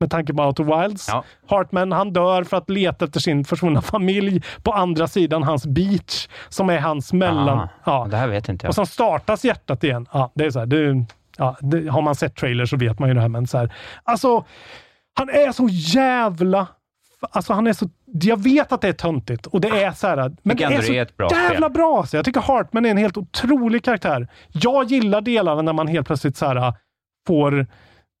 [0.00, 1.08] Med tanke på Outer Wilds.
[1.08, 1.24] Ja.
[1.48, 6.28] Hartman, han dör för att leta efter sin försvunna familj på andra sidan hans beach.
[6.48, 7.68] Som är hans mellan...
[7.84, 8.06] Ja.
[8.10, 8.68] Det här vet inte jag.
[8.68, 10.06] Och sen startas hjärtat igen.
[10.12, 11.06] Ja, det är så här, det,
[11.36, 13.72] ja, det, har man sett trailers så vet man ju det här, men så här,
[14.04, 14.44] alltså,
[15.14, 16.66] han är så jävla
[17.20, 17.88] Alltså han är så...
[18.04, 20.92] Jag vet att det är töntigt och det är så här, Men det är så
[20.92, 21.72] är bra jävla spel.
[21.72, 22.06] bra!
[22.06, 24.28] Så jag tycker Hartman är en helt otrolig karaktär.
[24.48, 26.74] Jag gillar delarna när man helt plötsligt så här,
[27.26, 27.58] får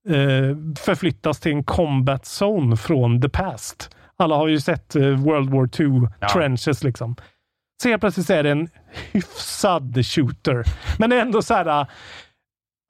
[0.08, 3.90] eh, förflyttas till en combat zone från the past.
[4.16, 6.28] Alla har ju sett eh, World War II Ja.
[6.28, 7.16] trenches liksom.
[7.82, 8.68] Så helt plötsligt är det en
[9.12, 10.64] hyfsad shooter.
[10.98, 11.86] Men ändå så här...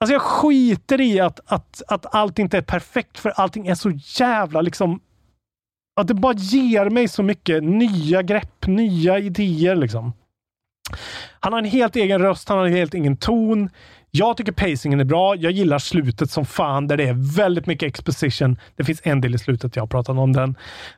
[0.01, 3.91] Alltså jag skiter i att, att, att allt inte är perfekt, för allting är så
[4.19, 4.99] jävla liksom...
[5.99, 10.13] Att det bara ger mig så mycket nya grepp, nya idéer liksom.
[11.39, 13.69] Han har en helt egen röst, han har en helt egen ton.
[14.11, 15.35] Jag tycker pacingen är bra.
[15.35, 18.59] Jag gillar slutet som fan, där det är väldigt mycket exposition.
[18.75, 20.55] Det finns en del i slutet, jag har pratat om den.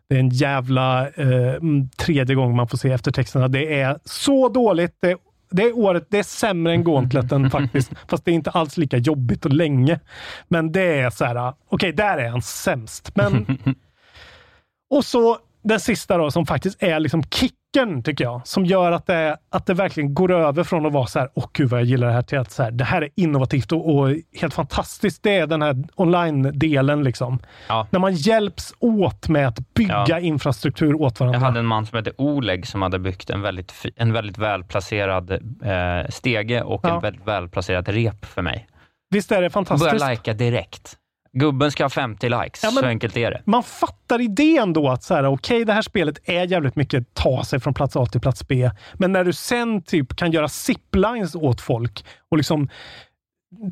[0.10, 3.48] Det är en jävla eh, mm, tredje gång man får se eftertexterna.
[3.48, 4.96] Det är så dåligt.
[5.02, 5.18] Det,
[5.52, 7.92] det är året, det är sämre än Gauntleten faktiskt.
[8.08, 10.00] Fast det är inte alls lika jobbigt och länge.
[10.48, 13.16] Men det är så här, okej, där är han sämst.
[13.16, 13.58] Men
[14.90, 18.42] och så den sista då, som faktiskt är liksom kicken, tycker jag.
[18.48, 21.46] Som gör att det, att det verkligen går över från att vara så här, åh
[21.54, 23.96] gud vad jag gillar det här, till att så här, det här är innovativt och,
[23.96, 25.24] och helt fantastiskt.
[25.24, 27.04] Det är den här online-delen.
[27.04, 27.40] Liksom.
[27.68, 27.88] Ja.
[27.90, 30.20] När man hjälps åt med att bygga Ja.
[30.20, 31.40] infrastruktur åt varandra.
[31.40, 35.32] Jag hade en man som hette Oleg som hade byggt en väldigt, en väldigt välplacerad
[35.32, 36.96] eh, stege och Ja.
[36.96, 38.68] en väldigt välplacerat rep för mig.
[39.10, 39.86] Visst är det Jag fantastiskt?
[39.92, 40.98] började lajka direkt.
[41.34, 43.42] Gubben ska ha 50 likes, Ja, så enkelt är det.
[43.46, 47.44] man fattar idén då att så här, okej, det här spelet är jävligt mycket ta
[47.44, 48.72] sig från plats A till plats B.
[48.94, 52.70] Men när du sen typ kan göra ziplines åt folk och liksom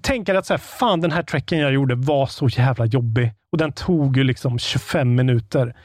[0.01, 3.57] tänka att så här, fan den här trekken jag gjorde var så jävla jobbig och
[3.57, 5.75] den tog ju liksom 25 minuter.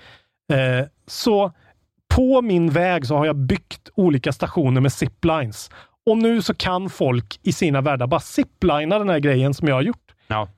[0.53, 1.53] Eh, så
[2.15, 5.71] på min väg så har jag byggt olika stationer med ziplines.
[6.07, 9.75] Och nu så kan folk i sina världar bara ziplina den här grejen som jag
[9.75, 10.15] har gjort.
[10.27, 10.49] Ja.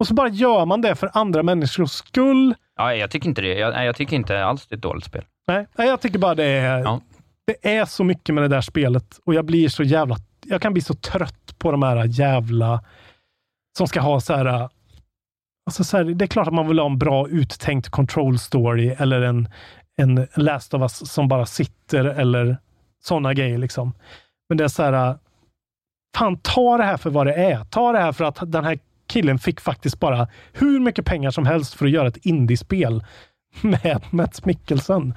[0.00, 2.54] Och så bara gör man det för andra människors skull.
[2.76, 3.54] Ja, jag tycker inte det.
[3.54, 5.24] Jag, jag tycker inte alls det är ett dåligt spel.
[5.48, 7.00] Nej, nej, jag tycker bara det är, Ja.
[7.46, 10.16] det är så mycket med det där spelet och jag blir så jävla...
[10.46, 12.84] Jag kan bli så trött på de här jävla...
[13.78, 14.68] Som ska ha så här...
[15.66, 18.88] Alltså så här det är klart att man vill ha en bra uttänkt control story
[18.88, 19.48] eller en,
[19.96, 22.56] en Last of Us som bara sitter eller
[23.02, 23.94] sådana grejer liksom.
[24.48, 25.18] Men det är så här...
[26.16, 27.64] Fan, ta det här för vad det är.
[27.64, 28.78] Ta det här för att den här
[29.10, 33.04] killen fick faktiskt bara hur mycket pengar som helst för att göra ett indiespel
[33.60, 35.14] med Mats Mikkelsen.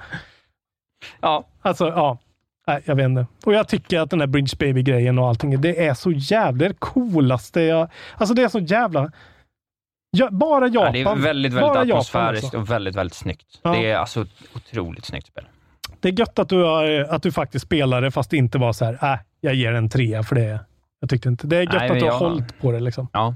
[1.20, 1.46] Ja.
[1.62, 2.18] Alltså, ja.
[2.66, 3.26] Nej, jag vet inte.
[3.44, 6.74] Och jag tycker att den här Bridge Baby-grejen och allting, det är så jävla det
[6.78, 7.88] coolaste jag...
[8.16, 9.12] Alltså det är så jävla...
[10.10, 10.86] Ja, bara Japan.
[10.86, 12.58] Ja, det är väldigt, väldigt bara atmosfäriskt alltså.
[12.58, 13.60] och väldigt, väldigt snyggt.
[13.62, 13.70] Ja.
[13.72, 14.26] Det är alltså
[14.56, 15.44] otroligt snyggt spel.
[16.00, 18.84] Det är gött att du, har, att du faktiskt spelade fast det inte var så
[18.84, 20.60] här, äh, jag ger en trea för det.
[21.00, 21.46] Jag tyckte inte.
[21.46, 23.08] Det är gött Nej, att du har jag- hållit på det liksom.
[23.12, 23.34] Ja.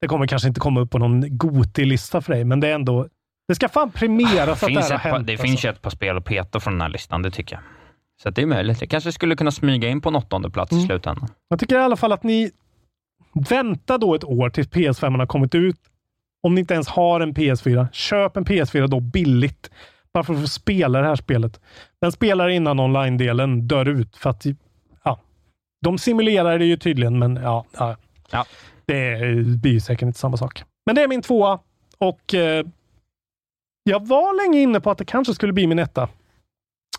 [0.00, 3.06] Det kommer kanske inte komma upp på någon Goti-lista för dig, men det är ändå...
[3.48, 5.26] Det ska fan premieras att det här har ett, par- hänt.
[5.26, 5.46] det alltså.
[5.46, 7.62] finns ju ett par spel att peta från den här listan, det tycker jag.
[8.22, 8.80] Så det är möjligt.
[8.80, 10.84] Jag kanske skulle kunna smyga in på en åttonde plats Mm.
[10.84, 11.28] i slutändan.
[11.48, 12.50] Jag tycker i alla fall att ni
[13.48, 15.76] väntar då ett år tills PS5 har kommit ut.
[16.42, 19.70] Om ni inte ens har en PS4, köp en PS4 då billigt.
[20.12, 21.60] Bara för att få spela det här spelet.
[22.00, 24.46] Den spelar innan online-delen dör ut för att
[25.04, 25.20] ja,
[25.84, 27.96] de simulerar det ju tydligen, men ja, ja
[28.30, 28.44] Ja.
[28.88, 30.64] Det blir ju säkert inte samma sak.
[30.86, 31.58] Men det är min tvåa
[31.98, 32.66] och eh,
[33.84, 36.08] jag var länge inne på att det kanske skulle bli min etta.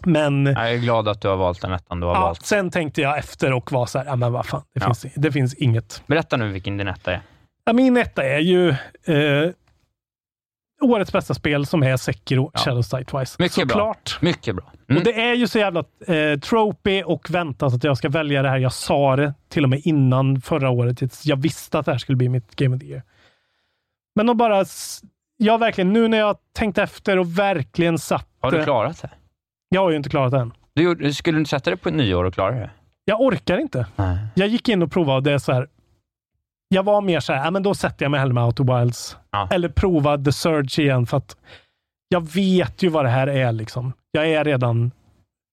[0.06, 2.46] Men Jag är glad att du har valt den ettan du har ja, valt.
[2.46, 4.94] sen tänkte jag efter och var så här, ja men vad fan, det, Ja.
[4.94, 6.04] finns, det finns inget.
[6.08, 7.22] Berätta nu vilken din etta är.
[7.66, 9.52] Ja, min etta är ju eh,
[10.82, 13.36] årets bästa spel som är Sekiro Shadows Die Twice.
[13.40, 13.74] Mycket bra.
[13.74, 14.18] Såklart.
[14.22, 14.72] Mycket bra.
[14.90, 14.98] Mm.
[14.98, 18.50] Och det är ju så jävla eh, tropy och väntat att jag ska välja det
[18.50, 18.58] här.
[18.58, 21.26] Jag sa det till och med innan förra året.
[21.26, 23.04] Jag visste att det här skulle bli mitt Game of the Year.
[24.16, 24.66] Men de bara...
[25.38, 28.28] Jag verkligen, nu när jag tänkt efter och verkligen satt...
[28.42, 29.10] Har du det- klarat det?
[29.70, 30.54] Jag har ju inte klarat det än.
[30.74, 32.70] Du, skulle du inte sätta dig på nyår och klara det?
[33.06, 33.86] Jag orkar inte.
[33.96, 34.18] Nej.
[34.36, 35.68] Jag gick in och provade och det är så här.
[36.70, 39.18] Jag var mer så här, ja, men då sätter jag mig hellre med Outer Wilds.
[39.32, 39.48] Ja.
[39.52, 41.38] Eller prova The Surge igen för att
[42.10, 43.94] jag vet ju vad det här är liksom.
[44.12, 44.92] Jag är redan,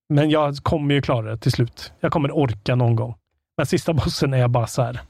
[0.08, 1.92] men jag kommer ju klara det till slut.
[2.00, 3.14] Jag kommer orka någon gång.
[3.56, 5.00] Men sista bossen är bara så här.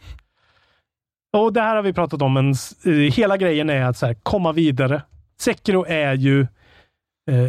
[1.37, 2.55] Och det här har vi pratat om, men
[2.85, 5.03] eh, hela grejen är att så här, komma vidare.
[5.41, 6.41] Sekiro är ju
[7.31, 7.49] eh,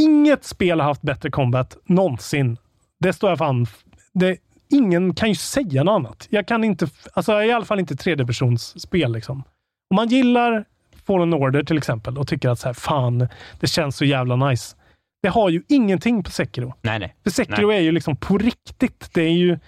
[0.00, 2.56] Inget spel har haft bättre combat någonsin.
[3.00, 3.66] Det står jag fan...
[4.12, 4.38] Det,
[4.70, 6.26] ingen kan ju säga något annat.
[6.30, 6.88] Jag kan inte...
[7.12, 9.42] Alltså i alla fall inte tredjepersonsspel liksom.
[9.90, 10.64] Om man gillar
[11.06, 13.28] Fallen Order till exempel och tycker att så här, fan,
[13.60, 14.76] det känns så jävla nice.
[15.22, 16.74] Det har ju ingenting på Sekiro.
[16.82, 17.16] Nej, nej.
[17.22, 17.76] För Sekiro Nej.
[17.76, 19.10] är ju liksom på riktigt.
[19.14, 19.58] Det är ju...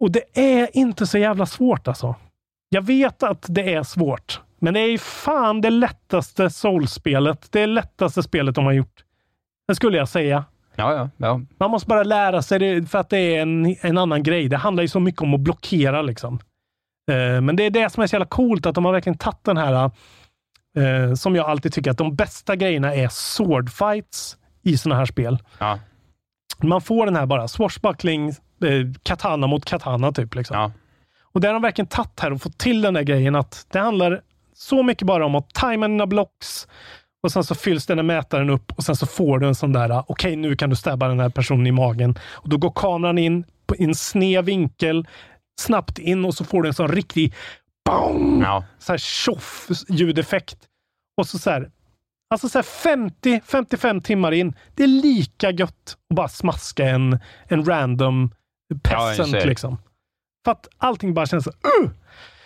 [0.00, 2.14] Och det är inte så jävla svårt alltså.
[2.68, 7.52] Jag vet att det är svårt, men det är ju fan det lättaste soulspelet.
[7.52, 9.04] Det är lättaste spelet de har gjort.
[9.68, 10.44] Det skulle jag säga.
[10.76, 11.10] Ja, ja.
[11.16, 11.40] ja.
[11.58, 14.48] Man måste bara lära sig det för att det är en, en annan grej.
[14.48, 16.38] Det handlar ju så mycket om att blockera liksom.
[17.10, 19.44] Eh, men det är det som är så jävla coolt, att de har verkligen tagit
[19.44, 19.90] den här,
[20.76, 25.38] eh, som jag alltid tycker att de bästa grejerna är swordfights i sådana här spel.
[25.58, 25.78] Ja.
[26.62, 28.36] Man får den här bara swashbuckling, eh,
[29.02, 30.34] katana mot katana typ.
[30.34, 30.56] Liksom.
[30.56, 30.72] Ja.
[31.22, 33.78] Och det har de verkligen tagit här och fått till den där grejen att det
[33.78, 34.20] handlar
[34.54, 36.68] så mycket bara om att tajma dina blocks
[37.24, 39.72] och sen så fylls den här mätaren upp och sen så får du en sån
[39.72, 42.18] där, okej nu kan du stabba den här personen i magen.
[42.32, 45.06] Och då går kameran in på, i en sned vinkel,
[45.60, 47.34] snabbt in och så får du en sån riktig
[47.88, 48.40] BOOM!
[48.42, 48.64] Ja.
[48.78, 50.56] Så här tjoff ljudeffekt.
[51.20, 51.70] Och så så här,
[52.30, 54.54] alltså så här 50-55 timmar in.
[54.74, 57.18] Det är lika gött att bara smaska en,
[57.48, 58.30] en random
[58.68, 59.46] Ja, peasant ser.
[59.46, 59.78] liksom.
[60.44, 61.90] För att allting bara känns så, uh!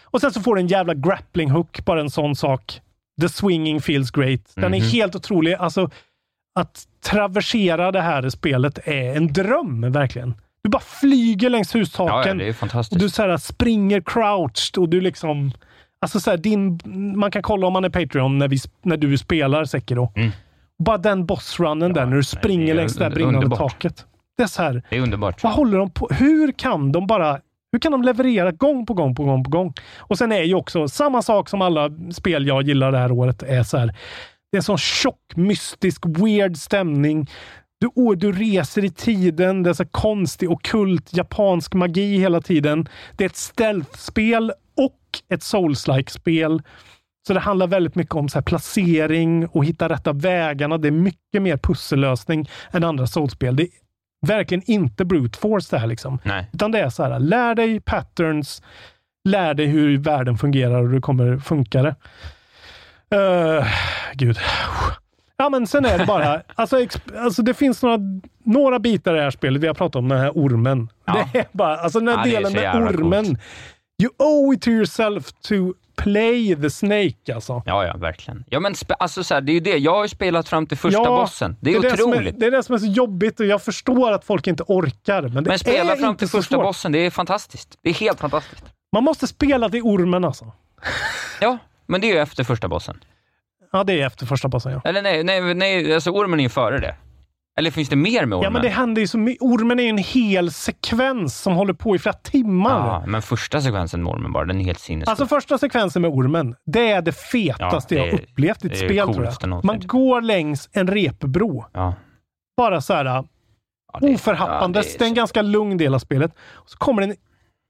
[0.05, 2.81] Och sen så får du en jävla grappling hook, bara en sån sak.
[3.21, 4.41] The swinging feels great.
[4.55, 4.89] Den är Mhm.
[4.89, 5.55] helt otrolig.
[5.55, 5.91] Alltså,
[6.59, 10.35] att traversera det här spelet är en dröm, verkligen.
[10.63, 12.39] Du bara flyger längs Ja, ja, hustaken.
[12.39, 12.93] det är fantastiskt.
[12.93, 15.53] och du så här, springer crouched och du liksom...
[16.01, 16.81] Alltså så här, din,
[17.19, 20.13] man kan kolla om man är Patreon när, vi, när du spelar Sekiro.
[20.17, 20.31] Mm.
[20.79, 23.59] Bara den bossrunnen där, när du springer är längs det där brinnande underbart.
[23.59, 24.07] taket.
[24.37, 25.43] Det är så här, Det är underbart.
[25.43, 26.09] vad håller de på?
[26.13, 27.41] Hur kan de bara...
[27.73, 29.75] Hur kan de leverera gång på gång på gång på gång?
[29.99, 33.43] Och sen är ju också samma sak som alla spel jag gillar det här året
[33.43, 33.87] är så här.
[34.51, 37.31] Det är en sån tjock, mystisk, weird stämning.
[37.81, 39.63] Du, du reser i tiden.
[39.63, 42.89] Det är så konstig, okult, japansk magi hela tiden.
[43.17, 46.63] Det är ett stealth-spel och ett souls-like-spel.
[47.27, 50.79] Så det handlar väldigt mycket om så här placering och hitta rätta vägarna.
[50.79, 53.57] Det är mycket mer pussellösning än andra soulspel.
[53.57, 53.69] Det är
[54.27, 55.87] verkligen inte brute force det här.
[55.87, 56.19] Liksom.
[56.23, 56.47] Nej.
[56.53, 58.63] Utan det är så här, lär dig patterns,
[59.29, 61.95] lär dig hur världen fungerar och det kommer funka det.
[63.17, 63.67] Uh,
[64.15, 64.39] gud.
[65.37, 66.77] Ja, men sen är det bara, alltså,
[67.19, 67.99] alltså det finns några,
[68.45, 69.63] några bitar i det här spelet.
[69.63, 70.89] Vi har pratat om den här ormen.
[71.05, 71.29] Ja.
[71.33, 73.25] Det är bara, alltså den här Ja, delen med ormen.
[73.25, 73.41] coolt.
[74.03, 75.55] You owe it to yourself to
[75.99, 77.63] play the snake alltså.
[77.67, 78.45] Ja, ja, verkligen.
[78.49, 79.77] Ja, men alltså, så här, det är ju det.
[79.79, 81.57] Jag har ju spelat fram till första bossen.
[81.61, 82.35] Det är, det som otroligt.
[82.35, 85.23] är, det är det som är så jobbigt och jag förstår att folk inte orkar.
[85.23, 86.65] Men, det men spela är fram till första svårt.
[86.65, 87.79] bossen, det är fantastiskt.
[87.83, 88.65] Det är helt fantastiskt.
[88.93, 90.53] Man måste spela till ormen alltså.
[91.41, 93.01] Ja, men det är ju efter första bossen.
[93.73, 94.81] Ja, det är efter första bossen ja.
[94.85, 96.95] Eller nej, nej, nej alltså ormen är ju före det.
[97.59, 98.45] Eller finns det mer med ormen?
[98.45, 99.43] Ja, men det händer ju så mycket.
[99.43, 102.71] Ormen är ju en hel sekvens som håller på i flera timmar.
[102.89, 105.09] Ja, men första sekvensen med ormen bara, den är helt sinnessjuk.
[105.09, 108.67] Alltså första sekvensen med ormen, det är det fetaste Ja, det jag är- upplevt i
[108.67, 109.65] ett det spel tror jag.
[109.65, 111.65] Man går längs en repbro.
[111.73, 111.95] Ja.
[112.57, 113.25] Bara så här
[114.01, 114.87] oförhappandes.
[114.87, 116.33] ja, det är det är en ganska lugn del av spelet.
[116.53, 117.15] Och så kommer en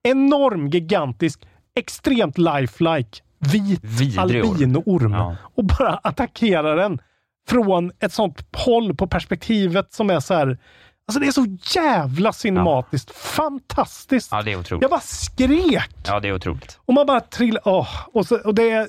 [0.09, 1.47] enorm, gigantisk,
[1.78, 5.36] extremt lifelike, vit albinoorm Ja.
[5.55, 6.98] och bara attackerar den
[7.49, 10.59] från ett sånt håll på perspektivet som är så här.
[11.07, 11.47] Alltså det är så
[11.81, 13.11] jävla cinematiskt.
[13.11, 14.29] Fantastiskt.
[14.33, 14.83] Ja, det är otroligt.
[14.83, 15.91] Jag bara skrek.
[16.07, 16.81] Ja, det är otroligt.
[16.85, 17.62] Och man bara trillar...
[17.65, 18.89] åh, och, så, och, det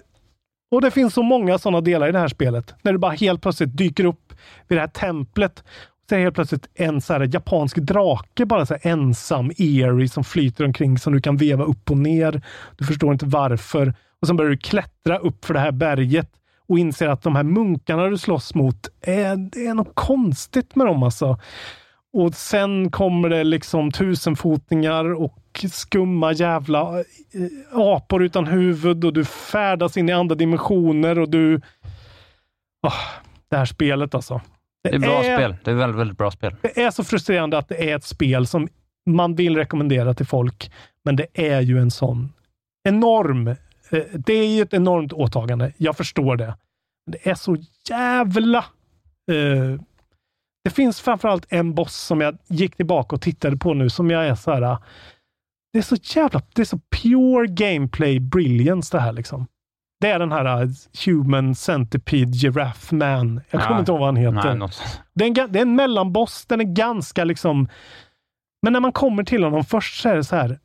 [0.71, 2.73] och det finns så många sådana delar i det här spelet.
[2.81, 4.33] När du bara helt plötsligt dyker upp
[4.67, 5.63] vid det här templet.
[6.09, 10.65] så är helt plötsligt en så här japansk drake bara så ensam, eerie, som flyter
[10.65, 12.41] omkring som du kan veva upp och ner.
[12.77, 13.93] Du förstår inte varför.
[14.21, 16.31] Och sen börjar du klättra upp för det här berget
[16.69, 20.87] och inser att de här munkarna du slåss mot, är, det är något konstigt med
[20.87, 21.39] dem alltså.
[22.13, 27.05] Och sen kommer det liksom tusenfotingar och skumma jävla eh,
[27.73, 31.55] apor utan huvud och du färdas in i andra dimensioner och du...
[32.87, 32.93] Oh,
[33.49, 34.41] det här spelet alltså.
[34.83, 35.55] Det är bra spel.
[35.63, 36.55] Det är väldigt, väldigt bra spel.
[36.61, 38.67] Det är så frustrerande att det är ett spel som
[39.05, 40.71] man vill rekommendera till folk,
[41.05, 42.33] men det är ju en sån
[42.83, 43.55] enorm...
[43.91, 45.73] eh, Det är ju ett enormt åtagande.
[45.77, 46.57] Jag förstår det.
[47.05, 47.57] Men det är så
[47.89, 48.57] jävla...
[49.31, 49.81] eh,
[50.63, 54.27] det finns framförallt en boss som jag gick tillbaka och tittade på nu som jag
[54.27, 54.77] är så här...
[55.73, 56.41] Det är så jävla...
[56.53, 59.47] Det är så pure gameplay brilliance det här liksom.
[60.01, 60.69] Det är den här uh,
[61.05, 63.41] Human Centipede Giraffe Man.
[63.49, 63.79] Jag kommer Ja.
[63.79, 64.55] inte ihåg vad han heter.
[64.55, 64.69] Nej.
[65.13, 66.45] Det är, en, det är en mellanboss.
[66.45, 67.67] Den är ganska liksom...
[68.61, 70.59] Men när man kommer till honom först så är det så här.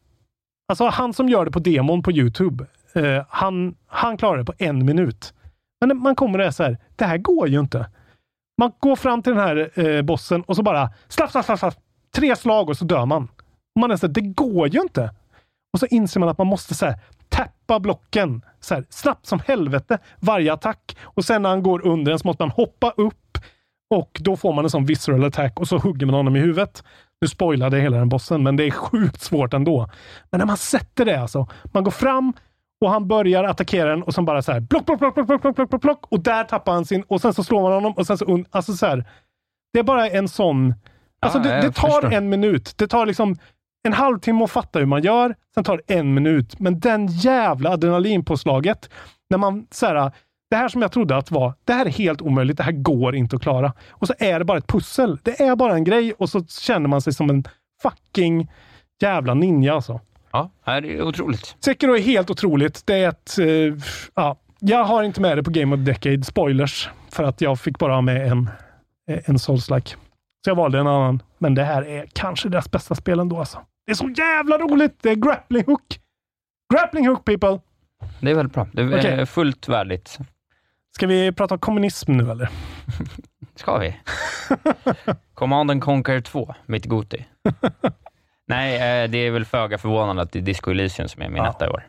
[0.69, 2.67] Alltså han som gör det på demon på Youtube.
[2.95, 5.35] Eh, han, han klarar det på en minut.
[5.81, 6.79] Men man kommer och är så här.
[6.97, 7.87] Det här går ju inte.
[8.59, 11.75] Man går fram till den här eh, bossen och så bara slapp, slapp, slapp, slapp.
[12.15, 13.29] Tre slag och så dör man.
[13.75, 15.15] Och man är så här, det går ju inte.
[15.73, 16.99] Och så inser man att man måste så här,
[17.29, 20.97] tappa blocken så här, snabbt som helvete varje attack.
[21.03, 23.39] Och sen när han går under den så måste man hoppa upp
[23.95, 26.85] och då får man en sån visceral attack och så hugger man honom i huvudet.
[27.21, 29.89] Nu spoilade jag hela den bossen, men det är sjukt svårt ändå.
[30.31, 31.49] Men när man sätter det alltså.
[31.65, 32.33] Man går fram
[32.85, 35.43] och han börjar attackera den och sen bara så här block, block, block, block, block,
[35.57, 38.07] block, block, block och där tappar han sin och sen så slår man honom och
[38.07, 38.45] sen så...
[38.51, 39.05] Alltså så här,
[39.73, 40.75] det är bara en sån...
[41.21, 42.13] Alltså ah, det, det, tar förstår.
[42.13, 42.75] en minut.
[42.77, 43.37] Det tar liksom
[43.87, 45.35] en halvtimme att fatta hur man gör.
[45.55, 46.61] Sen tar det en minut.
[46.61, 48.91] Men den jävla adrenalinpåslaget
[49.31, 50.13] när man så här,
[50.51, 52.57] det här som jag trodde att var, det här är helt omöjligt.
[52.57, 53.73] Det här går inte att klara.
[53.91, 55.19] Och så är det bara ett pussel.
[55.23, 57.45] Det är bara en grej och så känner man sig som en
[57.83, 58.51] fucking
[59.03, 60.01] jävla ninja alltså.
[60.35, 60.51] Ja,
[60.81, 61.57] det är otroligt.
[61.65, 62.87] Sekiro är helt otroligt.
[62.87, 63.39] Det är ett...
[63.39, 63.85] eh,
[64.15, 67.61] ja, jag har inte med det på Game of the Decade, spoilers, för att jag
[67.61, 68.51] fick bara ha med en,
[69.11, 69.89] eh, en Souls-like.
[70.45, 71.23] Så jag valde en annan.
[71.39, 73.59] Men det här är kanske deras bästa spel ändå alltså.
[73.87, 74.99] Det är så jävla roligt!
[75.03, 76.01] Det är grappling hook!
[76.75, 77.61] Grappling hook people!
[78.21, 78.67] Det är väldigt bra.
[78.73, 79.27] Det är Okej.
[79.27, 80.19] fullt värdigt.
[80.97, 82.49] Ska vi prata om kommunism nu eller?
[83.55, 83.97] Ska vi?
[85.35, 87.25] Command and Conquer 2, mitt Goti.
[88.49, 91.37] Nej, eh, det är väl föga förvånande att det är Disco Elysium som är min
[91.43, 91.51] Ja.
[91.51, 91.87] etta i år.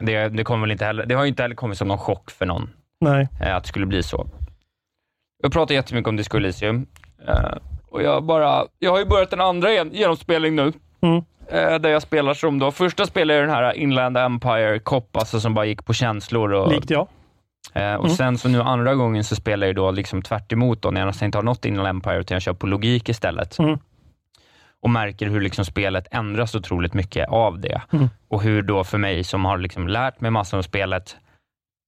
[0.00, 2.30] Det, det, kommer väl inte heller, det har ju inte heller kommit som någon chock
[2.30, 2.70] för någon
[3.00, 3.28] Nej.
[3.40, 4.26] eh, att det skulle bli så.
[5.42, 6.86] Jag pratar jättemycket om Disco Elysium.
[7.28, 7.34] Eh,
[7.90, 10.72] och jag, bara, jag har ju börjat en andra gen- genomspelning nu.
[11.00, 11.22] Mm.
[11.82, 15.54] Där jag spelar som då, första spelade jag den här Inland Empire Cop, alltså som
[15.54, 16.52] bara gick på känslor.
[16.52, 17.08] Och, Likt jag.
[17.74, 18.08] Och Mm.
[18.08, 21.06] sen så nu andra gången så spelar jag då liksom tvärt emot då, när jag
[21.06, 23.58] nästan inte har något Inland Empire, utan jag kör på logik istället.
[23.58, 23.78] Mm.
[24.82, 27.82] Och märker hur liksom spelet ändras otroligt mycket av det.
[27.92, 28.08] Mm.
[28.28, 31.16] Och hur då för mig som har liksom lärt mig massor om spelet,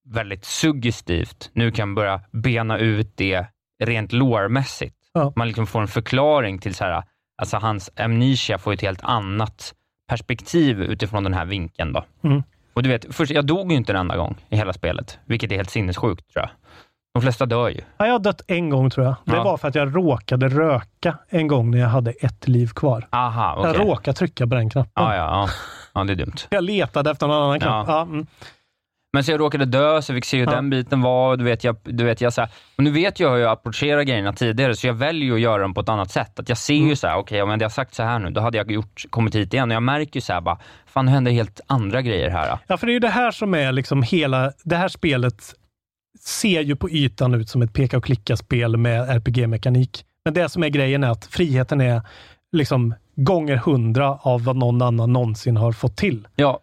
[0.05, 3.47] väldigt suggestivt, nu kan börja bena ut det
[3.85, 4.97] rent lårmässigt.
[5.13, 5.33] Ja.
[5.37, 7.03] Man liksom får en förklaring till så här,
[7.39, 9.75] alltså hans amnesia får ett helt annat
[10.09, 11.93] perspektiv utifrån den här vinkeln.
[11.93, 12.05] Då.
[12.25, 12.43] Mm.
[12.75, 15.53] Och du vet, först, jag dog ju inte en enda gång i hela spelet, vilket
[15.53, 16.51] är helt sinnessjukt tror jag.
[17.15, 17.81] De flesta dör ju.
[17.99, 19.15] Ja, jag har dött en gång tror jag.
[19.25, 19.43] Det Ja.
[19.43, 23.07] var för att jag råkade röka en gång när jag hade ett liv kvar.
[23.11, 23.73] Aha, okej.
[23.73, 24.93] Jag råkade trycka på den knappen.
[24.95, 25.49] Ja, ja, ja.
[25.95, 26.37] ja, det är dumt.
[26.51, 27.89] Jag letade efter någon annan knapp.
[27.89, 28.03] Ja.
[28.03, 28.27] Mm.
[29.13, 31.37] Men så jag råkade dö, så jag fick se hur den biten var.
[31.37, 34.03] Du vet, jag, du vet, jag så här, och nu vet jag hur jag approcherar
[34.03, 36.39] grejerna tidigare, så jag väljer att göra dem på ett annat sätt.
[36.41, 36.89] Att jag ser Mm.
[36.89, 39.05] ju så här, okej, om jag hade sagt så här nu, då hade jag gjort,
[39.11, 39.71] kommit hit igen.
[39.71, 42.59] Och jag märker ju så här, bara, fan nu händer helt andra grejer här.
[42.67, 44.53] Ja, för det är ju det här som är liksom hela...
[44.65, 45.55] Det här spelet
[46.19, 50.05] ser ju på ytan ut som ett peka och klicka-spel med RPG-mekanik.
[50.25, 52.03] Men det som är grejen är att friheten är
[52.53, 56.29] liksom gånger hundra av vad någon annan någonsin har fått till.
[56.37, 56.61] Ja,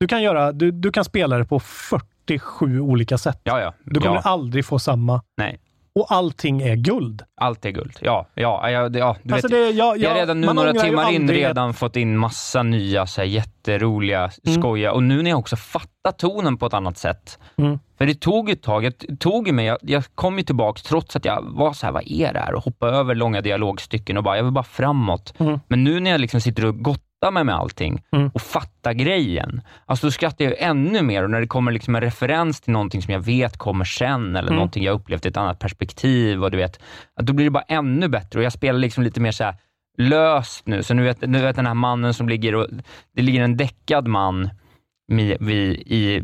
[0.00, 3.40] Du kan, göra, du, du kan spela det på 47 olika sätt.
[3.44, 3.74] ja, ja.
[3.84, 4.20] Du kommer ja.
[4.24, 5.22] aldrig få samma.
[5.36, 5.58] Nej,
[5.94, 7.22] Och allting är guld.
[7.40, 7.98] allt är guld.
[8.00, 9.50] Ja, ja, ja, ja du Alltså vet.
[9.50, 13.06] det, jag, Jag har redan nu några timmar in ett- redan fått in massa nya
[13.06, 14.92] så här, jätteroliga, Mm.
[14.92, 17.38] och nu när jag också fattar tonen på ett annat sätt.
[17.58, 17.78] Mm.
[17.98, 21.24] För det tog ett tag, det tog mig, jag, jag kom ju tillbaks trots att
[21.24, 22.54] jag var så här, vad är det här?
[22.54, 25.34] Och hoppade över långa dialogstycken och bara, jag vill bara framåt.
[25.38, 25.60] Mm.
[25.68, 26.74] Men nu när jag liksom sitter och
[27.24, 28.30] gottar mig med allting Mm.
[28.34, 31.94] och fattar grejen, alltså då skrattar jag ju ännu mer och när det kommer liksom
[31.94, 34.54] en referens till någonting som jag vet kommer sen eller Mm.
[34.54, 36.80] någonting jag upplevt i ett annat perspektiv och du vet,
[37.22, 39.54] då blir det bara ännu bättre och jag spelar liksom lite mer så här
[39.98, 40.82] löst nu.
[40.82, 42.66] Så nu vet, nu vet den här mannen som ligger och,
[43.16, 44.50] det ligger en däckad man
[45.12, 46.22] vid, vid, i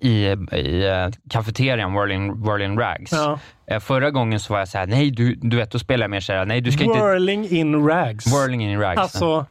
[0.00, 0.10] i,
[0.52, 3.12] i eh, kafeterian, Whirling, Whirling Rags.
[3.12, 3.38] Ja.
[3.66, 6.20] Eh, Förra gången så var jag såhär, nej du, du vet, då spelar jag mer
[6.20, 7.00] såhär, nej du ska inte...
[7.04, 8.26] Whirling in rags.
[8.26, 8.98] Whirling in rags.
[8.98, 9.46] Alltså,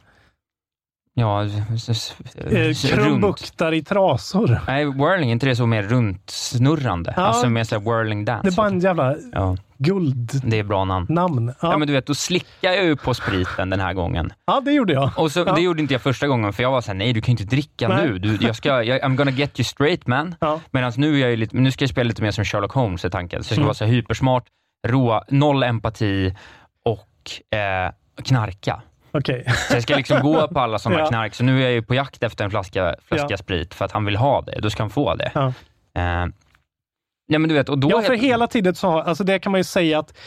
[1.18, 4.60] ja, eh, krumbuktar i trasor.
[4.66, 7.14] Nej, whirling, är inte det så mer runt snurrande?
[7.16, 7.22] Ja.
[7.22, 8.42] Alltså mer såhär whirling dance.
[8.48, 10.50] Det är bara en jävla ja, guldnamn.
[10.50, 11.06] det är bra namn.
[11.62, 11.70] Ja.
[11.70, 11.78] Ja.
[11.78, 14.32] men du vet, då slickade jag ju på spriten den här gången.
[14.46, 15.10] ja, det gjorde jag.
[15.16, 15.44] Och så.
[15.44, 17.56] Det gjorde inte jag första gången, för jag var såhär, nej du kan ju inte
[17.56, 18.06] dricka Nej.
[18.08, 18.18] nu.
[18.18, 20.34] Du, jag ska, jag, I'm gonna get you straight man.
[20.40, 20.60] Ja.
[20.70, 23.04] Medan nu, är jag ju lite, nu ska jag spela lite mer som Sherlock Holmes
[23.04, 23.42] i tanken.
[23.44, 23.66] Så jag ska Mm.
[23.66, 24.44] vara så hypersmart,
[24.86, 26.34] rå, noll empati
[26.84, 27.92] och eh,
[28.24, 28.82] knarka.
[29.10, 29.44] Okej.
[29.68, 31.06] Så jag ska liksom gå på alla sådana Ja.
[31.06, 31.34] knark.
[31.34, 33.36] Så nu är jag på jakt efter en flaska, flaska Ja.
[33.36, 34.60] sprit för att han vill ha det.
[34.60, 35.30] Då ska han få det.
[35.34, 35.52] Ja.
[35.94, 36.26] Eh,
[37.28, 37.90] nej men du vet, och då...
[37.90, 40.18] Ja, för hela tiden så har, alltså det kan man ju säga att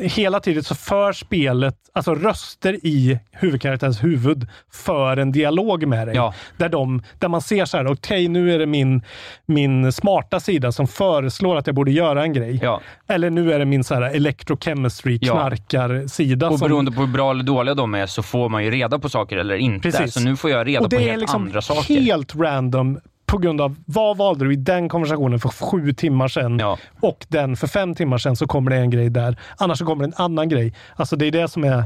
[0.00, 6.16] hela tiden så för spelet, alltså röster i huvudkaraktärens huvud för en dialog med dig.
[6.16, 6.34] Ja.
[6.56, 9.02] Där, de, där man ser så här, okej nu är det min,
[9.46, 12.60] min smarta sida som föreslår att jag borde göra en grej.
[12.62, 12.80] Ja.
[13.08, 15.32] Eller nu är det min så här electrochemistry Ja.
[15.32, 16.48] knarkarsida.
[16.48, 18.98] Och som- beroende på hur bra eller dåliga de är så får man ju reda
[18.98, 19.90] på saker eller inte.
[19.90, 20.14] Precis.
[20.14, 21.94] Så nu får jag reda och på helt liksom andra saker.
[22.00, 22.98] helt random
[23.28, 26.78] på grund av vad valde du i den konversationen för sju timmar sedan Ja.
[27.00, 29.36] och den för fem timmar sedan så kommer det en grej där.
[29.56, 30.74] Annars så kommer det en annan grej.
[30.96, 31.84] Alltså det är det som är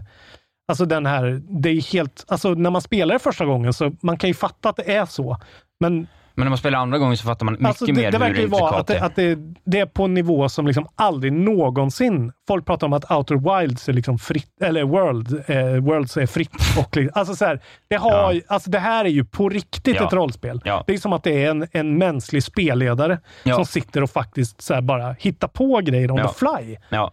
[0.69, 4.17] Alltså den här, det är helt, alltså när man spelar det första gången så man
[4.17, 5.37] kan ju fatta att det är så.
[5.81, 6.07] Men
[6.43, 8.47] Men när man spelar andra gången så fattar man mycket alltså, det, mer det hur
[8.47, 12.33] vara att, intrikat det att det, det är på en nivå som liksom aldrig någonsin...
[12.49, 16.51] Folk pratar om att Outer Wilds är liksom fritt, eller World, eh, Worlds är fritt.
[16.79, 18.41] Och, alltså så här, det, har, Ja.
[18.47, 20.07] alltså det här är ju på riktigt Ja.
[20.07, 20.61] ett rollspel.
[20.65, 20.85] Ja.
[20.87, 24.83] Det är som att det är en, en mänsklig spelledare som sitter och faktiskt så
[24.83, 26.77] bara hittar på grejer on the fly.
[26.89, 27.13] Ja.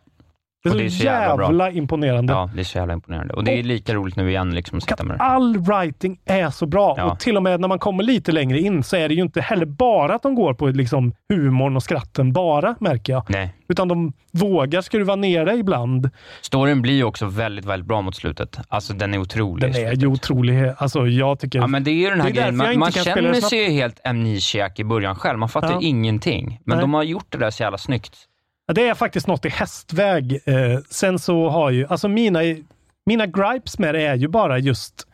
[0.63, 2.33] Det är, det är så jävla jävla, imponerande.
[2.33, 3.33] ja, det är så jävla imponerande.
[3.33, 5.23] Och det är lika roligt nu igen liksom att sitta med det.
[5.23, 6.93] All writing är så bra.
[6.97, 7.03] Ja.
[7.11, 9.41] Och till och med när man kommer lite längre in så är det ju inte
[9.41, 13.23] heller bara att de går på liksom humorn och skratten bara, märker jag.
[13.29, 13.53] Nej.
[13.67, 16.09] Utan de vågar skruva ner det ibland.
[16.41, 18.59] Storyn blir ju också väldigt, väldigt bra mot slutet.
[18.67, 19.73] Alltså den är otrolig.
[19.73, 20.73] Den är ju otrolig.
[20.77, 21.59] Alltså jag tycker...
[21.59, 22.57] Ja, men det är ju den här grejen.
[22.57, 25.39] Man, man känner sig ju helt amnesiac i början själv.
[25.39, 25.79] Man fattar Ja.
[25.81, 26.59] ingenting.
[26.65, 26.81] Men Nej.
[26.83, 28.28] de har gjort det där så jävla snyggt.
[28.69, 30.39] Ja, Det är faktiskt något i hästväg.
[30.45, 32.39] Eh, sen så har ju, alltså mina,
[33.05, 35.07] mina gripes med det är ju bara just,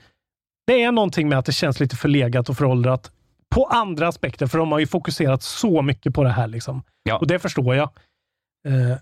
[0.68, 3.11] det är någonting med att det känns lite förlegat och föråldrat
[3.56, 6.48] på andra aspekter, för de har ju fokuserat så mycket på det här.
[6.48, 6.84] Liksom.
[7.03, 7.18] Ja.
[7.18, 7.90] Och det förstår jag.
[8.68, 8.98] Eh,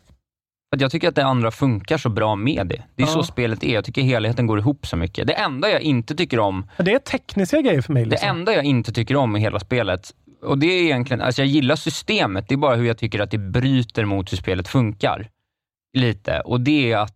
[0.77, 2.83] jag tycker att det andra funkar så bra med det.
[2.95, 3.13] Det är Ja.
[3.13, 3.73] så spelet är.
[3.73, 5.27] Jag tycker helheten går ihop så mycket.
[5.27, 8.03] Det enda jag inte tycker om, det är tekniska grejer för mig.
[8.03, 8.29] det Liksom.
[8.29, 10.13] enda jag inte tycker om i hela spelet,
[10.43, 13.31] och det är egentligen, alltså jag gillar systemet, det är bara hur jag tycker att
[13.31, 15.29] det bryter mot hur spelet funkar.
[15.97, 16.39] Lite.
[16.39, 17.15] Och det är att,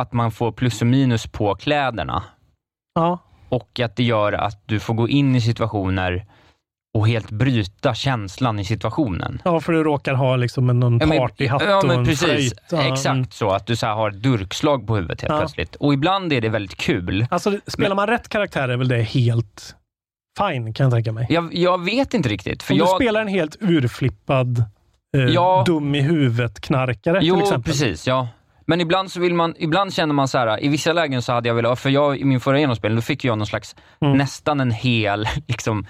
[0.00, 2.22] att man får plus och minus på kläderna.
[2.94, 3.18] Ja.
[3.48, 6.26] Och att det gör att du får gå in i situationer
[6.98, 9.42] och helt bryta känslan i situationen.
[9.44, 12.24] ja, för du råkar ha liksom en, Ja, men- partyhatt ja, och men en precis.
[12.24, 12.72] flöjt.
[12.72, 12.92] Mm.
[12.92, 15.38] Exakt så, att du så har ett durkslag på huvudet helt Ja.
[15.38, 15.74] plötsligt.
[15.76, 17.26] Och ibland är det väldigt kul.
[17.30, 19.76] Alltså, spelar man rätt karaktär är väl det helt
[20.38, 21.26] fine, kan jag tänka mig.
[21.28, 22.62] Jag, jag vet inte riktigt.
[22.62, 24.58] För Om jag, du spelar en helt urflippad,
[25.16, 25.62] eh, Ja.
[25.66, 27.72] dum i huvudet-knarkare jo, till exempel.
[27.72, 28.06] precis.
[28.06, 28.28] Ja.
[28.66, 31.48] Men ibland, så vill man, ibland känner man så här, i vissa lägen så hade
[31.48, 34.16] jag velat, för jag i min förra genomspelning, då fick jag någon slags, Mm.
[34.18, 35.86] nästan en hel liksom,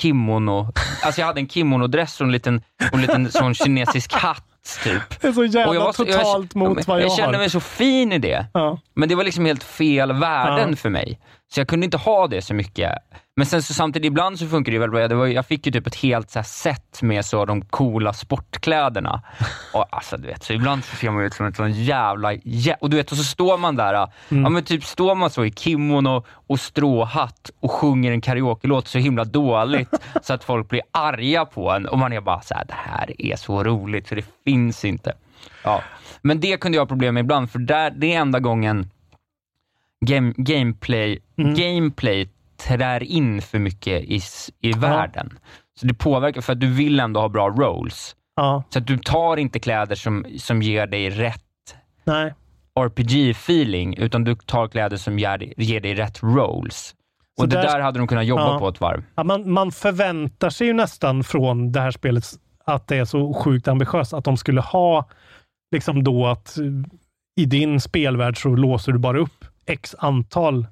[0.00, 2.62] kimono, alltså jag hade en kimonodress och en liten,
[2.92, 4.44] och en liten sån kinesisk hatt
[4.84, 5.20] typ.
[5.20, 7.42] Det är så jävla Och jag var totalt jag, mot vad jag, jag kände har.
[7.42, 8.46] mig så fin i det.
[8.52, 8.78] Ja.
[8.94, 10.76] Men det var liksom helt fel värden Ja.
[10.76, 11.18] för mig.
[11.54, 12.92] Så jag kunde inte ha det så mycket.
[13.36, 15.08] Men sen så samtidigt, ibland så funkar det väldigt bra.
[15.08, 19.22] Det var, jag fick ju typ ett helt så set med så de coola sportkläderna.
[19.74, 22.32] Och alltså du vet, så ibland så ser man ut som en sån jävla...
[22.32, 23.94] jä- Och du vet, och så står man där,
[24.30, 24.42] Mm.
[24.44, 28.98] ja men typ står man så i kimono och stråhatt och sjunger en karaoke-låt så
[28.98, 32.64] himla dåligt så att folk blir arga på en och man är bara så här:
[32.64, 35.12] det här är så roligt så det finns inte.
[35.64, 35.82] Ja.
[36.22, 38.90] Men det kunde jag ha problem med ibland, för där, det är enda gången
[40.04, 41.54] game, gameplay, Mm.
[41.54, 42.28] gameplay
[42.66, 44.20] trär in för mycket i,
[44.60, 45.38] i världen.
[45.80, 48.16] Så det påverkar, för att du vill ändå ha bra rolls.
[48.36, 51.40] Ja, Så att du tar inte kläder som, som ger dig rätt.
[52.80, 56.94] RPG-feeling, utan du tar kläder som ger, dig- ger dig rätt rolls.
[57.36, 58.58] Så Och det där- där hade de kunnat jobba Ja.
[58.58, 59.02] på ett varv.
[59.14, 62.24] Ja, man, man förväntar sig ju nästan från det här spelet
[62.64, 65.08] att det är så sjukt ambitiöst, att de skulle ha
[65.72, 66.56] liksom då att
[67.36, 70.66] i din spelvärld så låser du bara upp x antal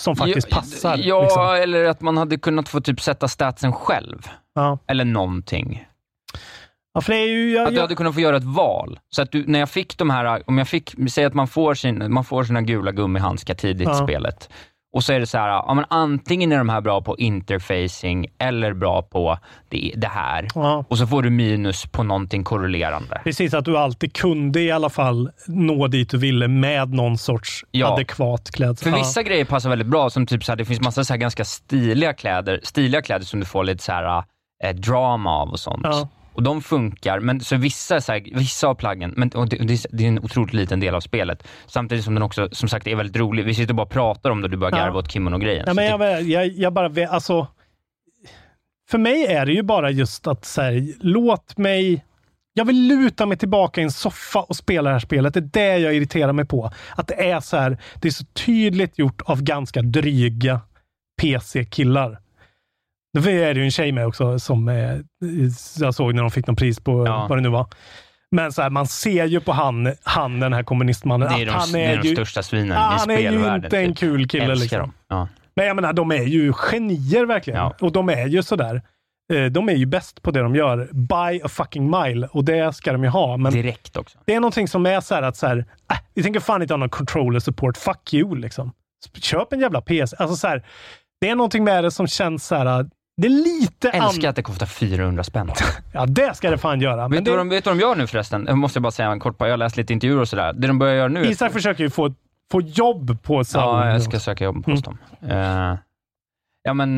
[0.00, 0.96] som faktiskt ja, passar.
[0.98, 1.42] Ja, liksom.
[1.42, 4.28] eller att man hade kunnat få typ sätta statsen själv.
[4.54, 4.78] ja.
[4.86, 5.86] Eller någonting.
[6.94, 7.50] ja, för det är ju...
[7.52, 8.98] Jag, Att du hade kunnat få göra ett val.
[9.08, 11.74] Så att du, när jag fick de här, om jag fick, säg att man får,
[11.74, 14.50] sin, man får sina gula gummihandskar tidigt i spelet.
[14.96, 18.26] Och så är det så här, ja, men antingen är de här bra på interfacing
[18.38, 20.48] eller bra på det, det här.
[20.54, 20.84] Ja.
[20.88, 23.20] Och så får du minus på någonting korrelerande.
[23.24, 27.64] Precis, att du alltid kunde i alla fall nå dit du ville med någon sorts
[27.70, 27.92] Ja.
[27.92, 28.92] adekvat klädsel.
[28.92, 31.44] För vissa grejer passar väldigt bra, som typ så här, det finns massa så ganska
[31.44, 34.24] stiliga kläder, stiliga kläder som du får lite så här,
[34.64, 35.80] eh, drama av och sånt.
[35.84, 36.08] Ja.
[36.36, 40.08] Och de funkar, men så vissa, så här, vissa av plaggen, men, det, det är
[40.08, 43.44] en otroligt liten del av spelet, samtidigt som den också som sagt är väldigt rolig.
[43.44, 44.84] Vi sitter och bara pratar om det och du börjar Ja.
[44.84, 45.64] garva åt kimono-grejen.
[45.66, 47.46] Ja, men jag, jag, jag bara alltså.
[48.90, 52.04] För mig är det ju bara just att så här, låt mig.
[52.54, 55.34] Jag vill luta mig tillbaka i en soffa och spela det här spelet.
[55.34, 56.70] Det är det jag irriterar mig på.
[56.96, 57.78] Att det är så här.
[58.00, 60.60] Det är så tydligt gjort av ganska dryga
[61.22, 62.18] PC-killar.
[63.12, 64.96] Det är det ju en tjej med också som eh,
[65.78, 67.26] jag såg när de fick någon pris på Ja.
[67.28, 67.66] vad det nu var.
[68.30, 71.52] Men så här, man ser ju på han, han den här kommunistmannen, det är att
[71.52, 73.64] de, han det är de ju, största svinen Ja, i han är ju spelvärlden.
[73.64, 73.98] inte en typ.
[73.98, 74.92] kul kille, liksom.
[75.08, 75.28] Ja.
[75.56, 77.60] Men jag menar, de är ju genier verkligen.
[77.60, 77.74] Ja.
[77.80, 78.82] Och de är ju sådär.
[79.32, 80.88] Eh, De är ju bäst på det de gör.
[80.92, 82.26] By a fucking mile.
[82.32, 83.36] Och det ska de ju ha.
[83.36, 84.18] Men Direkt också.
[84.24, 85.56] det är någonting som är så här att så här,
[85.90, 87.76] äh, vi tänker fan inte ha någon controller support.
[87.76, 88.72] Fuck you liksom.
[89.20, 90.16] Köp en jävla PC.
[90.18, 90.64] Alltså så här,
[91.20, 92.86] det är någonting med det som känns så här.
[93.16, 93.88] Det är lite...
[93.90, 95.50] Älskar att det kostar 400 spänn.
[95.92, 96.96] Ja, det ska det fan göra.
[97.08, 98.44] Men vet, det, vad de, vet du vad de gör nu förresten?
[98.48, 100.52] Jag måste bara säga en kort Jag har läst lite intervjuer och sådär.
[100.52, 101.26] Det de börjar göra nu...
[101.26, 102.14] Isak försöker ju få,
[102.52, 103.86] få jobb på Saul.
[103.86, 104.98] Ja, jag ska söka jobb hos dem.
[105.28, 105.74] Eh,
[106.62, 106.96] ja, men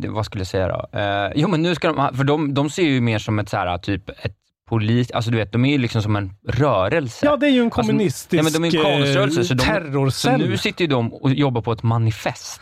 [0.00, 0.98] det- vad skulle jag säga då?
[0.98, 3.56] Eh, jo, men nu ska de, för de, de ser ju mer som ett så
[3.56, 4.34] här, typ ett
[4.68, 7.26] polis, alltså du vet, de är ju liksom som en rörelse.
[7.26, 10.10] Ja, det är ju en Alltså, kommunistisk nej, men de är en konströrelse, så, de,
[10.10, 12.60] så nu sitter ju de och jobbar på ett manifest.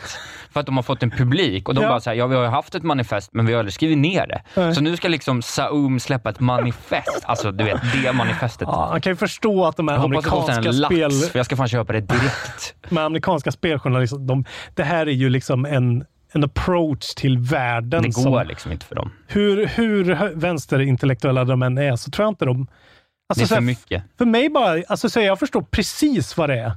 [0.57, 1.89] För att de har fått en publik och de Ja.
[1.89, 4.27] bara såhär, ja vi har ju haft ett manifest men vi har aldrig skrivit ner
[4.27, 4.43] det.
[4.55, 4.75] Nej.
[4.75, 8.69] Så nu ska liksom Saum släppa ett manifest, alltså du vet, det manifestet.
[8.73, 11.11] Ja, man kan ju förstå att de här jag amerikanska en lax, spel...
[11.11, 12.75] för jag ska fan köpa det direkt.
[12.89, 18.03] med amerikanska speljournalister, de, det här är ju liksom en, en approach till världen.
[18.03, 19.13] Det går som, liksom inte för dem.
[19.27, 22.67] hur, hur vänsterintellektuella de än är, så tror jag inte de...
[23.29, 24.03] Alltså, det är för här, mycket.
[24.19, 26.73] För mig bara, alltså, så här, jag förstår precis vad det är.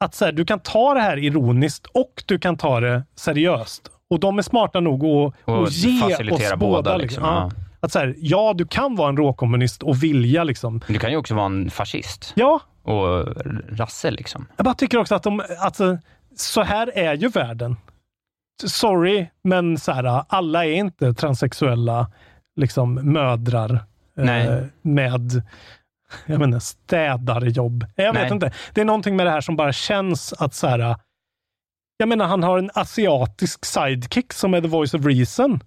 [0.00, 3.90] Att så här, du kan ta det här ironiskt och du kan ta det seriöst.
[4.10, 6.96] Och de är smarta nog att, Och att ge oss båda, båda.
[6.96, 7.24] liksom, Liksom.
[7.24, 7.50] ja.
[7.80, 10.80] Att så här, ja, du kan vara en råkommunist och vilja liksom.
[10.86, 13.26] Du kan ju också vara en fascist Ja, och
[13.78, 14.46] rasse liksom.
[14.56, 15.98] Jag bara tycker också att de, alltså,
[16.36, 17.76] så här är ju världen.
[18.66, 22.10] Sorry, men så här, alla är inte transsexuella
[22.56, 23.84] liksom mödrar
[24.16, 24.46] Nej.
[24.46, 25.42] eh, med
[26.26, 27.86] jag menar, städarjobb.
[27.96, 28.32] Jag vet Nej.
[28.32, 28.52] inte.
[28.72, 30.96] Det är någonting med det här som bara känns att så här,
[31.96, 35.60] jag menar, han har en asiatisk sidekick som är the voice of reason.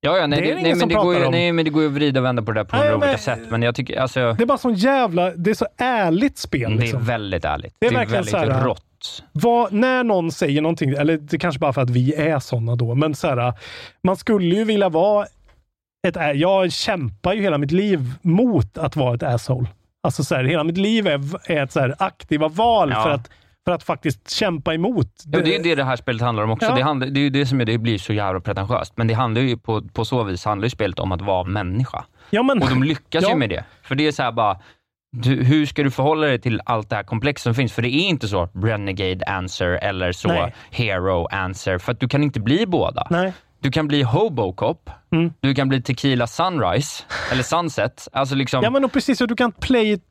[0.00, 1.32] Ja, ja, nej, Det är det, nej, men det går ju, om.
[1.32, 3.06] nej, men det går ju att vrida och vända på det där på Nej, olika
[3.06, 3.40] men- sätt.
[3.50, 6.70] Men jag tycker, alltså, Det är bara sån jävla, det är så ärligt spel.
[6.70, 7.04] det är Liksom.
[7.04, 7.74] väldigt ärligt.
[7.78, 8.84] Det Det är är, verkligen väldigt så här- rått.
[9.32, 12.76] Vad, när någon säger någonting, eller det är kanske bara för att vi är sådana
[12.76, 13.52] då, men så här,
[14.02, 15.26] man skulle ju vilja vara
[16.06, 19.66] ett Jag kämpar ju hela mitt liv mot att vara ett asshole.
[20.02, 23.02] Alltså så här, hela mitt liv är, är ett så här aktiva val Ja.
[23.02, 23.30] för, att,
[23.64, 25.22] för att faktiskt kämpa emot.
[25.24, 26.66] Ja, det är det det här spelet handlar om också.
[26.66, 26.74] Ja.
[26.74, 28.92] Det, handlar, det är ju det som är, det blir så jävla pretentiöst.
[28.96, 32.04] Men det handlar ju på, på så vis handlar ju spelet om att vara människa.
[32.30, 33.30] Ja, men, Och de lyckas Ja.
[33.30, 33.64] ju med det.
[33.82, 34.58] För det är så här bara,
[35.16, 37.72] du, hur ska du förhålla dig till allt det här komplex som finns?
[37.72, 40.54] För det är inte så renegade answer eller så Nej.
[40.70, 41.78] hero answer.
[41.78, 43.06] För att du kan inte bli båda.
[43.10, 43.32] Nej.
[43.60, 45.32] Du kan bli Hobocop, Mm.
[45.40, 47.02] du kan bli Tequila Sunrise,
[47.32, 48.08] eller Sunset.
[48.12, 49.20] Alltså liksom, Ja, men och precis.
[49.20, 50.02] Och du kan play it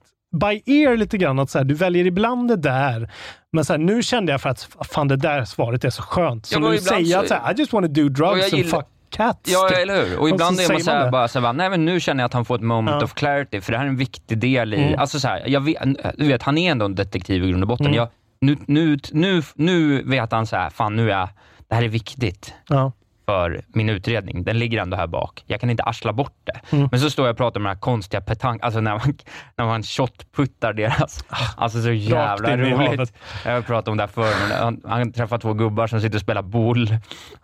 [0.41, 1.39] by ear lite grann.
[1.39, 3.09] Att så här, du väljer ibland det där.
[3.51, 6.45] Men så här, nu kände jag för att fan, det där svaret är så skönt.
[6.45, 8.53] Så Ja, nu säger jag att så här, I just want to do Och drugs
[8.53, 9.39] and fuck cats.
[9.53, 9.77] Ja, typ.
[9.77, 10.15] eller hur?
[10.17, 11.11] Och Och ibland så är man så här, det.
[11.11, 13.03] bara så här, nej men nu känner jag att han får ett moment Ja.
[13.03, 14.99] of clarity, för det här är en viktig del i, Mm.
[14.99, 15.81] alltså så jag vet,
[16.17, 17.85] du vet, han är ändå en detektiv i grund och botten.
[17.85, 17.95] Mm.
[17.97, 18.07] Jag,
[18.41, 21.29] nu, nu, nu, nu vet han så här, fan nu är jag,
[21.69, 22.91] det här är viktigt Ja.
[23.29, 24.43] För min utredning.
[24.43, 25.43] Den ligger ändå här bak.
[25.47, 26.75] Jag kan inte arsla bort det.
[26.75, 26.87] Mm.
[26.91, 29.13] Men så står jag och pratar om den här konstiga petang, alltså när man,
[29.57, 31.25] när man shotputtar deras,
[31.57, 33.13] alltså så jävla roligt.
[33.45, 36.15] Jag har pratat om det här förr, men han, han träffar två gubbar som sitter
[36.17, 36.89] och spelar boll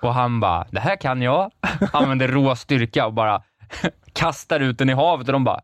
[0.02, 1.52] och han bara, det här kan jag.
[1.94, 3.42] Använder rå styrka och bara
[4.14, 5.60] kastar ut den i havet och de bara,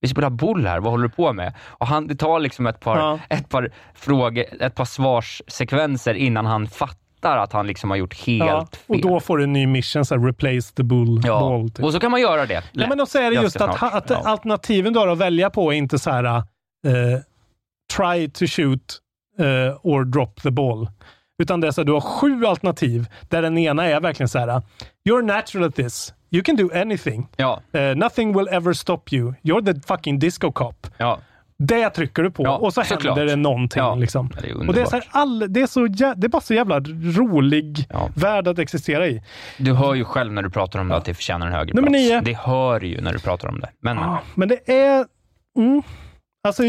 [0.00, 1.54] vi spelar boll här, vad håller du på med?
[1.60, 3.18] Och han, det tar liksom ett par, Ja.
[3.28, 7.05] ett par frågor, ett par svarssekvenser innan han fattar
[7.36, 8.80] att han liksom har gjort helt Ja, fel.
[8.96, 11.70] och då får du en ny mission, så här, replace the bull Ja, ball.
[11.70, 11.84] Typ.
[11.84, 12.62] och så kan man göra det.
[12.72, 14.22] Ja, men då så är det just att, att Ja.
[14.24, 16.42] alternativen du har att välja på är inte så här eh,
[17.96, 18.98] try to shoot
[19.38, 20.88] eh, or drop the ball.
[21.42, 24.38] Utan det är så att du har sju alternativ där den ena är verkligen så
[24.38, 24.62] här
[25.08, 26.12] you're natural at this.
[26.30, 27.28] You can do anything.
[27.36, 29.34] Ja, Eh, nothing will ever stop you.
[29.42, 30.86] You're the fucking disco cop.
[30.98, 31.18] ja.
[31.58, 33.18] Det trycker du på Ja, och så såklart.
[33.18, 33.82] händer det någonting.
[33.82, 34.30] Ja, liksom.
[34.42, 36.42] det är och det är, så här, all, det, är så, jä- det är bara
[36.42, 36.80] så jävla
[37.18, 39.22] rolig värld att existera i.
[39.58, 41.88] Du hör ju själv när du pratar om det att det förtjänar en högre Nummer
[41.88, 42.02] plats.
[42.02, 42.20] nio.
[42.20, 43.68] Det hör ju när du pratar om det.
[43.80, 44.04] Men, men.
[44.04, 45.06] Ja, men det är...
[45.58, 45.82] Mm,
[46.48, 46.62] alltså,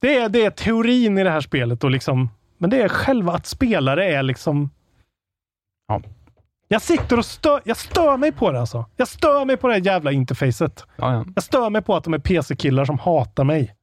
[0.00, 2.30] det är, det är teorin i det här spelet och liksom...
[2.58, 4.70] Men det är själva att spela det är liksom...
[5.88, 6.02] Ja.
[6.68, 8.84] Jag sitter och stör, jag stör mig på det alltså.
[8.96, 10.84] Jag stör mig på det här jävla interfacet.
[10.96, 11.24] Ja, ja.
[11.34, 13.74] Jag stör mig på att de är PC-killar som hatar mig.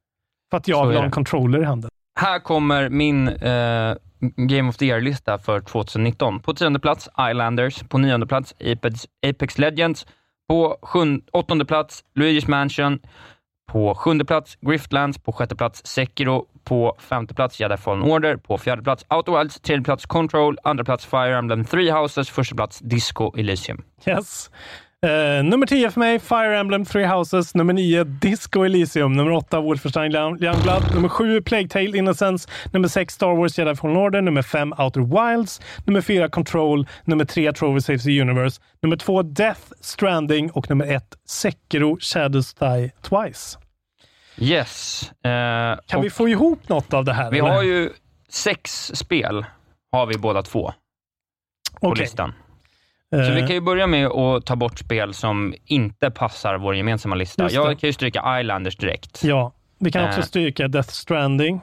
[0.50, 1.90] För att jag Så vill ha en controller i handen.
[2.20, 3.94] Här kommer min eh,
[4.36, 6.40] Game of the Year-lista för 2019.
[6.40, 10.06] På tionde plats Islanders, på nionde plats Apex, Apex Legends,
[10.48, 12.98] på sjun, åttonde plats Luigi's Mansion,
[13.72, 18.58] på sjunde plats Griftlands, på sjätte plats Sekiro, på femte plats Jedi Fallen Order, på
[18.58, 22.78] fjärde plats Outer Wilds, tredje plats Control, andra plats Fire Emblem Three Houses, första plats
[22.78, 23.82] Disco Elysium.
[24.06, 24.50] Yes.
[25.06, 27.54] Eh, nummer 10 för mig, Fire Emblem Three Houses.
[27.54, 29.12] Nummer 9, Disco Elysium.
[29.12, 30.94] Nummer 8, Wolfenstein Young- Youngblood.
[30.94, 32.48] Nummer 7, Plague Tale Innocence.
[32.72, 34.20] Nummer 6, Star Wars Jedi Fallen Order.
[34.22, 35.60] Nummer 5, Outer Wilds.
[35.86, 36.86] Nummer 4, Control.
[37.04, 38.60] Nummer 3, Trover Saves the Universe.
[38.82, 40.50] Nummer 2, Death Stranding.
[40.50, 43.58] Och nummer 1, Sekiro Shadows Die Twice.
[44.38, 45.02] Yes.
[45.24, 47.30] Eh, Kan vi få ihop något av det här?
[47.30, 47.50] vi eller?
[47.50, 47.90] har ju
[48.28, 49.44] sex spel,
[49.92, 50.72] har vi båda två,
[51.80, 52.02] på Okej.
[52.02, 52.32] listan.
[53.14, 56.76] Så Eh, vi kan ju börja med att ta bort spel som inte passar vår
[56.76, 57.50] gemensamma lista.
[57.50, 59.24] Jag kan ju stryka Islanders direkt.
[59.24, 60.24] Ja, vi kan också Eh.
[60.24, 61.60] stryka Death Stranding.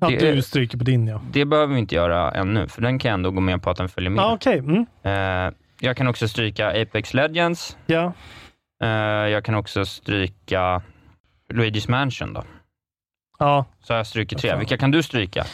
[0.00, 1.20] Att Det- du stryker på din, ja.
[1.32, 3.76] Det behöver vi inte göra ännu, för den kan jag ändå gå med på att
[3.76, 4.22] den följer med.
[4.22, 4.58] Ja, okej.
[4.58, 4.86] Mm.
[5.02, 7.76] Eh, jag kan också stryka Apex Legends.
[7.86, 8.12] Ja.
[9.28, 10.82] Jag kan också stryka
[11.52, 12.44] Luigi's Mansion då.
[13.38, 14.56] ja, Så jag strukit tre.
[14.56, 15.44] Vilka kan du stryka?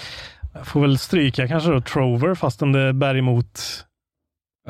[0.55, 3.61] jag får väl stryka kanske då Trover, fastän det bär emot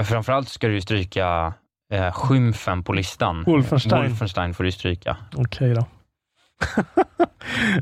[0.04, 1.54] Framförallt ska du stryka
[1.92, 3.44] eh, skymfen på listan.
[3.46, 4.02] Wolfenstein.
[4.02, 5.16] Wolfenstein får du stryka.
[5.36, 5.86] Okej då.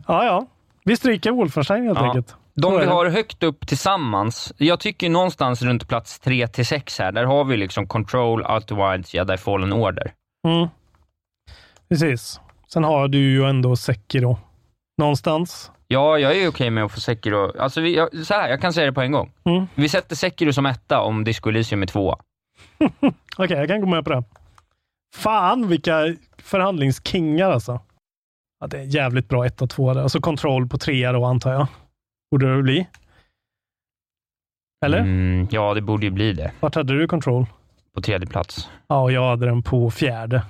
[0.06, 0.46] ja, ja.
[0.84, 2.06] Vi stryker Wolfenstein helt Ja.
[2.06, 2.36] enkelt.
[2.56, 7.12] De vi har högt upp tillsammans, jag tycker någonstans runt plats 3 till 6 här,
[7.12, 10.12] där har vi liksom Control, Outer Wilds, Jedi Fallen Order.
[10.48, 10.68] Mm.
[11.88, 12.40] Precis.
[12.72, 14.38] Sen har du ju ändå Sekiro
[14.98, 15.70] någonstans.
[15.94, 17.58] Ja, jag är okej med att få Sekiro.
[17.58, 19.32] Alltså, vi, jag, så här, jag kan säga det på en gång.
[19.44, 19.66] Mm.
[19.74, 22.18] Vi sätter Sekiro som etta om Disco Elysium är tvåa.
[23.36, 24.24] Okej, jag kan gå med på det.
[25.16, 27.80] Fan vilka förhandlingskingar alltså.
[28.60, 30.02] Ja, det är jävligt bra 1 och 2 där.
[30.02, 31.66] Alltså kontroll på 3 då antar jag.
[32.30, 32.86] Borde det bli.
[34.84, 34.98] Eller?
[34.98, 36.52] Mm, ja, det borde ju bli det.
[36.60, 37.46] Vart hade du kontroll?
[37.94, 38.68] På tredje plats.
[38.86, 40.42] Ja, och jag hade den på fjärde.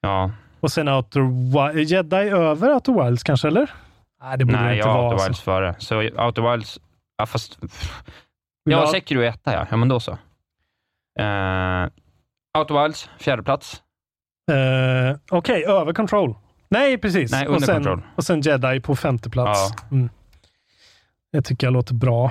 [0.00, 0.30] Ja.
[0.60, 1.90] Och sen Outer Wilds.
[1.90, 3.70] Jedi över Outer Wilds kanske, eller?
[4.22, 5.04] Nej, det borde det Nej, inte jag har vara.
[5.14, 5.28] Outer alltså.
[5.28, 5.74] Wilds före.
[5.78, 6.80] Så Outer Wilds...
[7.16, 7.58] Ja, fast...
[8.64, 9.66] Vill Ja, Sekiro är etta, ja.
[9.70, 10.10] Ja, men då så.
[11.20, 11.88] Uh,
[12.58, 13.82] Outer Wilds, fjärde plats.
[14.52, 16.34] Eh, Okej, över Control.
[16.68, 17.32] Nej, precis.
[17.32, 18.02] Nej, och, under sen, Control.
[18.16, 19.60] och sen Jedi på femte plats.
[19.80, 19.86] Ja.
[19.96, 20.08] Mm.
[21.32, 22.24] Det tycker jag låter bra.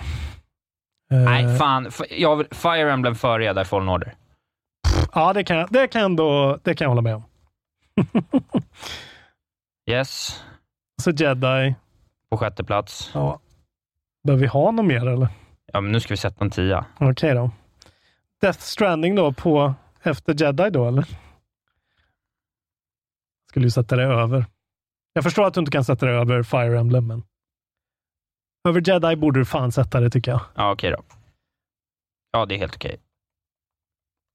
[1.12, 1.86] Eh, Nej, fan.
[1.88, 4.16] F- Jag vill, Fire Emblem före Jedi Fallen Order.
[5.14, 7.24] Ja, det kan, jag- det kan, jag ändå, det kan jag hålla med om.
[9.90, 10.44] Yes,
[11.02, 11.76] Så Jedi.
[12.30, 13.12] på sjätte plats.
[13.14, 13.40] Ja.
[14.24, 15.28] Behöver vi ha något mer eller?
[15.74, 16.86] Ja, men nu ska vi sätta en tia.
[17.00, 17.52] Okej då.
[18.42, 21.08] Death Stranding då på efter Jedi då eller?
[23.50, 24.46] Skulle ju sätta det över.
[25.14, 27.24] Jag förstår att du inte kan sätta det över Fire Emblem, men
[28.68, 30.42] över Jedi borde du fan sätta det tycker jag.
[30.56, 31.04] Ja, okej då.
[32.32, 32.98] Ja, det är helt okej.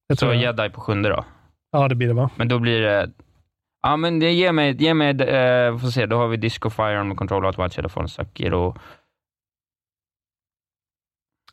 [0.07, 0.37] jag Så jag.
[0.37, 1.25] Jedi på sjunde då.
[1.71, 2.31] Ja, det blir det va?
[2.37, 3.11] Men då blir det...
[3.83, 4.83] Ja, men det ger mig...
[4.83, 8.09] Ge mig eh, får se, då har vi Disco Fire Emblem Control, Wilds, Jedi Fallen,
[8.09, 8.77] Sekiro.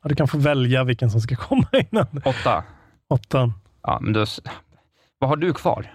[0.02, 2.22] Ja, du kan få välja vilken som ska komma innan.
[2.26, 2.64] Åtta.
[3.10, 3.54] Åttan.
[3.84, 4.26] Ja, men då...
[5.20, 5.94] Vad har du kvar?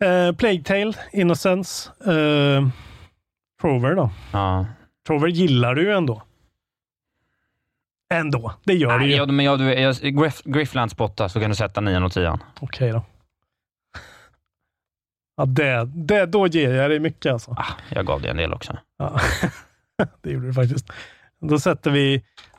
[0.00, 2.68] Eh, Plague Tale, Innocence, eh,
[3.60, 4.10] Trover då.
[4.32, 4.66] Ja.
[5.06, 6.22] Trover gillar du ju ändå.
[8.14, 9.16] Ändå, det gör du Nej, ju.
[9.16, 12.42] ja, men jag, du, jag, Griff, Grifflands åtta, så kan du sätta nian och tian.
[12.60, 13.02] Okej då.
[15.40, 17.50] Ja, det, det, då ger jag dig mycket alltså.
[17.50, 18.78] Ah, jag gav det en del också.
[18.98, 19.20] Ja.
[20.22, 20.92] det gjorde du faktiskt.
[21.40, 22.14] Då sätter vi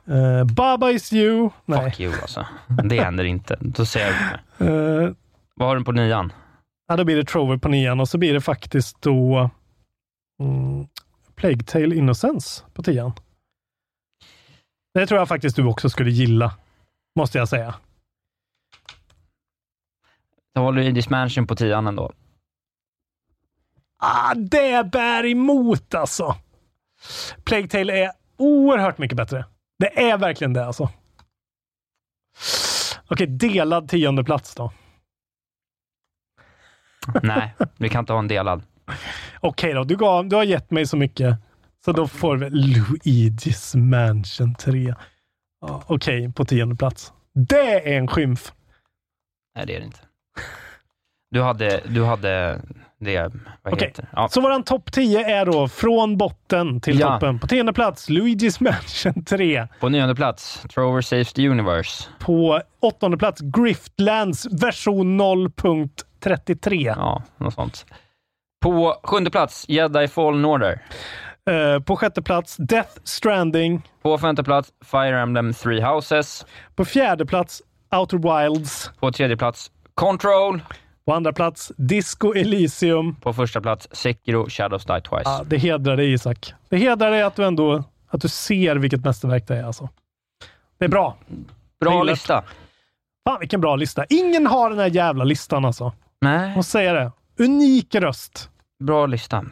[0.08, 1.49] eh, Baba is you.
[1.66, 1.84] Nej.
[1.91, 2.45] Fuck you alltså.
[2.84, 3.58] Det händer inte.
[3.60, 4.68] Då säger jag...
[4.68, 5.12] Eh,
[5.56, 6.34] Vad har du på nian?
[6.88, 9.49] ja, då blir det Trover på nian och så blir det faktiskt då
[10.40, 10.88] mm,
[11.36, 13.12] Plague Tale Innocence på tian.
[14.94, 16.53] Det tror jag faktiskt du också skulle gilla,
[17.16, 17.76] måste jag säga.
[20.56, 22.12] Då håller Luigi's Mansion på tian ändå.
[24.02, 26.36] Ah, det bär emot alltså.
[27.44, 29.45] Plague Tale är oerhört mycket bättre.
[29.80, 30.90] Det är verkligen det alltså.
[33.07, 34.72] Okej, delad tionde plats då.
[37.23, 38.64] Nej, vi kan inte ha en delad.
[39.40, 41.38] Okej då, du, gav, du har gett mig så mycket.
[41.86, 44.95] Så då får vi Luigi's Mansion 3.
[45.61, 47.14] Ja, Okej, på tionde plats.
[47.34, 48.53] Det är en skymf.
[49.56, 49.99] Nej, det är det inte.
[51.32, 52.61] Du hade, du hade
[53.03, 53.32] det,
[53.64, 54.28] vad Okej, heter ja.
[54.30, 57.14] så våran topp 10 är då från botten till Ja.
[57.14, 57.40] toppen.
[57.40, 59.68] På tionde plats, Luigi's Mansion 3.
[59.80, 62.03] På nionde plats, Trover Saves the Universe.
[62.19, 66.84] På åttonde plats, Griftlands version 0.33.
[66.98, 67.86] Ja, något sånt.
[68.61, 70.82] På sjunde plats, Jedi Fallen Order.
[71.49, 73.82] Eh, på sjätte plats, Death Stranding.
[74.02, 76.45] På femte plats, Fire Emblem Three Houses.
[76.76, 77.61] På fjärde plats,
[77.95, 78.18] Outer
[78.48, 78.91] Wilds.
[78.99, 80.61] På tredje plats, Control.
[81.06, 83.15] På andra plats, Disco Elysium.
[83.15, 85.22] På första plats, Sekiro Shadows Die Twice.
[85.26, 86.53] Ja, det hedrar dig Isak.
[86.69, 89.64] Det hedrar dig att du ändå att du ser vilket mästerverk det är.
[89.64, 89.90] Alltså.
[90.78, 91.18] Det är bra.
[91.80, 92.44] Bra lista.
[93.30, 94.06] Fan vilken bra lista.
[94.10, 95.94] Ingen har den här jävla listan alltså.
[96.22, 96.56] Nej.
[96.56, 97.11] Måste säga det.
[97.40, 98.49] Unik röst.
[98.84, 99.45] Bra lista.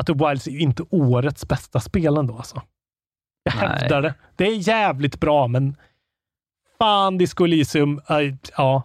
[0.00, 2.62] Outer Wilds är ju inte årets bästa spel ändå alltså.
[3.42, 3.68] Jag Nej.
[3.68, 4.14] hävdar det.
[4.36, 5.76] Det är jävligt bra, men
[6.78, 8.82] fan Disco Elysium, aj, ja.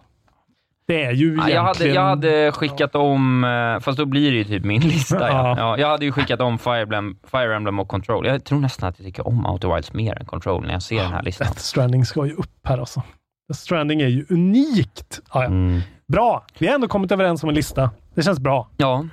[0.88, 1.54] Det är ju egentligen...
[1.54, 5.20] jag, hade, jag hade skickat om, eh, fast då blir det ju typ min lista.
[5.20, 5.28] Ja.
[5.28, 5.54] Ja.
[5.58, 8.26] Ja, jag hade ju skickat om Fire Emblem, Fire Emblem och Control.
[8.26, 11.02] Jag tror nästan att jag tycker om Outer Wilds mer än Control när jag ser
[11.02, 11.46] den här listan.
[11.46, 13.02] Death Stranding ska ju upp här alltså.
[13.48, 15.20] Death Stranding är ju unikt.
[15.32, 15.46] Ja, ja.
[15.46, 15.80] Mm.
[16.08, 16.44] Bra!
[16.58, 17.90] Vi har ändå kommit överens om en lista.
[18.14, 18.68] Det känns bra.
[18.76, 19.04] Ja,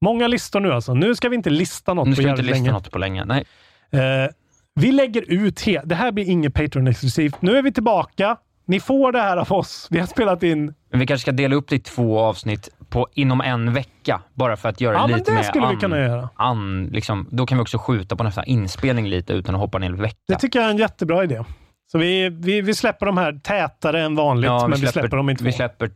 [0.00, 0.94] Många listor nu alltså.
[0.94, 2.72] Nu ska vi inte lista något nu på ska vi inte jävligt lista länge.
[2.72, 3.24] något på länge.
[3.24, 3.44] Nej.
[3.90, 4.30] Eh,
[4.74, 7.36] vi lägger ut Det här blir inget Patreon-exklusivt.
[7.42, 8.36] Nu är vi tillbaka.
[8.68, 9.86] Ni får det här av oss.
[9.90, 10.74] Vi har spelat in...
[10.90, 14.56] Men vi kanske ska dela upp det i två avsnitt på, inom en vecka, bara
[14.56, 16.28] för att göra Ja, det lite det mer skulle vi an- kunna göra.
[16.36, 19.96] An, liksom, då kan vi också skjuta på nästa inspelning lite utan att hoppa en
[19.96, 20.16] vecka.
[20.28, 21.44] Det tycker jag är en jättebra idé.
[21.92, 25.30] Så vi, vi, vi släpper de här tätare än vanligt, Ja, men vi släpper dem
[25.30, 25.44] i två.
[25.44, 25.90] Vi släpper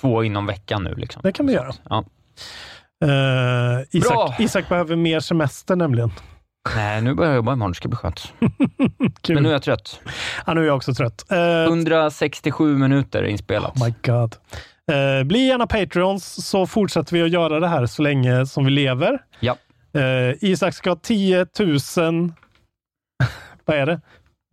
[0.00, 0.94] två inom veckan nu.
[0.94, 1.22] Liksom.
[1.22, 1.72] Det kan vi göra.
[1.88, 2.04] Ja.
[3.04, 4.40] Eh, Isak.
[4.40, 6.10] Isak behöver mer semester nämligen.
[6.76, 7.70] Nej, nu börjar jag jobba imorgon.
[7.70, 8.32] Det ska bli skönt.
[9.28, 10.00] Men nu är jag trött.
[10.46, 11.24] Ja, nu är jag också trött.
[11.30, 13.76] Eh, 167 minuter inspelat.
[13.76, 14.36] Oh my god.
[14.92, 18.70] Eh, bli gärna Patreons så fortsätter vi att göra det här så länge som vi
[18.70, 19.18] lever.
[19.40, 19.56] Ja.
[19.94, 21.78] Eh, Isak ska ha 10 000...
[23.64, 24.00] Vad är det?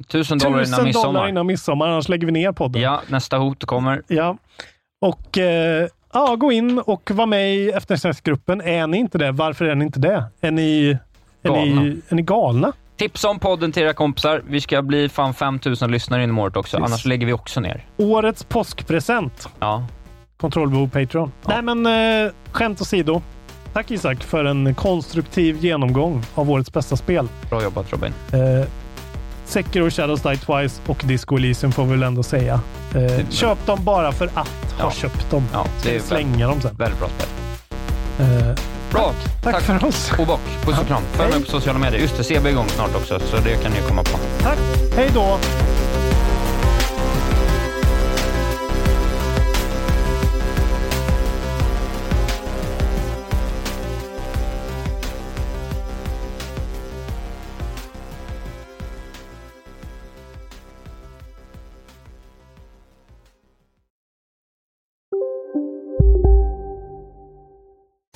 [0.07, 1.29] Tusen dollar innan Tusen dollar midsommar.
[1.29, 2.81] innan midsommar, annars lägger vi ner podden.
[2.81, 4.01] Ja, nästa hot kommer.
[4.07, 4.37] Ja.
[5.01, 8.61] Och eh, ja, gå in och var med i eftersnacksgruppen.
[8.61, 9.31] Är ni inte det?
[9.31, 10.23] Varför är ni inte det?
[10.41, 10.97] Är ni,
[11.53, 11.81] Galna.
[11.81, 12.73] ni, är ni galna?
[12.97, 14.43] Tipsa om podden till era kompisar.
[14.49, 16.91] Vi ska bli fan 5000 lyssnare inom året också, Precis.
[16.91, 17.85] annars lägger vi också ner.
[17.97, 19.49] Årets påskpresent.
[19.59, 19.87] Ja.
[20.39, 21.31] Kontrollbehov Patreon.
[21.47, 21.85] Nej men
[22.25, 23.21] eh, skämt åsido.
[23.73, 27.27] Tack Isak för en konstruktiv genomgång av årets bästa spel.
[27.49, 28.13] Bra jobbat Robin.
[28.33, 28.67] Eh,
[29.45, 32.59] Sekiro Shadows Die Twice och Disco Elysium får vi väl ändå säga.
[32.95, 35.43] Eh, köp dem bara för att ha köpt dem.
[35.53, 36.75] Ja, det är Slänga dem sen.
[36.75, 37.27] Väldigt bra spel.
[38.19, 38.55] Eh,
[38.91, 39.13] Bra.
[39.43, 40.11] tack för oss.
[40.19, 40.39] Och bock.
[40.65, 41.01] Puss och kram.
[41.13, 42.01] Följ mig på sociala medier.
[42.01, 44.17] Just det, CB är igång snart också, så det kan ni komma på.
[44.43, 44.57] Tack.
[44.95, 45.39] Hej då.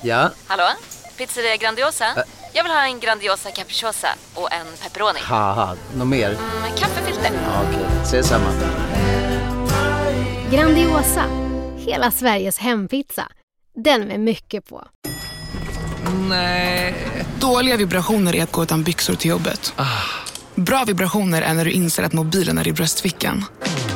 [0.02, 0.64] Ja, Hallå?
[1.16, 2.04] Pizzeria Grandiosa?
[2.52, 5.20] Jag vill ha en Grandiosa capriciosa och en pepperoni.
[5.22, 6.28] haha, något mer?
[6.62, 7.30] Med kaffefilter.
[7.44, 8.50] Ja, Okej, ses samma.
[10.50, 11.24] Grandiosa,
[11.76, 13.28] hela Sveriges hempizza.
[13.84, 14.84] Den med mycket på.
[16.28, 16.94] Nej.
[17.40, 19.74] Dåliga vibrationer är att gå utan byxor till jobbet.
[20.54, 23.44] Bra vibrationer är när du inser att mobilen är i bröstfickan.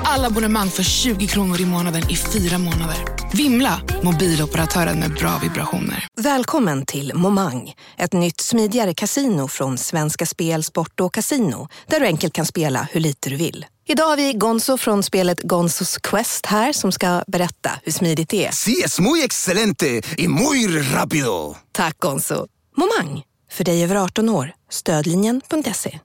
[0.09, 2.97] Alla abonnemang för 20 kronor i månaden i fyra månader.
[3.33, 3.81] Vimla!
[4.03, 6.07] Mobiloperatören med bra vibrationer.
[6.21, 12.07] Välkommen till Momang, ett nytt smidigare kasino från Svenska Spel, Sport och Casino där du
[12.07, 13.67] enkelt kan spela hur lite du vill.
[13.87, 18.47] Idag har vi Gonzo från spelet Gonzos Quest här som ska berätta hur smidigt det
[18.47, 18.51] är.
[18.53, 21.57] Sí, es muy excelente y muy rápido.
[21.73, 22.47] Tack Gonzo!
[22.77, 23.23] Momang,
[23.53, 24.53] för dig över 18 år.
[24.71, 26.01] Stödlinjen.se.